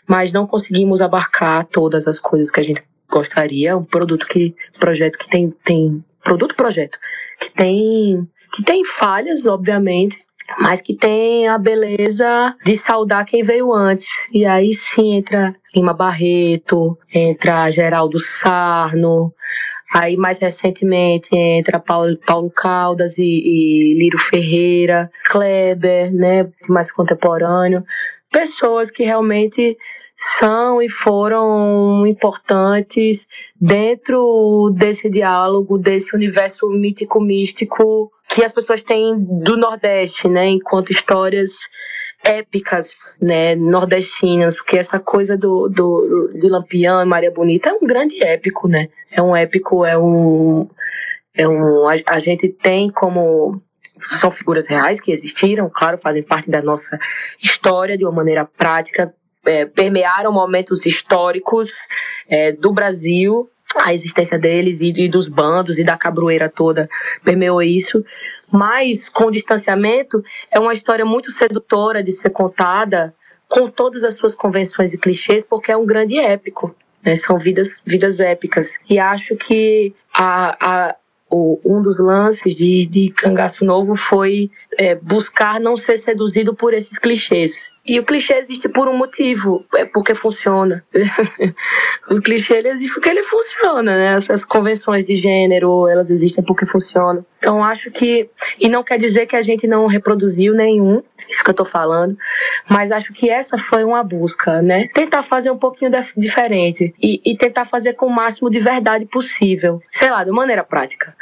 mas 0.07 0.31
não 0.31 0.47
conseguimos 0.47 1.01
abarcar 1.01 1.65
todas 1.65 2.07
as 2.07 2.17
coisas 2.17 2.49
que 2.49 2.59
a 2.59 2.63
gente 2.63 2.81
gostaria. 3.11 3.77
Um 3.77 3.83
produto 3.83 4.25
que, 4.25 4.55
projeto 4.79 5.17
que 5.17 5.29
tem, 5.29 5.53
tem 5.63 6.03
produto 6.23 6.55
projeto 6.55 6.97
que 7.39 7.51
tem 7.51 8.27
que 8.53 8.63
tem 8.63 8.83
falhas, 8.85 9.45
obviamente, 9.45 10.17
mas 10.59 10.79
que 10.79 10.95
tem 10.95 11.47
a 11.47 11.57
beleza 11.57 12.55
de 12.63 12.77
saudar 12.77 13.25
quem 13.25 13.43
veio 13.43 13.73
antes. 13.73 14.07
E 14.31 14.45
aí 14.45 14.73
sim 14.73 15.15
entra 15.15 15.53
Lima 15.75 15.93
Barreto, 15.93 16.97
entra 17.13 17.69
Geraldo 17.69 18.19
Sarno, 18.19 19.33
Aí, 19.93 20.17
mais 20.17 20.37
recentemente, 20.37 21.29
entra 21.33 21.79
Paulo, 21.79 22.17
Paulo 22.25 22.51
Caldas 22.51 23.17
e, 23.17 23.23
e 23.23 23.97
Lírio 23.97 24.19
Ferreira, 24.19 25.09
Kleber, 25.25 26.13
né, 26.13 26.49
mais 26.67 26.91
contemporâneo. 26.91 27.83
Pessoas 28.29 28.91
que 28.91 29.03
realmente 29.03 29.77
são 30.15 30.81
e 30.81 30.89
foram 30.89 32.05
importantes 32.05 33.25
dentro 33.59 34.71
desse 34.75 35.09
diálogo, 35.09 35.77
desse 35.77 36.13
universo 36.13 36.67
mítico-místico 36.67 38.11
que 38.27 38.43
as 38.43 38.51
pessoas 38.51 38.81
têm 38.81 39.15
do 39.17 39.55
Nordeste, 39.55 40.27
né, 40.27 40.47
enquanto 40.47 40.91
histórias 40.91 41.69
épicas, 42.23 42.95
né, 43.21 43.55
nordestinas, 43.55 44.55
porque 44.55 44.77
essa 44.77 44.99
coisa 44.99 45.37
do, 45.37 45.69
do, 45.69 46.31
de 46.33 46.49
Lampião 46.49 47.01
e 47.01 47.05
Maria 47.05 47.31
Bonita 47.31 47.69
é 47.69 47.73
um 47.73 47.85
grande 47.85 48.21
épico, 48.23 48.67
né? 48.67 48.87
É 49.11 49.21
um 49.21 49.35
épico, 49.35 49.85
é 49.85 49.97
um. 49.97 50.67
É 51.35 51.47
um 51.47 51.87
a, 51.87 51.93
a 52.07 52.19
gente 52.19 52.49
tem 52.49 52.89
como 52.89 53.61
são 54.19 54.31
figuras 54.31 54.65
reais 54.67 54.99
que 54.99 55.11
existiram, 55.11 55.69
claro, 55.73 55.97
fazem 55.97 56.23
parte 56.23 56.49
da 56.49 56.61
nossa 56.61 56.99
história 57.41 57.97
de 57.97 58.05
uma 58.05 58.11
maneira 58.11 58.45
prática, 58.45 59.13
é, 59.45 59.65
permearam 59.65 60.31
momentos 60.31 60.85
históricos 60.85 61.71
é, 62.29 62.51
do 62.51 62.71
Brasil 62.71 63.49
a 63.83 63.93
existência 63.93 64.37
deles 64.37 64.79
e, 64.81 64.91
e, 64.95 65.07
dos 65.07 65.27
bandos 65.27 65.77
e 65.77 65.83
da 65.83 65.97
cabroeira 65.97 66.49
toda 66.49 66.89
permeou 67.23 67.61
isso. 67.61 68.03
Mas, 68.51 69.09
com 69.09 69.31
distanciamento, 69.31 70.23
é 70.51 70.59
uma 70.59 70.73
história 70.73 71.05
muito 71.05 71.31
sedutora 71.31 72.03
de 72.03 72.11
ser 72.11 72.29
contada 72.29 73.13
com 73.47 73.67
todas 73.67 74.03
as 74.03 74.13
suas 74.13 74.33
convenções 74.33 74.91
e 74.91 74.97
clichês, 74.97 75.43
porque 75.43 75.71
é 75.71 75.77
um 75.77 75.85
grande 75.85 76.17
épico. 76.17 76.75
Né? 77.03 77.15
São 77.15 77.37
vidas, 77.39 77.69
vidas 77.85 78.19
épicas. 78.19 78.73
E 78.89 78.99
acho 78.99 79.35
que 79.35 79.93
a, 80.13 80.89
a, 80.89 80.95
o, 81.29 81.59
um 81.63 81.81
dos 81.81 81.97
lances 81.97 82.55
de, 82.55 82.85
de 82.85 83.09
Cangaço 83.09 83.63
Novo 83.63 83.95
foi 83.95 84.51
é, 84.77 84.95
buscar 84.95 85.59
não 85.59 85.77
ser 85.77 85.97
seduzido 85.97 86.53
por 86.53 86.73
esses 86.73 86.97
clichês 86.97 87.76
e 87.87 87.99
o 87.99 88.03
clichê 88.03 88.33
existe 88.33 88.67
por 88.67 88.89
um 88.89 88.97
motivo, 88.97 89.65
é 89.73 89.85
porque 89.85 90.13
funciona. 90.13 90.83
o 92.11 92.19
clichê 92.21 92.55
ele 92.55 92.69
existe 92.69 92.93
porque 92.93 93.09
ele 93.09 93.23
funciona, 93.23 93.95
né? 93.95 94.15
Essas 94.15 94.43
convenções 94.43 95.05
de 95.05 95.13
gênero, 95.13 95.87
elas 95.87 96.09
existem 96.09 96.43
porque 96.43 96.65
funcionam. 96.65 97.25
Então 97.37 97.63
acho 97.63 97.89
que 97.89 98.29
e 98.59 98.67
não 98.67 98.83
quer 98.83 98.99
dizer 98.99 99.25
que 99.25 99.37
a 99.37 99.41
gente 99.41 99.65
não 99.65 99.87
reproduziu 99.87 100.53
nenhum, 100.53 101.01
isso 101.29 101.41
que 101.41 101.49
eu 101.49 101.53
tô 101.53 101.63
falando, 101.63 102.17
mas 102.69 102.91
acho 102.91 103.13
que 103.13 103.29
essa 103.29 103.57
foi 103.57 103.85
uma 103.85 104.03
busca, 104.03 104.61
né? 104.61 104.89
Tentar 104.93 105.23
fazer 105.23 105.49
um 105.49 105.57
pouquinho 105.57 105.89
diferente 106.17 106.93
e, 107.01 107.21
e 107.25 107.37
tentar 107.37 107.63
fazer 107.63 107.93
com 107.93 108.07
o 108.07 108.13
máximo 108.13 108.49
de 108.49 108.59
verdade 108.59 109.05
possível. 109.05 109.79
Sei 109.91 110.09
lá, 110.09 110.25
de 110.25 110.31
maneira 110.31 110.63
prática. 110.63 111.15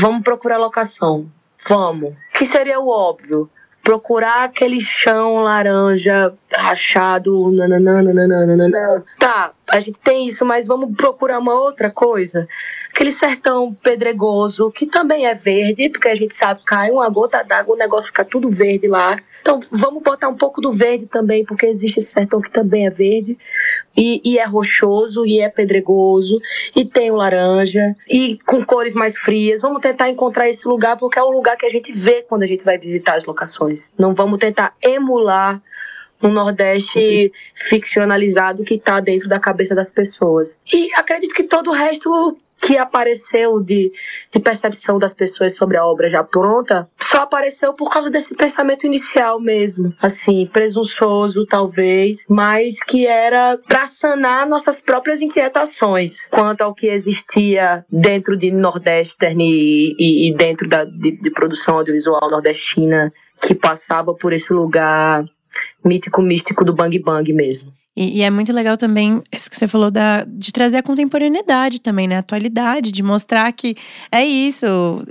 Vamos 0.00 0.22
procurar 0.22 0.56
locação. 0.56 1.28
Vamos. 1.66 2.14
Que 2.32 2.46
seria 2.46 2.78
o 2.78 2.88
óbvio? 2.88 3.50
Procurar 3.82 4.44
aquele 4.44 4.80
chão 4.80 5.42
laranja 5.42 6.32
rachado. 6.52 7.50
Nananana, 7.52 8.12
tá, 9.18 9.52
a 9.70 9.80
gente 9.80 9.98
tem 10.02 10.26
isso, 10.26 10.44
mas 10.44 10.66
vamos 10.66 10.94
procurar 10.96 11.38
uma 11.38 11.54
outra 11.54 11.90
coisa. 11.90 12.48
Aquele 12.92 13.12
sertão 13.12 13.72
pedregoso, 13.72 14.70
que 14.70 14.86
também 14.86 15.26
é 15.26 15.34
verde, 15.34 15.88
porque 15.88 16.08
a 16.08 16.14
gente 16.14 16.34
sabe, 16.34 16.60
cai 16.66 16.90
uma 16.90 17.08
gota 17.08 17.42
d'água, 17.42 17.74
o 17.74 17.78
negócio 17.78 18.08
fica 18.08 18.24
tudo 18.24 18.50
verde 18.50 18.88
lá. 18.88 19.16
Então, 19.40 19.60
vamos 19.70 20.02
botar 20.02 20.28
um 20.28 20.34
pouco 20.34 20.60
do 20.60 20.70
verde 20.70 21.06
também, 21.06 21.44
porque 21.44 21.66
existe 21.66 21.98
esse 21.98 22.10
sertão 22.10 22.40
que 22.40 22.50
também 22.50 22.86
é 22.86 22.90
verde, 22.90 23.38
e, 23.96 24.20
e 24.24 24.38
é 24.38 24.44
rochoso, 24.44 25.24
e 25.24 25.40
é 25.40 25.48
pedregoso, 25.48 26.38
e 26.76 26.84
tem 26.84 27.10
o 27.10 27.16
laranja, 27.16 27.94
e 28.08 28.38
com 28.46 28.62
cores 28.64 28.94
mais 28.94 29.16
frias. 29.16 29.60
Vamos 29.62 29.80
tentar 29.80 30.10
encontrar 30.10 30.48
esse 30.48 30.66
lugar, 30.66 30.98
porque 30.98 31.18
é 31.18 31.22
o 31.22 31.30
lugar 31.30 31.56
que 31.56 31.64
a 31.64 31.70
gente 31.70 31.92
vê 31.92 32.22
quando 32.22 32.42
a 32.42 32.46
gente 32.46 32.64
vai 32.64 32.76
visitar 32.76 33.14
as 33.14 33.24
locações. 33.24 33.88
Não 33.98 34.12
vamos 34.12 34.38
tentar 34.38 34.74
emular 34.82 35.62
um 36.22 36.30
Nordeste 36.30 37.32
ficcionalizado 37.54 38.64
que 38.64 38.74
está 38.74 39.00
dentro 39.00 39.28
da 39.28 39.40
cabeça 39.40 39.74
das 39.74 39.88
pessoas. 39.88 40.58
E 40.72 40.92
acredito 40.94 41.34
que 41.34 41.44
todo 41.44 41.70
o 41.70 41.74
resto 41.74 42.38
que 42.60 42.76
apareceu 42.76 43.60
de, 43.60 43.90
de 44.32 44.38
percepção 44.38 44.98
das 44.98 45.12
pessoas 45.12 45.56
sobre 45.56 45.76
a 45.76 45.84
obra 45.84 46.10
já 46.10 46.22
pronta 46.22 46.88
só 47.02 47.22
apareceu 47.22 47.72
por 47.72 47.90
causa 47.90 48.10
desse 48.10 48.34
pensamento 48.34 48.86
inicial 48.86 49.40
mesmo, 49.40 49.92
assim, 50.00 50.46
presunçoso 50.46 51.46
talvez, 51.46 52.18
mas 52.28 52.82
que 52.82 53.06
era 53.06 53.58
para 53.66 53.86
sanar 53.86 54.46
nossas 54.46 54.76
próprias 54.76 55.20
inquietações 55.20 56.26
quanto 56.30 56.60
ao 56.60 56.74
que 56.74 56.86
existia 56.86 57.84
dentro 57.90 58.36
de 58.36 58.50
Nordestern 58.50 59.42
e, 59.42 59.96
e, 59.98 60.28
e 60.28 60.34
dentro 60.34 60.68
da, 60.68 60.84
de, 60.84 61.12
de 61.12 61.30
produção 61.30 61.78
audiovisual 61.78 62.30
nordestina 62.30 63.12
que 63.40 63.54
passava 63.54 64.14
por 64.14 64.32
esse 64.32 64.52
lugar 64.52 65.24
mítico 65.84 66.22
místico 66.22 66.64
do 66.64 66.72
bang 66.72 66.94
bang 66.98 67.32
mesmo. 67.32 67.72
E, 67.96 68.18
e, 68.18 68.22
é 68.22 68.30
muito 68.30 68.52
legal 68.52 68.76
também 68.76 69.20
isso 69.32 69.50
que 69.50 69.56
você 69.56 69.66
falou 69.66 69.90
da, 69.90 70.24
de 70.24 70.52
trazer 70.52 70.76
a 70.76 70.82
contemporaneidade 70.82 71.80
também, 71.80 72.06
né? 72.06 72.16
A 72.16 72.18
atualidade, 72.20 72.92
de 72.92 73.02
mostrar 73.02 73.52
que 73.52 73.76
é 74.12 74.24
isso, 74.24 74.66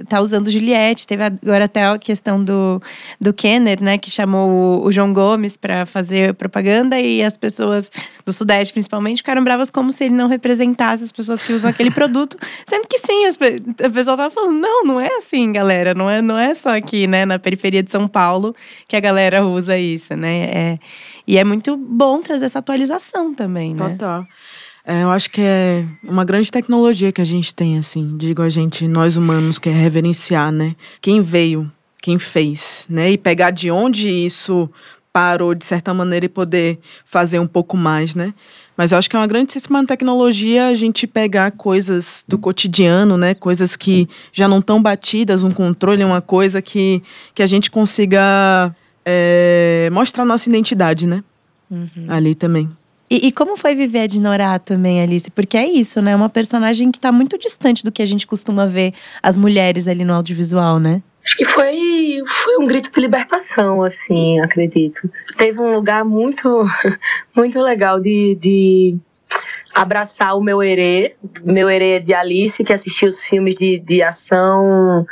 tá 0.08 0.22
usando 0.22 0.50
Juliette. 0.50 1.06
Teve 1.06 1.24
agora 1.24 1.66
até 1.66 1.86
a 1.86 1.98
questão 2.00 2.42
do, 2.42 2.82
do 3.20 3.34
Kenner, 3.34 3.84
né? 3.84 3.98
Que 3.98 4.10
chamou 4.10 4.50
o, 4.50 4.86
o 4.86 4.92
João 4.94 5.12
Gomes 5.12 5.58
para 5.58 5.86
fazer 5.86 6.34
propaganda 6.36 6.98
e 6.98 7.22
as 7.22 7.36
pessoas 7.36 7.92
do 8.26 8.32
Sudeste, 8.32 8.74
principalmente, 8.74 9.18
ficaram 9.18 9.44
bravas 9.44 9.70
como 9.70 9.92
se 9.92 10.06
ele 10.06 10.14
não 10.14 10.30
representasse 10.30 11.04
as 11.04 11.12
pessoas 11.12 11.42
que 11.42 11.52
usam 11.52 11.70
aquele 11.70 11.92
produto. 11.92 12.38
Sendo 12.66 12.88
que 12.88 12.98
sim, 13.00 13.26
as, 13.26 13.38
a 13.84 13.90
pessoa 13.90 14.16
tava 14.16 14.32
falando, 14.32 14.58
não, 14.58 14.86
não 14.86 15.02
é 15.02 15.18
assim, 15.18 15.52
galera. 15.52 15.94
Não 15.94 16.10
é, 16.10 16.22
não 16.22 16.38
é 16.38 16.54
só 16.54 16.78
aqui, 16.78 17.08
né? 17.08 17.26
Na 17.26 17.38
periferia 17.38 17.84
de 17.84 17.92
São 17.92 18.08
Paulo 18.08 18.56
que 18.88 18.96
a 18.96 19.00
galera 19.02 19.46
usa 19.46 19.78
isso, 19.78 20.16
né? 20.16 20.44
É, 20.46 20.80
e 21.28 21.38
é 21.38 21.44
muito 21.44 21.78
bom 21.78 22.22
trazer 22.22 22.46
essa 22.46 22.60
atualização 22.70 23.34
também, 23.34 23.74
né? 23.74 23.90
Total. 23.90 24.26
É, 24.86 25.04
eu 25.04 25.12
acho 25.12 25.30
que 25.30 25.42
é 25.42 25.86
uma 26.04 26.24
grande 26.24 26.52
tecnologia 26.52 27.12
que 27.12 27.22
a 27.22 27.26
gente 27.26 27.54
tem, 27.54 27.78
assim, 27.78 28.16
digo 28.18 28.42
a 28.42 28.50
gente, 28.50 28.88
nós 28.88 29.18
humanos, 29.18 29.60
que 29.60 29.70
é 29.70 29.74
reverenciar, 29.74 30.52
né? 30.52 30.76
Quem 31.02 31.22
veio, 31.22 31.72
quem 32.02 32.18
fez, 32.18 32.86
né? 32.90 33.12
E 33.12 33.18
pegar 33.18 33.52
de 33.52 33.70
onde 33.70 34.10
isso 34.10 34.70
parou, 35.12 35.54
de 35.54 35.66
certa 35.66 35.94
maneira, 35.94 36.26
e 36.26 36.30
poder 36.30 36.80
fazer 37.04 37.40
um 37.40 37.48
pouco 37.48 37.76
mais, 37.76 38.16
né? 38.16 38.34
Mas 38.78 38.92
eu 38.92 38.98
acho 38.98 39.10
que 39.10 39.16
é 39.16 39.20
uma 39.20 39.28
grandíssima 39.28 39.86
tecnologia 39.86 40.68
a 40.68 40.74
gente 40.74 41.06
pegar 41.06 41.52
coisas 41.52 42.24
do 42.28 42.38
cotidiano, 42.38 43.18
né? 43.18 43.34
Coisas 43.34 43.76
que 43.76 44.08
já 44.32 44.48
não 44.48 44.60
estão 44.60 44.82
batidas, 44.82 45.44
um 45.44 45.52
controle, 45.52 46.04
uma 46.04 46.22
coisa 46.22 46.62
que, 46.62 47.04
que 47.36 47.44
a 47.44 47.48
gente 47.48 47.70
consiga 47.70 48.74
é, 49.06 49.90
mostrar 49.92 50.24
nossa 50.24 50.48
identidade, 50.48 51.06
né? 51.06 51.24
Uhum. 51.70 52.06
Ali 52.08 52.36
também. 52.36 52.70
E, 53.10 53.28
e, 53.28 53.32
como 53.32 53.58
foi 53.58 53.74
viver 53.74 54.02
a 54.02 54.08
Dinorá 54.08 54.60
também, 54.60 55.02
Alice? 55.02 55.32
Porque 55.32 55.58
é 55.58 55.66
isso, 55.66 56.00
né? 56.00 56.16
Uma 56.16 56.30
personagem 56.30 56.92
que 56.92 57.00
está 57.00 57.12
muito 57.12 57.40
distante 57.40 57.84
do 57.84 57.92
que 57.92 58.04
a 58.04 58.06
gente 58.06 58.28
costuma 58.28 58.68
ver 58.68 58.94
as 59.22 59.36
mulheres 59.36 59.88
ali 59.88 60.06
no 60.06 60.14
audiovisual, 60.14 60.80
né? 60.80 61.02
Acho 61.26 61.36
que 61.36 61.46
foi, 61.46 62.22
foi 62.26 62.58
um 62.60 62.68
grito 62.68 62.92
de 62.92 63.00
libertação, 63.00 63.82
assim, 63.82 64.40
acredito. 64.40 65.10
Teve 65.38 65.60
um 65.60 65.74
lugar 65.74 66.06
muito, 66.06 66.66
muito 67.36 67.60
legal 67.60 68.00
de, 68.00 68.38
de 68.40 68.98
abraçar 69.74 70.38
o 70.38 70.42
meu 70.42 70.62
herê, 70.62 71.16
meu 71.44 71.70
herê 71.70 72.00
de 72.00 72.14
Alice, 72.14 72.64
que 72.64 72.74
assistia 72.74 73.10
os 73.10 73.18
filmes 73.18 73.56
de, 73.56 73.80
de 73.80 74.04
ação 74.04 75.06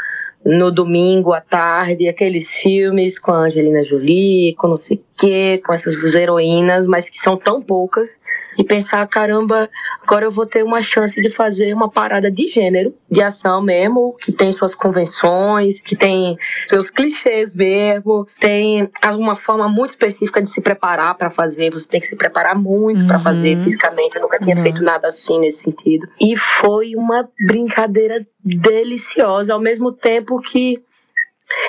no 0.45 0.71
domingo 0.71 1.33
à 1.33 1.41
tarde, 1.41 2.07
aqueles 2.07 2.47
filmes 2.47 3.19
com 3.19 3.31
a 3.31 3.39
Angelina 3.39 3.83
Jolie, 3.83 4.55
com 4.55 4.67
não 4.69 4.77
sei 4.77 4.97
o 4.97 5.06
quê, 5.17 5.61
com 5.65 5.73
essas 5.73 6.15
heroínas, 6.15 6.87
mas 6.87 7.09
que 7.09 7.19
são 7.19 7.37
tão 7.37 7.61
poucas 7.61 8.09
e 8.57 8.63
pensar, 8.63 9.05
caramba, 9.07 9.69
agora 10.01 10.25
eu 10.25 10.31
vou 10.31 10.45
ter 10.45 10.63
uma 10.63 10.81
chance 10.81 11.13
de 11.21 11.29
fazer 11.29 11.73
uma 11.73 11.89
parada 11.89 12.31
de 12.31 12.47
gênero, 12.47 12.93
de 13.09 13.21
ação 13.21 13.61
mesmo, 13.61 14.15
que 14.19 14.31
tem 14.31 14.51
suas 14.51 14.73
convenções, 14.73 15.79
que 15.79 15.95
tem 15.95 16.37
seus 16.67 16.89
clichês 16.89 17.53
mesmo, 17.53 18.27
tem 18.39 18.89
uma 19.13 19.35
forma 19.35 19.69
muito 19.69 19.91
específica 19.91 20.41
de 20.41 20.49
se 20.49 20.59
preparar 20.59 21.15
para 21.15 21.29
fazer, 21.29 21.69
você 21.69 21.87
tem 21.87 22.01
que 22.01 22.07
se 22.07 22.15
preparar 22.15 22.55
muito 22.55 23.01
uhum. 23.01 23.07
para 23.07 23.19
fazer 23.19 23.57
fisicamente, 23.63 24.15
eu 24.15 24.21
nunca 24.23 24.39
tinha 24.39 24.55
uhum. 24.55 24.63
feito 24.63 24.81
nada 24.81 25.07
assim 25.07 25.39
nesse 25.39 25.63
sentido. 25.63 26.07
E 26.19 26.35
foi 26.35 26.95
uma 26.95 27.29
brincadeira 27.45 28.25
deliciosa, 28.43 29.53
ao 29.53 29.59
mesmo 29.59 29.91
tempo 29.91 30.39
que 30.41 30.81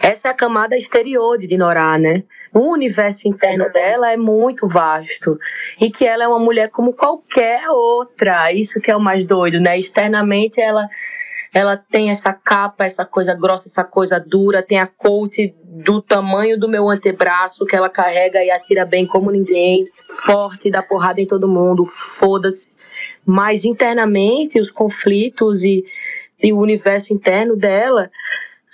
essa 0.02 0.28
é 0.28 0.30
a 0.30 0.34
camada 0.34 0.76
exterior 0.76 1.38
de 1.38 1.46
Dinorá, 1.46 1.98
né? 1.98 2.24
O 2.54 2.72
universo 2.72 3.28
interno 3.28 3.70
dela 3.70 4.12
é 4.12 4.16
muito 4.16 4.66
vasto 4.66 5.38
e 5.80 5.90
que 5.90 6.04
ela 6.04 6.24
é 6.24 6.28
uma 6.28 6.38
mulher 6.38 6.68
como 6.68 6.92
qualquer 6.92 7.68
outra. 7.68 8.52
Isso 8.52 8.80
que 8.80 8.90
é 8.90 8.96
o 8.96 9.00
mais 9.00 9.24
doido, 9.24 9.60
né? 9.60 9.78
Externamente 9.78 10.60
ela 10.60 10.88
ela 11.54 11.78
tem 11.78 12.10
essa 12.10 12.30
capa, 12.32 12.84
essa 12.84 13.06
coisa 13.06 13.34
grossa, 13.34 13.68
essa 13.68 13.82
coisa 13.82 14.20
dura, 14.20 14.62
tem 14.62 14.78
a 14.78 14.86
coat 14.86 15.54
do 15.64 16.02
tamanho 16.02 16.58
do 16.60 16.68
meu 16.68 16.90
antebraço 16.90 17.64
que 17.64 17.74
ela 17.74 17.88
carrega 17.88 18.44
e 18.44 18.50
atira 18.50 18.84
bem 18.84 19.06
como 19.06 19.30
ninguém, 19.30 19.88
forte, 20.26 20.70
dá 20.70 20.82
porrada 20.82 21.22
em 21.22 21.26
todo 21.26 21.48
mundo, 21.48 21.86
foda-se. 21.86 22.68
Mas 23.24 23.64
internamente 23.64 24.60
os 24.60 24.70
conflitos 24.70 25.62
e, 25.62 25.84
e 26.42 26.52
o 26.52 26.58
universo 26.58 27.12
interno 27.14 27.56
dela 27.56 28.10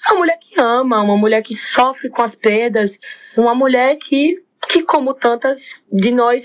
uma 0.09 0.19
mulher 0.19 0.39
que 0.39 0.61
ama, 0.61 1.01
uma 1.01 1.17
mulher 1.17 1.43
que 1.43 1.57
sofre 1.57 2.09
com 2.09 2.23
as 2.23 2.35
perdas, 2.35 2.99
uma 3.37 3.55
mulher 3.55 3.97
que, 3.97 4.43
que 4.69 4.83
como 4.83 5.15
tantas 5.15 5.87
de 5.93 6.11
nós, 6.11 6.43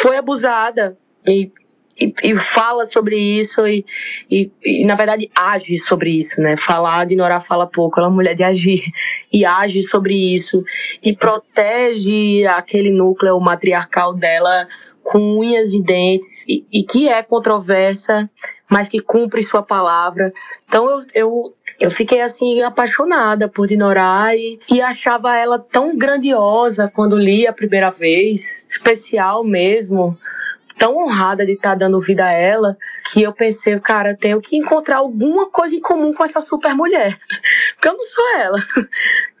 foi 0.00 0.16
abusada 0.16 0.96
e, 1.26 1.50
e, 1.98 2.12
e 2.22 2.36
fala 2.36 2.86
sobre 2.86 3.16
isso 3.16 3.66
e, 3.66 3.84
e, 4.30 4.50
e, 4.62 4.84
na 4.84 4.94
verdade, 4.94 5.30
age 5.34 5.76
sobre 5.78 6.10
isso, 6.10 6.40
né? 6.40 6.56
Falar 6.56 7.06
de 7.06 7.16
Nora 7.16 7.40
fala 7.40 7.66
pouco, 7.66 7.98
ela 7.98 8.08
é 8.08 8.10
uma 8.10 8.16
mulher 8.16 8.34
de 8.34 8.44
agir 8.44 8.82
e 9.32 9.44
age 9.44 9.82
sobre 9.82 10.14
isso 10.14 10.64
e 11.02 11.14
protege 11.14 12.46
aquele 12.46 12.90
núcleo 12.90 13.38
matriarcal 13.40 14.14
dela 14.14 14.66
com 15.02 15.38
unhas 15.38 15.74
e 15.74 15.82
dentes 15.82 16.44
e, 16.48 16.64
e 16.72 16.82
que 16.82 17.08
é 17.08 17.22
controversa, 17.22 18.28
mas 18.70 18.88
que 18.88 19.00
cumpre 19.00 19.42
sua 19.42 19.62
palavra. 19.62 20.32
Então 20.66 20.90
eu, 20.90 21.06
eu 21.14 21.54
eu 21.80 21.90
fiquei 21.90 22.20
assim 22.20 22.62
apaixonada 22.62 23.48
por 23.48 23.66
Dinorá 23.66 24.34
e, 24.34 24.80
achava 24.80 25.36
ela 25.36 25.58
tão 25.58 25.96
grandiosa 25.96 26.90
quando 26.94 27.18
li 27.18 27.46
a 27.46 27.52
primeira 27.52 27.90
vez, 27.90 28.66
especial 28.68 29.44
mesmo, 29.44 30.16
tão 30.78 30.96
honrada 30.96 31.44
de 31.44 31.52
estar 31.52 31.70
tá 31.70 31.74
dando 31.74 32.00
vida 32.00 32.24
a 32.24 32.30
ela, 32.30 32.76
que 33.12 33.22
eu 33.22 33.32
pensei, 33.32 33.78
cara, 33.80 34.16
tenho 34.16 34.40
que 34.40 34.56
encontrar 34.56 34.98
alguma 34.98 35.50
coisa 35.50 35.74
em 35.74 35.80
comum 35.80 36.12
com 36.12 36.24
essa 36.24 36.40
super 36.40 36.74
mulher. 36.74 37.18
Porque 37.74 37.88
eu 37.88 37.92
não 37.92 38.02
sou 38.02 38.38
ela. 38.38 38.58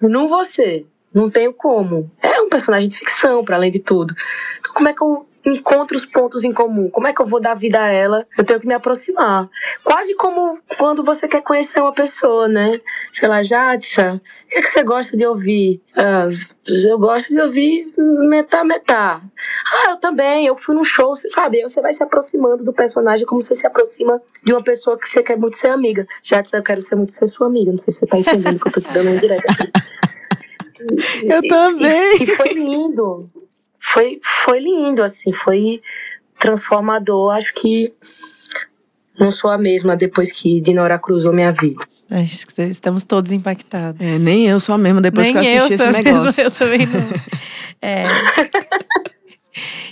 Não 0.00 0.44
ser. 0.44 0.86
Não 1.14 1.30
tenho 1.30 1.52
como. 1.52 2.10
É 2.20 2.40
um 2.40 2.48
personagem 2.48 2.88
de 2.88 2.96
ficção, 2.96 3.44
para 3.44 3.56
além 3.56 3.70
de 3.70 3.78
tudo. 3.78 4.14
Então, 4.58 4.74
como 4.74 4.88
é 4.88 4.92
que 4.92 5.02
eu 5.02 5.26
encontro 5.44 5.96
os 5.96 6.06
pontos 6.06 6.42
em 6.44 6.52
comum. 6.52 6.88
Como 6.90 7.06
é 7.06 7.12
que 7.12 7.20
eu 7.20 7.26
vou 7.26 7.40
dar 7.40 7.54
vida 7.54 7.80
a 7.80 7.88
ela? 7.88 8.26
Eu 8.36 8.44
tenho 8.44 8.58
que 8.58 8.66
me 8.66 8.74
aproximar. 8.74 9.48
Quase 9.82 10.14
como 10.14 10.58
quando 10.78 11.04
você 11.04 11.28
quer 11.28 11.42
conhecer 11.42 11.80
uma 11.80 11.92
pessoa, 11.92 12.48
né? 12.48 12.80
Sei 13.12 13.28
lá, 13.28 13.42
Jadsa, 13.42 14.14
o 14.14 14.48
que, 14.48 14.58
é 14.58 14.62
que 14.62 14.70
você 14.70 14.82
gosta 14.82 15.16
de 15.16 15.26
ouvir? 15.26 15.82
Ah, 15.96 16.28
eu 16.66 16.98
gosto 16.98 17.28
de 17.28 17.40
ouvir 17.40 17.92
metá, 18.28 18.64
metá. 18.64 19.20
Ah, 19.72 19.90
eu 19.90 19.96
também, 19.96 20.46
eu 20.46 20.56
fui 20.56 20.74
num 20.74 20.84
show, 20.84 21.14
sabe? 21.28 21.62
Você 21.62 21.80
vai 21.80 21.92
se 21.92 22.02
aproximando 22.02 22.64
do 22.64 22.72
personagem 22.72 23.26
como 23.26 23.42
você 23.42 23.54
se 23.54 23.66
aproxima 23.66 24.20
de 24.42 24.52
uma 24.52 24.62
pessoa 24.62 24.98
que 24.98 25.08
você 25.08 25.22
quer 25.22 25.36
muito 25.36 25.58
ser 25.58 25.68
amiga. 25.68 26.06
Jadsa, 26.22 26.56
eu 26.56 26.62
quero 26.62 26.80
ser 26.80 26.96
muito 26.96 27.12
ser 27.12 27.28
sua 27.28 27.46
amiga. 27.46 27.70
Não 27.70 27.78
sei 27.78 27.92
se 27.92 28.00
você 28.00 28.06
tá 28.06 28.18
entendendo 28.18 28.58
que 28.58 28.68
eu 28.68 28.72
tô 28.72 28.80
te 28.80 28.92
dando 28.92 29.10
um 29.10 29.16
direto 29.16 29.44
aqui. 29.50 29.70
Eu 31.22 31.40
também. 31.48 32.16
E, 32.18 32.24
e 32.24 32.26
foi 32.26 32.48
lindo 32.52 33.30
foi, 33.84 34.18
foi 34.22 34.60
lindo, 34.60 35.02
assim, 35.02 35.32
foi 35.32 35.82
transformador. 36.38 37.34
Acho 37.34 37.52
que 37.54 37.92
não 39.18 39.30
sou 39.30 39.50
a 39.50 39.58
mesma 39.58 39.94
depois 39.94 40.32
que 40.32 40.60
Dinora 40.60 40.98
cruzou 40.98 41.32
minha 41.32 41.52
vida. 41.52 41.86
Acho 42.10 42.46
que 42.46 42.62
estamos 42.62 43.02
todos 43.02 43.30
impactados. 43.30 44.00
É, 44.00 44.18
nem 44.18 44.46
eu 44.46 44.58
sou 44.58 44.74
a 44.74 44.78
mesma 44.78 45.00
depois 45.00 45.30
nem 45.30 45.34
que 45.34 45.38
eu 45.38 45.64
assisti 45.64 45.72
eu 45.72 45.76
esse 45.76 46.02
negócio. 46.02 46.24
Mesmo, 46.24 46.42
eu 46.42 46.50
também 46.50 46.86
não. 46.86 47.00
é. 47.80 48.06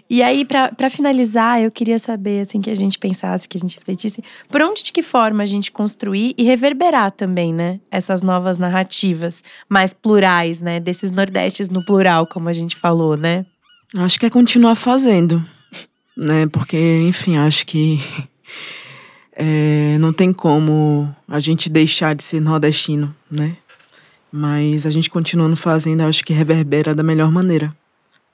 E 0.09 0.23
aí, 0.23 0.45
para 0.45 0.91
finalizar, 0.91 1.63
eu 1.63 1.71
queria 1.71 1.99
saber, 1.99 2.43
assim, 2.43 2.61
que 2.61 2.71
a 2.71 2.75
gente 2.75 2.99
pensasse, 2.99 3.49
que 3.49 3.57
a 3.57 3.61
gente 3.61 3.77
refletisse, 3.77 4.23
por 4.51 4.61
onde, 4.61 4.83
de 4.83 4.93
que 4.93 5.03
forma 5.03 5.43
a 5.43 5.47
gente 5.47 5.71
construir 5.71 6.35
e 6.37 6.43
reverberar 6.43 7.13
também, 7.13 7.53
né? 7.53 7.81
Essas 7.91 8.23
novas 8.23 8.59
narrativas 8.59 9.43
mais 9.69 9.95
plurais, 9.95 10.61
né? 10.61 10.81
Desses 10.81 11.11
nordestes 11.13 11.69
no 11.69 11.85
plural, 11.85 12.27
como 12.27 12.49
a 12.49 12.53
gente 12.53 12.77
falou, 12.77 13.17
né? 13.17 13.47
Acho 13.97 14.19
que 14.19 14.25
é 14.25 14.31
continuar 14.31 14.75
fazendo, 14.75 15.45
né? 16.17 16.47
Porque, 16.47 16.79
enfim, 17.07 17.37
acho 17.37 17.67
que 17.67 18.01
é, 19.37 19.99
não 19.99 20.13
tem 20.15 20.33
como 20.33 21.15
a 21.29 21.39
gente 21.39 21.69
deixar 21.69 22.15
de 22.15 22.23
ser 22.23 22.41
nordestino, 22.41 23.15
né? 23.31 23.57
Mas 24.33 24.87
a 24.87 24.91
gente 24.91 25.11
continuando 25.11 25.57
fazendo, 25.57 26.01
acho 26.03 26.25
que 26.25 26.33
reverbera 26.33 26.95
da 26.95 27.03
melhor 27.03 27.31
maneira, 27.31 27.75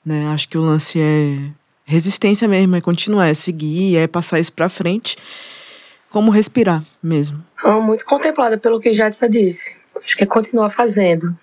né? 0.05 0.29
Acho 0.29 0.49
que 0.49 0.57
o 0.57 0.63
lance 0.63 1.01
é 1.01 1.51
resistência 1.85 2.47
mesmo, 2.47 2.77
é 2.77 2.81
continuar, 2.81 3.27
é 3.27 3.35
seguir, 3.35 3.97
é 3.97 4.07
passar 4.07 4.39
isso 4.39 4.53
pra 4.53 4.69
frente, 4.69 5.17
como 6.09 6.31
respirar 6.31 6.85
mesmo. 7.03 7.45
muito 7.83 8.05
contemplada 8.05 8.57
pelo 8.57 8.79
que 8.79 8.93
já 8.93 9.11
te 9.11 9.29
disse. 9.29 9.77
Acho 10.05 10.17
que 10.17 10.23
é 10.23 10.27
continuar 10.27 10.71
fazendo 10.71 11.37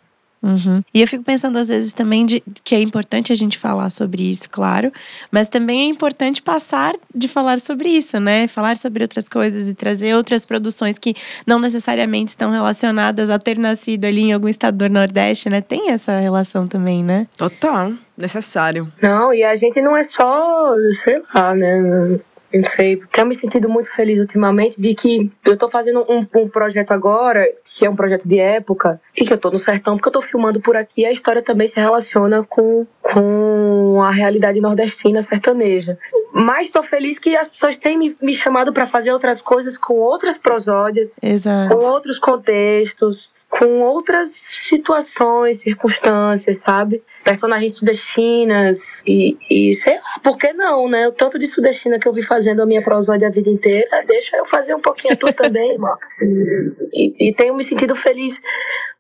Uhum. 0.46 0.84
E 0.94 1.02
eu 1.02 1.08
fico 1.08 1.24
pensando 1.24 1.58
às 1.58 1.70
vezes 1.70 1.92
também 1.92 2.24
de, 2.24 2.44
que 2.64 2.76
é 2.76 2.80
importante 2.80 3.34
a 3.34 3.36
gente 3.36 3.58
falar 3.58 3.90
sobre 3.90 4.30
isso, 4.30 4.48
claro, 4.48 4.94
mas 5.32 5.48
também 5.48 5.82
é 5.82 5.86
importante 5.86 6.40
passar 6.40 6.94
de 7.14 7.28
falar 7.28 7.60
sobre 7.60 7.90
isso, 7.90 8.20
né? 8.20 8.48
Falar 8.48 8.78
sobre 8.78 9.04
outras 9.04 9.28
coisas 9.28 9.68
e 9.68 9.74
trazer 9.74 10.16
outras 10.16 10.46
produções 10.46 11.00
que 11.00 11.16
não 11.48 11.58
necessariamente 11.58 12.30
estão 12.30 12.52
relacionadas 12.52 13.32
a 13.32 13.40
ter 13.40 13.58
nascido 13.58 14.06
ali 14.06 14.22
em 14.22 14.34
algum 14.34 14.48
estado 14.48 14.78
do 14.78 14.88
Nordeste, 14.88 15.50
né? 15.50 15.62
Tem 15.62 15.90
essa 15.90 16.20
relação 16.20 16.68
também, 16.68 17.04
né? 17.04 17.26
Total, 17.36 17.94
necessário. 18.16 18.88
Não, 19.02 19.34
e 19.34 19.44
a 19.44 19.56
gente 19.56 19.82
não 19.82 19.98
é 19.98 20.04
só, 20.04 20.76
sei 21.04 21.24
lá, 21.34 21.56
né? 21.56 22.20
Não 22.56 22.64
sei, 22.64 22.96
tenho 23.12 23.28
me 23.28 23.36
sentido 23.36 23.68
muito 23.68 23.94
feliz 23.94 24.18
ultimamente 24.18 24.80
de 24.80 24.96
que 24.96 25.30
eu 25.44 25.58
tô 25.58 25.68
fazendo 25.68 26.06
um, 26.10 26.26
um, 26.34 26.48
projeto 26.48 26.92
agora, 26.92 27.46
que 27.66 27.86
é 27.86 27.90
um 27.90 27.96
projeto 27.96 28.26
de 28.26 28.40
época, 28.40 29.02
e 29.14 29.26
que 29.26 29.34
eu 29.34 29.38
tô 29.38 29.52
no 29.52 29.60
sertão, 29.60 29.98
porque 29.98 30.08
eu 30.08 30.14
tô 30.14 30.22
filmando 30.22 30.62
por 30.62 30.78
aqui, 30.78 31.02
e 31.02 31.06
a 31.06 31.12
história 31.12 31.42
também 31.42 31.68
se 31.68 31.76
relaciona 31.76 32.46
com, 32.46 32.88
com 33.02 34.02
a 34.02 34.10
realidade 34.10 34.62
nordestina 34.62 35.22
sertaneja. 35.22 35.98
Mas 36.34 36.68
tô 36.68 36.82
feliz 36.82 37.20
que 37.20 37.36
as 37.36 37.50
pessoas 37.50 37.76
têm 37.76 37.98
me, 37.98 38.16
me 38.22 38.34
chamado 38.34 38.72
para 38.72 38.88
fazer 38.88 39.12
outras 39.12 39.42
coisas 39.42 39.78
com 39.78 39.96
outras 39.96 40.38
prosódias, 40.38 41.18
Exato. 41.22 41.76
com 41.76 41.84
outros 41.84 42.20
contextos 42.20 43.35
com 43.58 43.80
outras 43.80 44.30
situações, 44.34 45.62
circunstâncias, 45.62 46.58
sabe? 46.58 47.02
Personagens 47.24 47.72
sudestinas 47.72 49.02
e, 49.08 49.38
e 49.50 49.74
sei 49.76 49.94
lá, 49.94 50.20
por 50.22 50.38
que 50.38 50.52
não, 50.52 50.90
né? 50.90 51.08
O 51.08 51.14
tanto 51.14 51.40
de 51.40 51.48
sudestina 51.48 51.98
que 51.98 52.06
eu 52.06 52.12
vi 52.12 52.22
fazendo 52.22 52.62
a 52.62 52.66
minha 52.66 52.84
prosódia 52.84 53.30
a 53.30 53.32
vida 53.32 53.50
inteira, 53.50 54.04
deixa 54.06 54.36
eu 54.36 54.46
fazer 54.46 54.76
um 54.76 54.82
pouquinho 54.82 55.16
tu 55.16 55.32
também, 55.34 55.72
irmão. 55.72 55.96
E, 56.92 57.30
e 57.30 57.34
tenho 57.34 57.56
me 57.56 57.64
sentido 57.64 57.96
feliz 57.96 58.42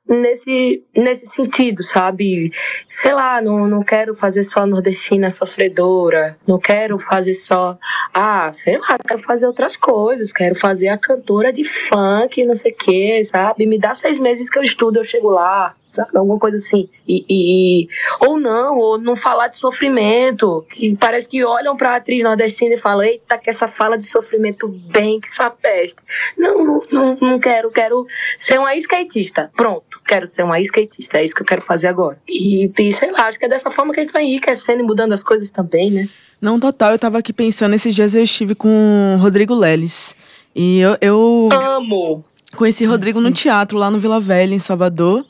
nesse, 0.07 0.83
nesse 0.95 1.25
sentido, 1.25 1.83
sabe? 1.83 2.51
Sei 2.87 3.13
lá, 3.13 3.41
não, 3.41 3.67
não 3.67 3.83
quero 3.83 4.13
fazer 4.13 4.43
só 4.43 4.65
nordestina 4.65 5.29
sofredora, 5.29 6.37
não 6.47 6.59
quero 6.59 6.97
fazer 6.99 7.33
só, 7.33 7.77
ah, 8.13 8.51
sei 8.63 8.77
lá, 8.77 8.97
quero 9.05 9.23
fazer 9.23 9.47
outras 9.47 9.75
coisas, 9.75 10.31
quero 10.31 10.55
fazer 10.55 10.89
a 10.89 10.97
cantora 10.97 11.51
de 11.51 11.63
funk, 11.63 12.45
não 12.45 12.55
sei 12.55 12.71
o 12.71 12.75
que, 12.75 13.23
sabe? 13.23 13.65
Me 13.65 13.79
dá 13.79 13.93
seis 13.93 14.19
meses 14.19 14.49
que 14.49 14.59
eu 14.59 14.63
estudo, 14.63 14.97
eu 14.97 15.03
chego 15.03 15.29
lá, 15.29 15.75
sabe? 15.95 16.17
Alguma 16.17 16.37
coisa 16.37 16.57
assim. 16.57 16.89
E, 17.07 17.25
e, 17.29 17.87
ou 18.19 18.39
não, 18.39 18.77
ou 18.77 18.97
não 18.99 19.15
falar 19.15 19.47
de 19.47 19.57
sofrimento, 19.57 20.65
que 20.69 20.95
parece 20.95 21.27
que 21.29 21.43
olham 21.43 21.75
pra 21.75 21.95
atriz 21.95 22.23
nordestina 22.23 22.75
e 22.75 22.77
falam, 22.77 23.03
eita, 23.03 23.37
que 23.37 23.49
essa 23.49 23.67
fala 23.67 23.97
de 23.97 24.03
sofrimento 24.03 24.67
bem, 24.67 25.19
que 25.19 25.33
sua 25.33 25.49
peste. 25.49 25.97
Não, 26.37 26.83
não, 26.91 27.17
não, 27.19 27.39
quero, 27.39 27.71
quero 27.71 28.05
ser 28.37 28.59
uma 28.59 28.75
skatista. 28.75 29.51
Pronto, 29.55 30.01
quero 30.05 30.27
ser 30.27 30.43
uma 30.43 30.59
skatista, 30.59 31.17
é 31.17 31.23
isso 31.23 31.33
que 31.33 31.41
eu 31.41 31.45
quero 31.45 31.61
fazer 31.61 31.87
agora. 31.87 32.19
E, 32.27 32.71
e 32.77 32.93
sei 32.93 33.11
lá, 33.11 33.27
acho 33.27 33.39
que 33.39 33.45
é 33.45 33.49
dessa 33.49 33.71
forma 33.71 33.93
que 33.93 33.99
a 33.99 34.03
gente 34.03 34.13
vai 34.13 34.23
enriquecendo 34.23 34.81
e 34.81 34.83
mudando 34.83 35.13
as 35.13 35.23
coisas 35.23 35.49
também, 35.49 35.91
né? 35.91 36.09
Não, 36.41 36.59
total, 36.59 36.91
eu 36.91 36.99
tava 36.99 37.17
aqui 37.17 37.31
pensando, 37.31 37.73
esses 37.73 37.95
dias 37.95 38.13
eu 38.13 38.23
estive 38.23 38.53
com 38.55 39.15
o 39.15 39.21
Rodrigo 39.21 39.55
Leles. 39.55 40.15
E 40.55 40.79
eu, 40.79 40.97
eu 41.01 41.49
Amo! 41.51 42.23
conheci 42.55 42.85
Rodrigo 42.85 43.19
no 43.19 43.31
teatro 43.31 43.77
lá 43.77 43.91
no 43.91 43.99
Vila 43.99 44.19
Velha, 44.19 44.53
em 44.53 44.59
Salvador. 44.59 45.25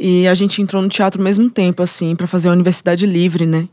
E 0.00 0.26
a 0.26 0.32
gente 0.32 0.62
entrou 0.62 0.80
no 0.80 0.88
teatro 0.88 1.20
ao 1.20 1.24
mesmo 1.24 1.50
tempo, 1.50 1.82
assim, 1.82 2.16
para 2.16 2.26
fazer 2.26 2.48
a 2.48 2.52
Universidade 2.52 3.04
Livre, 3.04 3.44
né? 3.44 3.68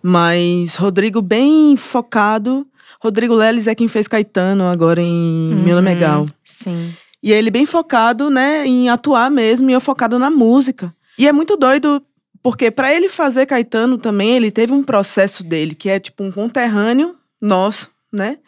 Mas 0.00 0.76
Rodrigo 0.76 1.20
bem 1.20 1.76
focado. 1.76 2.64
Rodrigo 3.02 3.34
Leles 3.34 3.66
é 3.66 3.74
quem 3.74 3.88
fez 3.88 4.06
Caetano 4.06 4.64
agora 4.64 5.02
em 5.02 5.52
Uhum. 5.52 5.62
Meu 5.64 5.76
Nome 5.76 5.90
é 5.90 5.94
Gal. 5.96 6.28
Sim. 6.44 6.94
E 7.20 7.32
ele 7.32 7.50
bem 7.50 7.66
focado, 7.66 8.30
né, 8.30 8.66
em 8.66 8.88
atuar 8.88 9.30
mesmo 9.30 9.68
e 9.68 9.72
eu 9.72 9.80
focada 9.80 10.18
na 10.18 10.30
música. 10.30 10.94
E 11.18 11.26
é 11.26 11.32
muito 11.32 11.56
doido, 11.56 12.02
porque 12.42 12.70
para 12.70 12.94
ele 12.94 13.08
fazer 13.08 13.46
Caetano 13.46 13.98
também, 13.98 14.36
ele 14.36 14.50
teve 14.50 14.72
um 14.72 14.82
processo 14.82 15.42
dele, 15.42 15.74
que 15.74 15.88
é 15.88 15.98
tipo 15.98 16.22
um 16.22 16.30
conterrâneo 16.30 17.16
nosso, 17.40 17.90
né? 18.12 18.38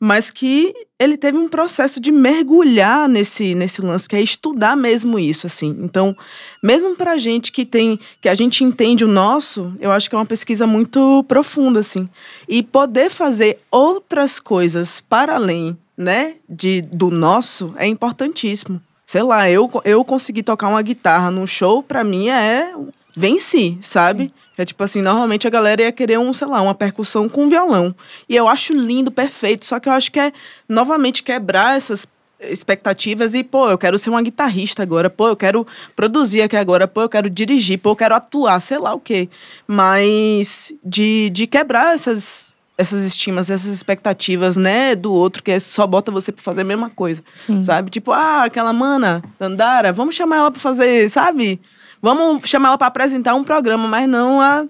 Mas 0.00 0.30
que 0.30 0.74
ele 0.98 1.16
teve 1.16 1.36
um 1.36 1.48
processo 1.48 2.00
de 2.00 2.10
mergulhar 2.10 3.08
nesse, 3.08 3.54
nesse 3.54 3.82
lance, 3.82 4.08
que 4.08 4.16
é 4.16 4.22
estudar 4.22 4.74
mesmo 4.74 5.18
isso, 5.18 5.46
assim. 5.46 5.76
Então, 5.80 6.16
mesmo 6.62 6.96
pra 6.96 7.18
gente 7.18 7.52
que 7.52 7.66
tem, 7.66 8.00
que 8.20 8.28
a 8.28 8.34
gente 8.34 8.64
entende 8.64 9.04
o 9.04 9.08
nosso, 9.08 9.74
eu 9.78 9.92
acho 9.92 10.08
que 10.08 10.16
é 10.16 10.18
uma 10.18 10.24
pesquisa 10.24 10.66
muito 10.66 11.22
profunda, 11.28 11.80
assim. 11.80 12.08
E 12.48 12.62
poder 12.62 13.10
fazer 13.10 13.58
outras 13.70 14.40
coisas 14.40 14.98
para 15.00 15.34
além 15.34 15.76
né, 15.96 16.36
de, 16.48 16.80
do 16.80 17.10
nosso 17.10 17.74
é 17.76 17.86
importantíssimo. 17.86 18.80
Sei 19.04 19.22
lá, 19.22 19.48
eu, 19.50 19.70
eu 19.84 20.04
conseguir 20.04 20.42
tocar 20.42 20.68
uma 20.68 20.82
guitarra 20.82 21.30
num 21.30 21.46
show, 21.46 21.82
pra 21.82 22.02
mim 22.02 22.28
é 22.28 22.74
venci, 23.16 23.78
sabe? 23.80 24.32
É 24.58 24.64
tipo 24.64 24.82
assim, 24.82 25.02
normalmente 25.02 25.46
a 25.46 25.50
galera 25.50 25.82
ia 25.82 25.92
querer 25.92 26.18
um, 26.18 26.32
sei 26.32 26.46
lá, 26.46 26.62
uma 26.62 26.74
percussão 26.74 27.28
com 27.28 27.48
violão. 27.48 27.94
E 28.28 28.34
eu 28.34 28.48
acho 28.48 28.72
lindo, 28.72 29.10
perfeito, 29.10 29.66
só 29.66 29.78
que 29.78 29.88
eu 29.88 29.92
acho 29.92 30.10
que 30.10 30.18
é 30.18 30.32
novamente 30.68 31.22
quebrar 31.22 31.76
essas 31.76 32.06
expectativas 32.40 33.34
e, 33.34 33.42
pô, 33.42 33.68
eu 33.68 33.78
quero 33.78 33.98
ser 33.98 34.10
uma 34.10 34.22
guitarrista 34.22 34.82
agora, 34.82 35.08
pô, 35.08 35.28
eu 35.28 35.36
quero 35.36 35.66
produzir 35.94 36.42
aqui 36.42 36.56
agora, 36.56 36.86
pô, 36.86 37.02
eu 37.02 37.08
quero 37.08 37.30
dirigir, 37.30 37.78
pô, 37.78 37.90
eu 37.90 37.96
quero 37.96 38.14
atuar, 38.14 38.60
sei 38.60 38.78
lá 38.78 38.94
o 38.94 39.00
quê. 39.00 39.28
Mas 39.66 40.72
de, 40.84 41.30
de 41.30 41.46
quebrar 41.46 41.94
essas, 41.94 42.54
essas 42.76 43.04
estimas, 43.06 43.48
essas 43.48 43.72
expectativas, 43.72 44.56
né, 44.56 44.94
do 44.94 45.12
outro, 45.12 45.42
que 45.42 45.50
é 45.50 45.58
só 45.58 45.86
bota 45.86 46.12
você 46.12 46.30
pra 46.30 46.42
fazer 46.42 46.60
a 46.60 46.64
mesma 46.64 46.90
coisa, 46.90 47.22
Sim. 47.46 47.64
sabe? 47.64 47.90
Tipo, 47.90 48.12
ah, 48.12 48.44
aquela 48.44 48.72
mana, 48.72 49.22
Dandara, 49.38 49.92
vamos 49.92 50.14
chamar 50.14 50.36
ela 50.36 50.50
pra 50.50 50.60
fazer, 50.60 51.08
sabe? 51.08 51.60
Vamos 52.00 52.48
chamar 52.48 52.68
ela 52.68 52.78
pra 52.78 52.86
apresentar 52.88 53.34
um 53.34 53.44
programa, 53.44 53.88
mas 53.88 54.08
não 54.08 54.40
a... 54.40 54.64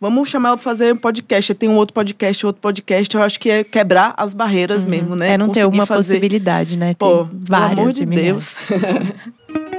Vamos 0.00 0.28
chamar 0.28 0.48
ela 0.48 0.56
pra 0.56 0.64
fazer 0.64 0.92
um 0.92 0.96
podcast. 0.96 1.54
Tem 1.54 1.68
um 1.68 1.76
outro 1.76 1.94
podcast, 1.94 2.44
outro 2.44 2.60
podcast. 2.60 3.14
Eu 3.14 3.22
acho 3.22 3.38
que 3.38 3.48
é 3.48 3.62
quebrar 3.62 4.12
as 4.16 4.34
barreiras 4.34 4.84
mesmo, 4.84 5.14
né? 5.14 5.34
É 5.34 5.38
não 5.38 5.48
ter 5.48 5.60
Conseguir 5.60 5.78
uma 5.78 5.86
fazer... 5.86 6.14
possibilidade, 6.14 6.76
né? 6.76 6.88
Ter 6.88 6.96
Pô, 6.96 7.24
várias 7.32 7.76
pelo 7.76 7.80
amor 7.82 7.92
de. 7.92 8.04
Deus. 8.06 8.56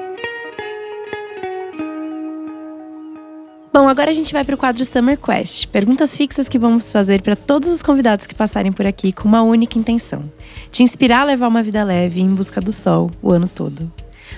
Bom, 3.73 3.89
agora 3.89 4.11
a 4.11 4.13
gente 4.13 4.31
vai 4.31 4.45
para 4.45 4.53
o 4.53 4.57
quadro 4.57 4.85
Summer 4.85 5.17
Quest. 5.19 5.65
Perguntas 5.67 6.15
fixas 6.15 6.47
que 6.47 6.59
vamos 6.59 6.91
fazer 6.91 7.23
para 7.23 7.35
todos 7.35 7.71
os 7.73 7.81
convidados 7.81 8.27
que 8.27 8.35
passarem 8.35 8.71
por 8.71 8.85
aqui 8.85 9.11
com 9.11 9.27
uma 9.27 9.41
única 9.41 9.79
intenção: 9.79 10.31
te 10.71 10.83
inspirar 10.83 11.21
a 11.21 11.23
levar 11.25 11.47
uma 11.47 11.63
vida 11.63 11.83
leve 11.83 12.21
em 12.21 12.33
busca 12.33 12.61
do 12.61 12.71
sol 12.71 13.09
o 13.19 13.31
ano 13.31 13.49
todo. 13.53 13.91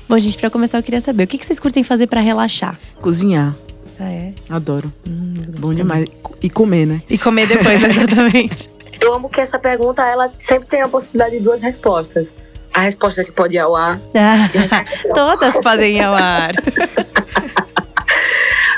Bom, 0.07 0.17
gente, 0.19 0.37
para 0.37 0.49
começar, 0.49 0.77
eu 0.77 0.83
queria 0.83 0.99
saber 0.99 1.23
o 1.23 1.27
que 1.27 1.37
que 1.37 1.45
vocês 1.45 1.59
curtem 1.59 1.83
fazer 1.83 2.07
para 2.07 2.21
relaxar? 2.21 2.77
Cozinhar. 3.01 3.55
Ah, 3.99 4.11
é? 4.11 4.33
Adoro. 4.49 4.91
Hum, 5.07 5.33
Bom 5.57 5.69
também. 5.69 5.75
demais. 5.75 6.05
E 6.41 6.49
comer, 6.49 6.85
né? 6.85 7.01
E 7.09 7.17
comer 7.17 7.47
depois, 7.47 7.81
exatamente. 7.83 8.69
Eu 9.01 9.13
amo 9.13 9.29
que 9.29 9.41
essa 9.41 9.57
pergunta, 9.57 10.03
ela 10.03 10.31
sempre 10.39 10.67
tem 10.67 10.81
a 10.81 10.87
possibilidade 10.87 11.37
de 11.37 11.43
duas 11.43 11.61
respostas. 11.61 12.33
A 12.73 12.81
resposta 12.81 13.23
que 13.23 13.31
pode 13.31 13.55
ir 13.55 13.59
ao 13.59 13.75
ar. 13.75 13.99
Ah, 14.13 14.83
todas 15.13 15.57
podem 15.59 15.97
ir 15.97 16.01
ao 16.03 16.13
ar. 16.13 16.51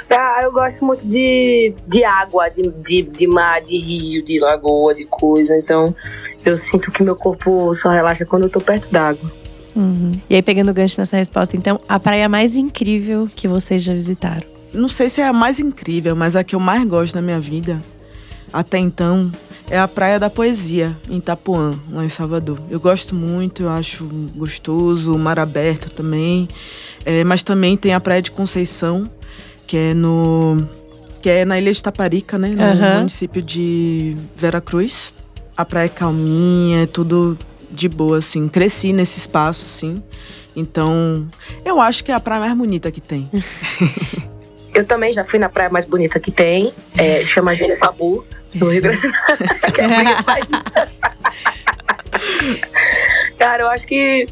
Ah, 0.09 0.39
eu 0.41 0.51
gosto 0.51 0.83
muito 0.85 1.05
de, 1.05 1.73
de 1.85 2.03
água, 2.03 2.49
de, 2.49 2.63
de, 2.83 3.01
de 3.03 3.27
mar, 3.27 3.61
de 3.61 3.77
rio, 3.77 4.23
de 4.23 4.39
lagoa, 4.39 4.95
de 4.95 5.05
coisa. 5.05 5.55
Então, 5.57 5.93
eu 6.45 6.57
sinto 6.57 6.91
que 6.91 7.03
meu 7.03 7.15
corpo 7.15 7.73
só 7.75 7.89
relaxa 7.89 8.25
quando 8.25 8.43
eu 8.43 8.49
tô 8.49 8.59
perto 8.61 8.87
d'água. 8.89 9.29
Uhum. 9.77 10.19
E 10.27 10.35
aí, 10.35 10.41
pegando 10.41 10.71
o 10.71 10.73
gancho 10.73 10.99
nessa 10.99 11.15
resposta, 11.15 11.55
então, 11.55 11.79
a 11.87 11.99
praia 11.99 12.27
mais 12.27 12.55
incrível 12.55 13.29
que 13.35 13.47
vocês 13.47 13.83
já 13.83 13.93
visitaram? 13.93 14.43
Não 14.73 14.89
sei 14.89 15.09
se 15.09 15.21
é 15.21 15.27
a 15.27 15.31
mais 15.33 15.59
incrível, 15.59 16.15
mas 16.15 16.35
a 16.35 16.43
que 16.43 16.55
eu 16.55 16.59
mais 16.59 16.83
gosto 16.85 17.15
na 17.15 17.21
minha 17.21 17.39
vida, 17.39 17.81
até 18.51 18.79
então, 18.79 19.31
é 19.69 19.77
a 19.77 19.87
Praia 19.87 20.19
da 20.19 20.29
Poesia, 20.29 20.97
em 21.09 21.17
Itapuã, 21.17 21.77
lá 21.91 22.03
em 22.03 22.09
Salvador. 22.09 22.59
Eu 22.69 22.79
gosto 22.79 23.13
muito, 23.13 23.63
eu 23.63 23.69
acho 23.69 24.05
gostoso, 24.35 25.13
o 25.13 25.19
mar 25.19 25.37
aberto 25.37 25.91
também. 25.91 26.47
É, 27.05 27.23
mas 27.23 27.43
também 27.43 27.77
tem 27.77 27.93
a 27.93 27.99
Praia 27.99 28.21
de 28.21 28.31
Conceição, 28.31 29.09
que 29.65 29.77
é 29.77 29.93
no. 29.93 30.65
que 31.21 31.29
é 31.29 31.45
na 31.45 31.59
ilha 31.59 31.71
de 31.71 31.83
Taparica, 31.83 32.37
né? 32.37 32.49
No 32.49 32.63
Aham. 32.63 32.97
município 32.97 33.41
de 33.41 34.15
Veracruz. 34.35 35.13
A 35.55 35.65
praia 35.65 35.85
é 35.85 35.89
calminha, 35.89 36.83
é 36.83 36.85
tudo 36.85 37.37
de 37.77 37.87
boa, 37.87 38.17
assim. 38.17 38.49
Cresci 38.49 38.91
nesse 38.91 39.19
espaço, 39.19 39.65
assim. 39.65 40.03
Então, 40.55 41.27
eu 41.63 41.79
acho 41.79 42.03
que 42.03 42.11
é 42.11 42.15
a 42.15 42.19
praia 42.19 42.41
mais 42.41 42.57
bonita 42.57 42.91
que 42.91 42.99
tem. 42.99 43.29
Eu 44.73 44.85
também 44.85 45.11
já 45.11 45.23
fui 45.25 45.39
na 45.39 45.49
praia 45.49 45.69
mais 45.71 45.85
bonita 45.85 46.19
que 46.19 46.29
tem, 46.29 46.71
é, 46.95 47.23
chama 47.25 47.55
Genipabu, 47.55 48.23
do 48.53 48.69
Rio 48.69 48.81
Grande 48.83 49.01
do 49.01 49.07
é. 49.81 50.03
Cara, 53.39 53.63
eu 53.63 53.69
acho 53.69 53.85
que, 53.87 54.27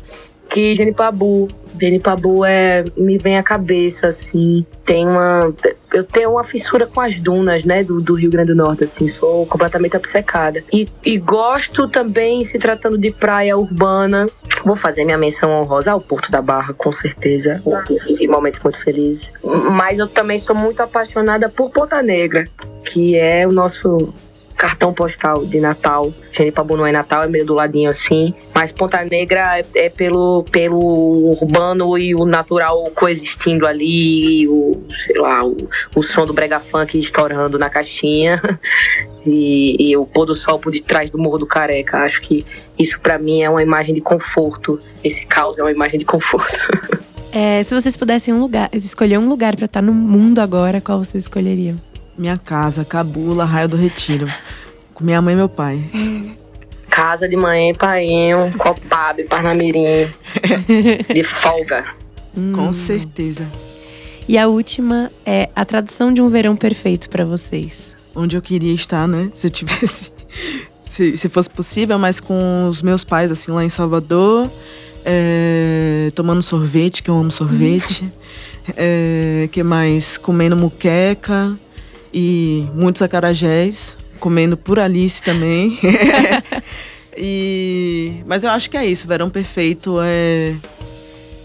que 0.51 0.75
Genipabu, 0.75 1.47
Genipabu 1.79 2.45
é, 2.45 2.83
me 2.97 3.17
vem 3.17 3.37
à 3.37 3.43
cabeça, 3.43 4.07
assim. 4.07 4.65
Tem 4.85 5.07
uma. 5.07 5.53
eu 5.93 6.03
tenho 6.03 6.31
uma 6.31 6.43
fissura 6.43 6.85
com 6.85 7.01
as 7.01 7.15
dunas, 7.15 7.63
né, 7.63 7.83
do, 7.83 8.01
do 8.01 8.13
Rio 8.13 8.29
Grande 8.29 8.53
do 8.53 8.55
Norte, 8.55 8.83
assim, 8.83 9.07
sou 9.07 9.45
completamente 9.45 9.95
obcecada. 9.97 10.63
E, 10.71 10.87
e 11.03 11.17
gosto 11.17 11.87
também, 11.87 12.43
se 12.43 12.57
tratando 12.59 12.97
de 12.97 13.11
praia 13.11 13.57
urbana, 13.57 14.27
Vou 14.65 14.75
fazer 14.75 15.05
minha 15.05 15.17
menção 15.17 15.51
honrosa 15.51 15.91
ao 15.91 16.01
Porto 16.01 16.31
da 16.31 16.41
Barra, 16.41 16.73
com 16.73 16.91
certeza. 16.91 17.61
Vivi 18.07 18.27
momentos 18.27 18.59
muito 18.63 18.79
felizes. 18.79 19.31
Mas 19.71 19.99
eu 19.99 20.07
também 20.07 20.39
sou 20.39 20.55
muito 20.55 20.81
apaixonada 20.81 21.47
por 21.47 21.69
Ponta 21.69 22.01
Negra, 22.01 22.47
que 22.83 23.15
é 23.15 23.47
o 23.47 23.51
nosso 23.51 24.11
cartão 24.55 24.93
postal 24.93 25.45
de 25.45 25.59
Natal. 25.59 26.13
Genipabu 26.31 26.75
não 26.77 26.85
é 26.85 26.91
Natal, 26.91 27.23
é 27.23 27.27
meio 27.27 27.45
do 27.45 27.53
ladinho 27.53 27.89
assim. 27.89 28.33
Mas 28.53 28.71
Ponta 28.71 29.03
Negra 29.03 29.59
é, 29.59 29.65
é 29.75 29.89
pelo, 29.89 30.43
pelo 30.51 31.31
urbano 31.31 31.97
e 31.97 32.15
o 32.15 32.25
natural 32.25 32.89
coexistindo 32.95 33.67
ali, 33.67 34.47
o, 34.47 34.81
sei 35.05 35.17
lá, 35.19 35.45
o, 35.45 35.55
o 35.95 36.03
som 36.03 36.25
do 36.25 36.33
brega 36.33 36.59
funk 36.59 36.99
estourando 36.99 37.59
na 37.59 37.69
caixinha. 37.69 38.41
E, 39.27 39.75
e 39.79 39.97
o 39.97 40.05
pôr 40.05 40.23
do 40.27 40.35
sol 40.35 40.59
por 40.59 40.71
detrás 40.71 41.09
do 41.09 41.17
Morro 41.17 41.39
do 41.39 41.47
Careca. 41.47 41.97
Acho 41.97 42.21
que 42.21 42.45
isso 42.77 42.99
para 42.99 43.17
mim 43.17 43.41
é 43.41 43.49
uma 43.49 43.63
imagem 43.63 43.95
de 43.95 43.99
conforto. 43.99 44.79
Esse 45.03 45.25
caos 45.25 45.57
é 45.57 45.63
uma 45.63 45.71
imagem 45.71 45.97
de 45.97 46.05
conforto. 46.05 46.59
É, 47.37 47.61
se 47.63 47.75
vocês 47.75 47.97
pudessem 47.97 48.33
um 48.33 48.39
lugar, 48.39 48.69
escolher 48.71 49.17
um 49.17 49.27
lugar 49.27 49.57
para 49.57 49.65
estar 49.65 49.81
no 49.81 49.91
mundo 49.91 50.39
agora, 50.39 50.79
qual 50.79 51.03
vocês 51.03 51.25
escolheriam? 51.25 51.75
Minha 52.17 52.37
casa, 52.37 52.85
Cabula, 52.85 53.43
Raio 53.43 53.67
do 53.67 53.75
Retiro. 53.75 54.27
Com 54.93 55.03
minha 55.03 55.21
mãe 55.21 55.33
e 55.33 55.37
meu 55.37 55.49
pai. 55.49 55.83
Casa 56.89 57.27
de 57.27 57.35
mãe, 57.35 57.73
painho, 57.73 58.53
Copabe, 58.57 59.25
Parnamirim. 59.25 60.07
de 61.13 61.23
folga. 61.23 61.85
Hum. 62.37 62.53
Com 62.55 62.71
certeza. 62.71 63.45
E 64.29 64.37
a 64.37 64.47
última 64.47 65.11
é 65.25 65.49
a 65.53 65.65
tradução 65.65 66.13
de 66.13 66.21
um 66.21 66.29
verão 66.29 66.55
perfeito 66.55 67.09
para 67.09 67.25
vocês. 67.25 67.93
Onde 68.15 68.37
eu 68.37 68.41
queria 68.41 68.73
estar, 68.73 69.09
né? 69.09 69.29
Se 69.33 69.47
eu 69.47 69.51
tivesse. 69.51 70.13
se, 70.81 71.17
se 71.17 71.27
fosse 71.27 71.49
possível, 71.49 71.99
mas 71.99 72.21
com 72.21 72.69
os 72.69 72.81
meus 72.81 73.03
pais, 73.03 73.29
assim, 73.29 73.51
lá 73.51 73.63
em 73.63 73.69
Salvador. 73.69 74.49
É, 75.03 76.11
tomando 76.15 76.41
sorvete, 76.41 77.03
que 77.03 77.09
eu 77.09 77.17
amo 77.17 77.29
sorvete. 77.29 78.09
é, 78.77 79.49
que 79.51 79.61
mais? 79.61 80.17
Comendo 80.17 80.55
muqueca 80.55 81.57
e 82.17 82.65
muitos 82.73 83.01
acarajés, 83.01 83.97
comendo 84.21 84.55
por 84.55 84.79
Alice 84.79 85.21
também. 85.21 85.77
e, 87.17 88.23
mas 88.25 88.45
eu 88.45 88.51
acho 88.51 88.69
que 88.69 88.77
é 88.77 88.85
isso, 88.85 89.05
verão 89.05 89.29
perfeito 89.29 89.97
é 90.01 90.55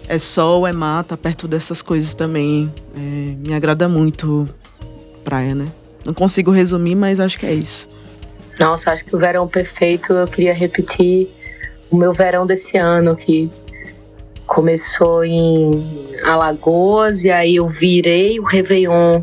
é 0.06 0.18
sol, 0.18 0.66
é 0.66 0.72
mata, 0.72 1.16
perto 1.16 1.46
dessas 1.46 1.82
coisas 1.82 2.14
também. 2.14 2.72
É, 2.96 3.00
me 3.00 3.54
agrada 3.54 3.88
muito 3.88 4.48
praia, 5.22 5.54
né? 5.54 5.66
Não 6.04 6.12
consigo 6.12 6.50
resumir, 6.50 6.96
mas 6.96 7.20
acho 7.20 7.38
que 7.38 7.46
é 7.46 7.52
isso. 7.52 7.88
Nossa, 8.58 8.90
acho 8.90 9.04
que 9.04 9.14
o 9.14 9.18
verão 9.18 9.46
perfeito 9.46 10.12
eu 10.12 10.26
queria 10.26 10.52
repetir 10.52 11.28
o 11.90 11.96
meu 11.96 12.12
verão 12.12 12.44
desse 12.44 12.76
ano, 12.76 13.14
que 13.14 13.50
começou 14.46 15.24
em 15.24 15.84
Alagoas 16.24 17.22
e 17.22 17.30
aí 17.30 17.56
eu 17.56 17.68
virei 17.68 18.40
o 18.40 18.44
Réveillon 18.44 19.22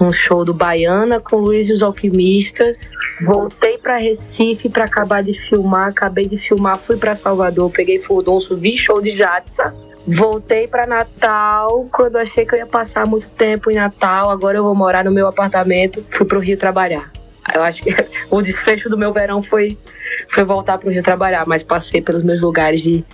um 0.00 0.12
show 0.12 0.44
do 0.44 0.54
Baiana 0.54 1.20
com 1.20 1.36
Luiz 1.36 1.68
e 1.68 1.72
os 1.72 1.82
Alquimistas. 1.82 2.78
Voltei 3.20 3.78
para 3.78 3.96
Recife 3.96 4.68
para 4.68 4.84
acabar 4.84 5.22
de 5.22 5.32
filmar, 5.48 5.88
acabei 5.88 6.26
de 6.28 6.36
filmar, 6.36 6.78
fui 6.78 6.96
para 6.96 7.14
Salvador, 7.14 7.70
peguei 7.70 7.98
furdunço, 7.98 8.56
vi 8.56 8.76
show 8.76 9.00
de 9.00 9.10
Jatsa. 9.10 9.74
Voltei 10.06 10.66
para 10.66 10.86
Natal, 10.86 11.86
quando 11.92 12.16
achei 12.16 12.46
que 12.46 12.54
eu 12.54 12.58
ia 12.58 12.66
passar 12.66 13.06
muito 13.06 13.28
tempo 13.30 13.70
em 13.70 13.74
Natal, 13.74 14.30
agora 14.30 14.56
eu 14.56 14.64
vou 14.64 14.74
morar 14.74 15.04
no 15.04 15.10
meu 15.10 15.26
apartamento, 15.26 16.04
fui 16.10 16.24
pro 16.24 16.40
Rio 16.40 16.56
trabalhar. 16.56 17.12
Eu 17.54 17.62
acho 17.62 17.82
que 17.82 17.90
o 18.30 18.40
desfecho 18.40 18.88
do 18.88 18.96
meu 18.96 19.12
verão 19.12 19.42
foi 19.42 19.76
foi 20.30 20.44
voltar 20.44 20.78
pro 20.78 20.90
Rio 20.90 21.02
trabalhar, 21.02 21.46
mas 21.46 21.62
passei 21.62 22.00
pelos 22.00 22.22
meus 22.22 22.42
lugares 22.42 22.82
de 22.82 23.04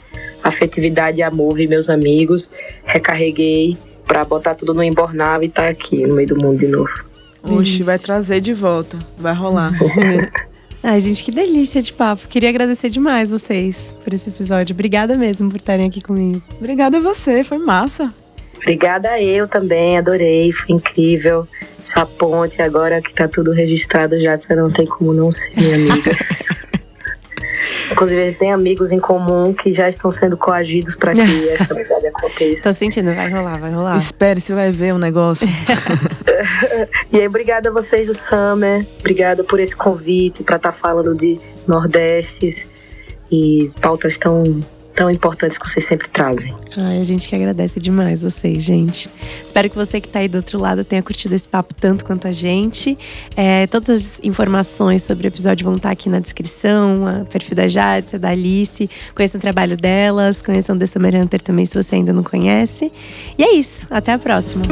afetividade 0.43 1.18
e 1.18 1.22
amor, 1.22 1.55
vi 1.55 1.66
meus 1.66 1.89
amigos, 1.89 2.49
recarreguei 2.85 3.76
para 4.07 4.24
botar 4.24 4.55
tudo 4.55 4.74
no 4.74 4.82
embornável 4.82 5.46
e 5.46 5.48
tá 5.48 5.68
aqui 5.68 6.07
no 6.07 6.14
meio 6.14 6.28
do 6.28 6.36
mundo 6.36 6.59
de 6.59 6.68
novo. 6.68 7.05
Oxi, 7.42 7.82
vai 7.82 7.98
trazer 7.98 8.40
de 8.40 8.55
volta. 8.55 8.98
Vai 9.18 9.34
rolar. 9.34 9.72
Ai, 10.82 11.00
gente, 11.00 11.24
que 11.24 11.30
delícia 11.30 11.80
de 11.80 11.92
papo. 11.92 12.28
Queria 12.28 12.48
agradecer 12.48 12.90
demais 12.90 13.30
vocês 13.30 13.94
por 14.05 14.12
esse 14.12 14.28
episódio. 14.28 14.74
Obrigada 14.74 15.16
mesmo 15.16 15.50
por 15.50 15.57
estarem 15.57 15.86
aqui 15.86 16.00
comigo. 16.00 16.42
Obrigada 16.59 16.98
a 16.98 17.00
você, 17.00 17.42
foi 17.42 17.59
massa. 17.59 18.12
Obrigada 18.57 19.20
eu 19.20 19.46
também, 19.46 19.98
adorei, 19.98 20.52
foi 20.52 20.76
incrível. 20.76 21.46
Essa 21.78 22.07
ponte 22.07 22.61
agora 22.62 23.00
que 23.00 23.12
tá 23.12 23.28
tudo 23.28 23.50
registrado 23.50 24.18
já, 24.20 24.36
você 24.36 24.55
não 24.55 24.70
tem 24.70 24.86
como 24.86 25.12
não 25.12 25.30
ser 25.30 25.52
minha 25.57 25.74
amiga. 25.74 26.16
Inclusive, 27.90 28.20
ele 28.20 28.34
tem 28.34 28.52
amigos 28.52 28.92
em 28.92 28.98
comum 28.98 29.52
que 29.52 29.72
já 29.72 29.88
estão 29.88 30.10
sendo 30.10 30.36
coagidos 30.36 30.94
para 30.94 31.12
que 31.12 31.20
essa 31.50 31.74
verdade 31.74 32.06
aconteça. 32.08 32.62
Tô 32.62 32.72
sentindo, 32.72 33.14
vai 33.14 33.30
rolar, 33.30 33.58
vai 33.58 33.72
rolar. 33.72 33.96
Espere, 33.96 34.40
você 34.40 34.54
vai 34.54 34.70
ver 34.70 34.92
o 34.92 34.96
um 34.96 34.98
negócio. 34.98 35.48
e 37.12 37.18
aí, 37.18 37.26
obrigada 37.26 37.68
a 37.68 37.72
vocês 37.72 38.06
do 38.06 38.14
Summer. 38.14 38.86
Obrigada 39.00 39.44
por 39.44 39.60
esse 39.60 39.74
convite 39.74 40.42
para 40.42 40.56
estar 40.56 40.72
tá 40.72 40.78
falando 40.78 41.14
de 41.14 41.38
Nordestes 41.66 42.66
e 43.30 43.70
pautas 43.80 44.16
tão 44.16 44.62
tão 44.95 45.11
importantes 45.11 45.59
que 45.59 45.68
vocês 45.68 45.84
sempre 45.84 46.09
trazem. 46.09 46.55
Ai, 46.76 47.01
a 47.01 47.05
gente 47.05 47.28
que 47.28 47.34
agradece 47.34 47.78
demais 47.80 48.22
vocês, 48.22 48.62
gente. 48.62 49.09
Espero 49.45 49.68
que 49.68 49.76
você 49.76 50.01
que 50.01 50.07
está 50.07 50.20
aí 50.20 50.28
do 50.28 50.36
outro 50.36 50.59
lado 50.59 50.84
tenha 50.84 51.03
curtido 51.03 51.34
esse 51.34 51.49
papo 51.49 51.74
tanto 51.74 52.05
quanto 52.05 52.26
a 52.28 52.32
gente. 52.32 52.97
É, 53.36 53.66
todas 53.66 53.90
as 53.90 54.20
informações 54.22 55.03
sobre 55.03 55.26
o 55.26 55.28
episódio 55.28 55.64
vão 55.64 55.76
estar 55.76 55.90
aqui 55.90 56.09
na 56.09 56.20
descrição. 56.20 57.07
A 57.07 57.24
perfil 57.24 57.57
da 57.57 57.68
Jade, 57.68 58.18
da 58.18 58.30
Alice. 58.30 58.88
Conheçam 59.14 59.38
o 59.38 59.42
trabalho 59.42 59.76
delas, 59.76 60.40
conheçam 60.40 60.78
The 60.78 60.86
Summer 60.86 61.16
Hunter 61.16 61.42
também 61.42 61.66
se 61.66 61.80
você 61.80 61.97
ainda 61.97 62.12
não 62.12 62.22
conhece. 62.22 62.92
E 63.36 63.42
é 63.42 63.55
isso. 63.55 63.86
Até 63.90 64.12
a 64.12 64.18
próxima. 64.18 64.64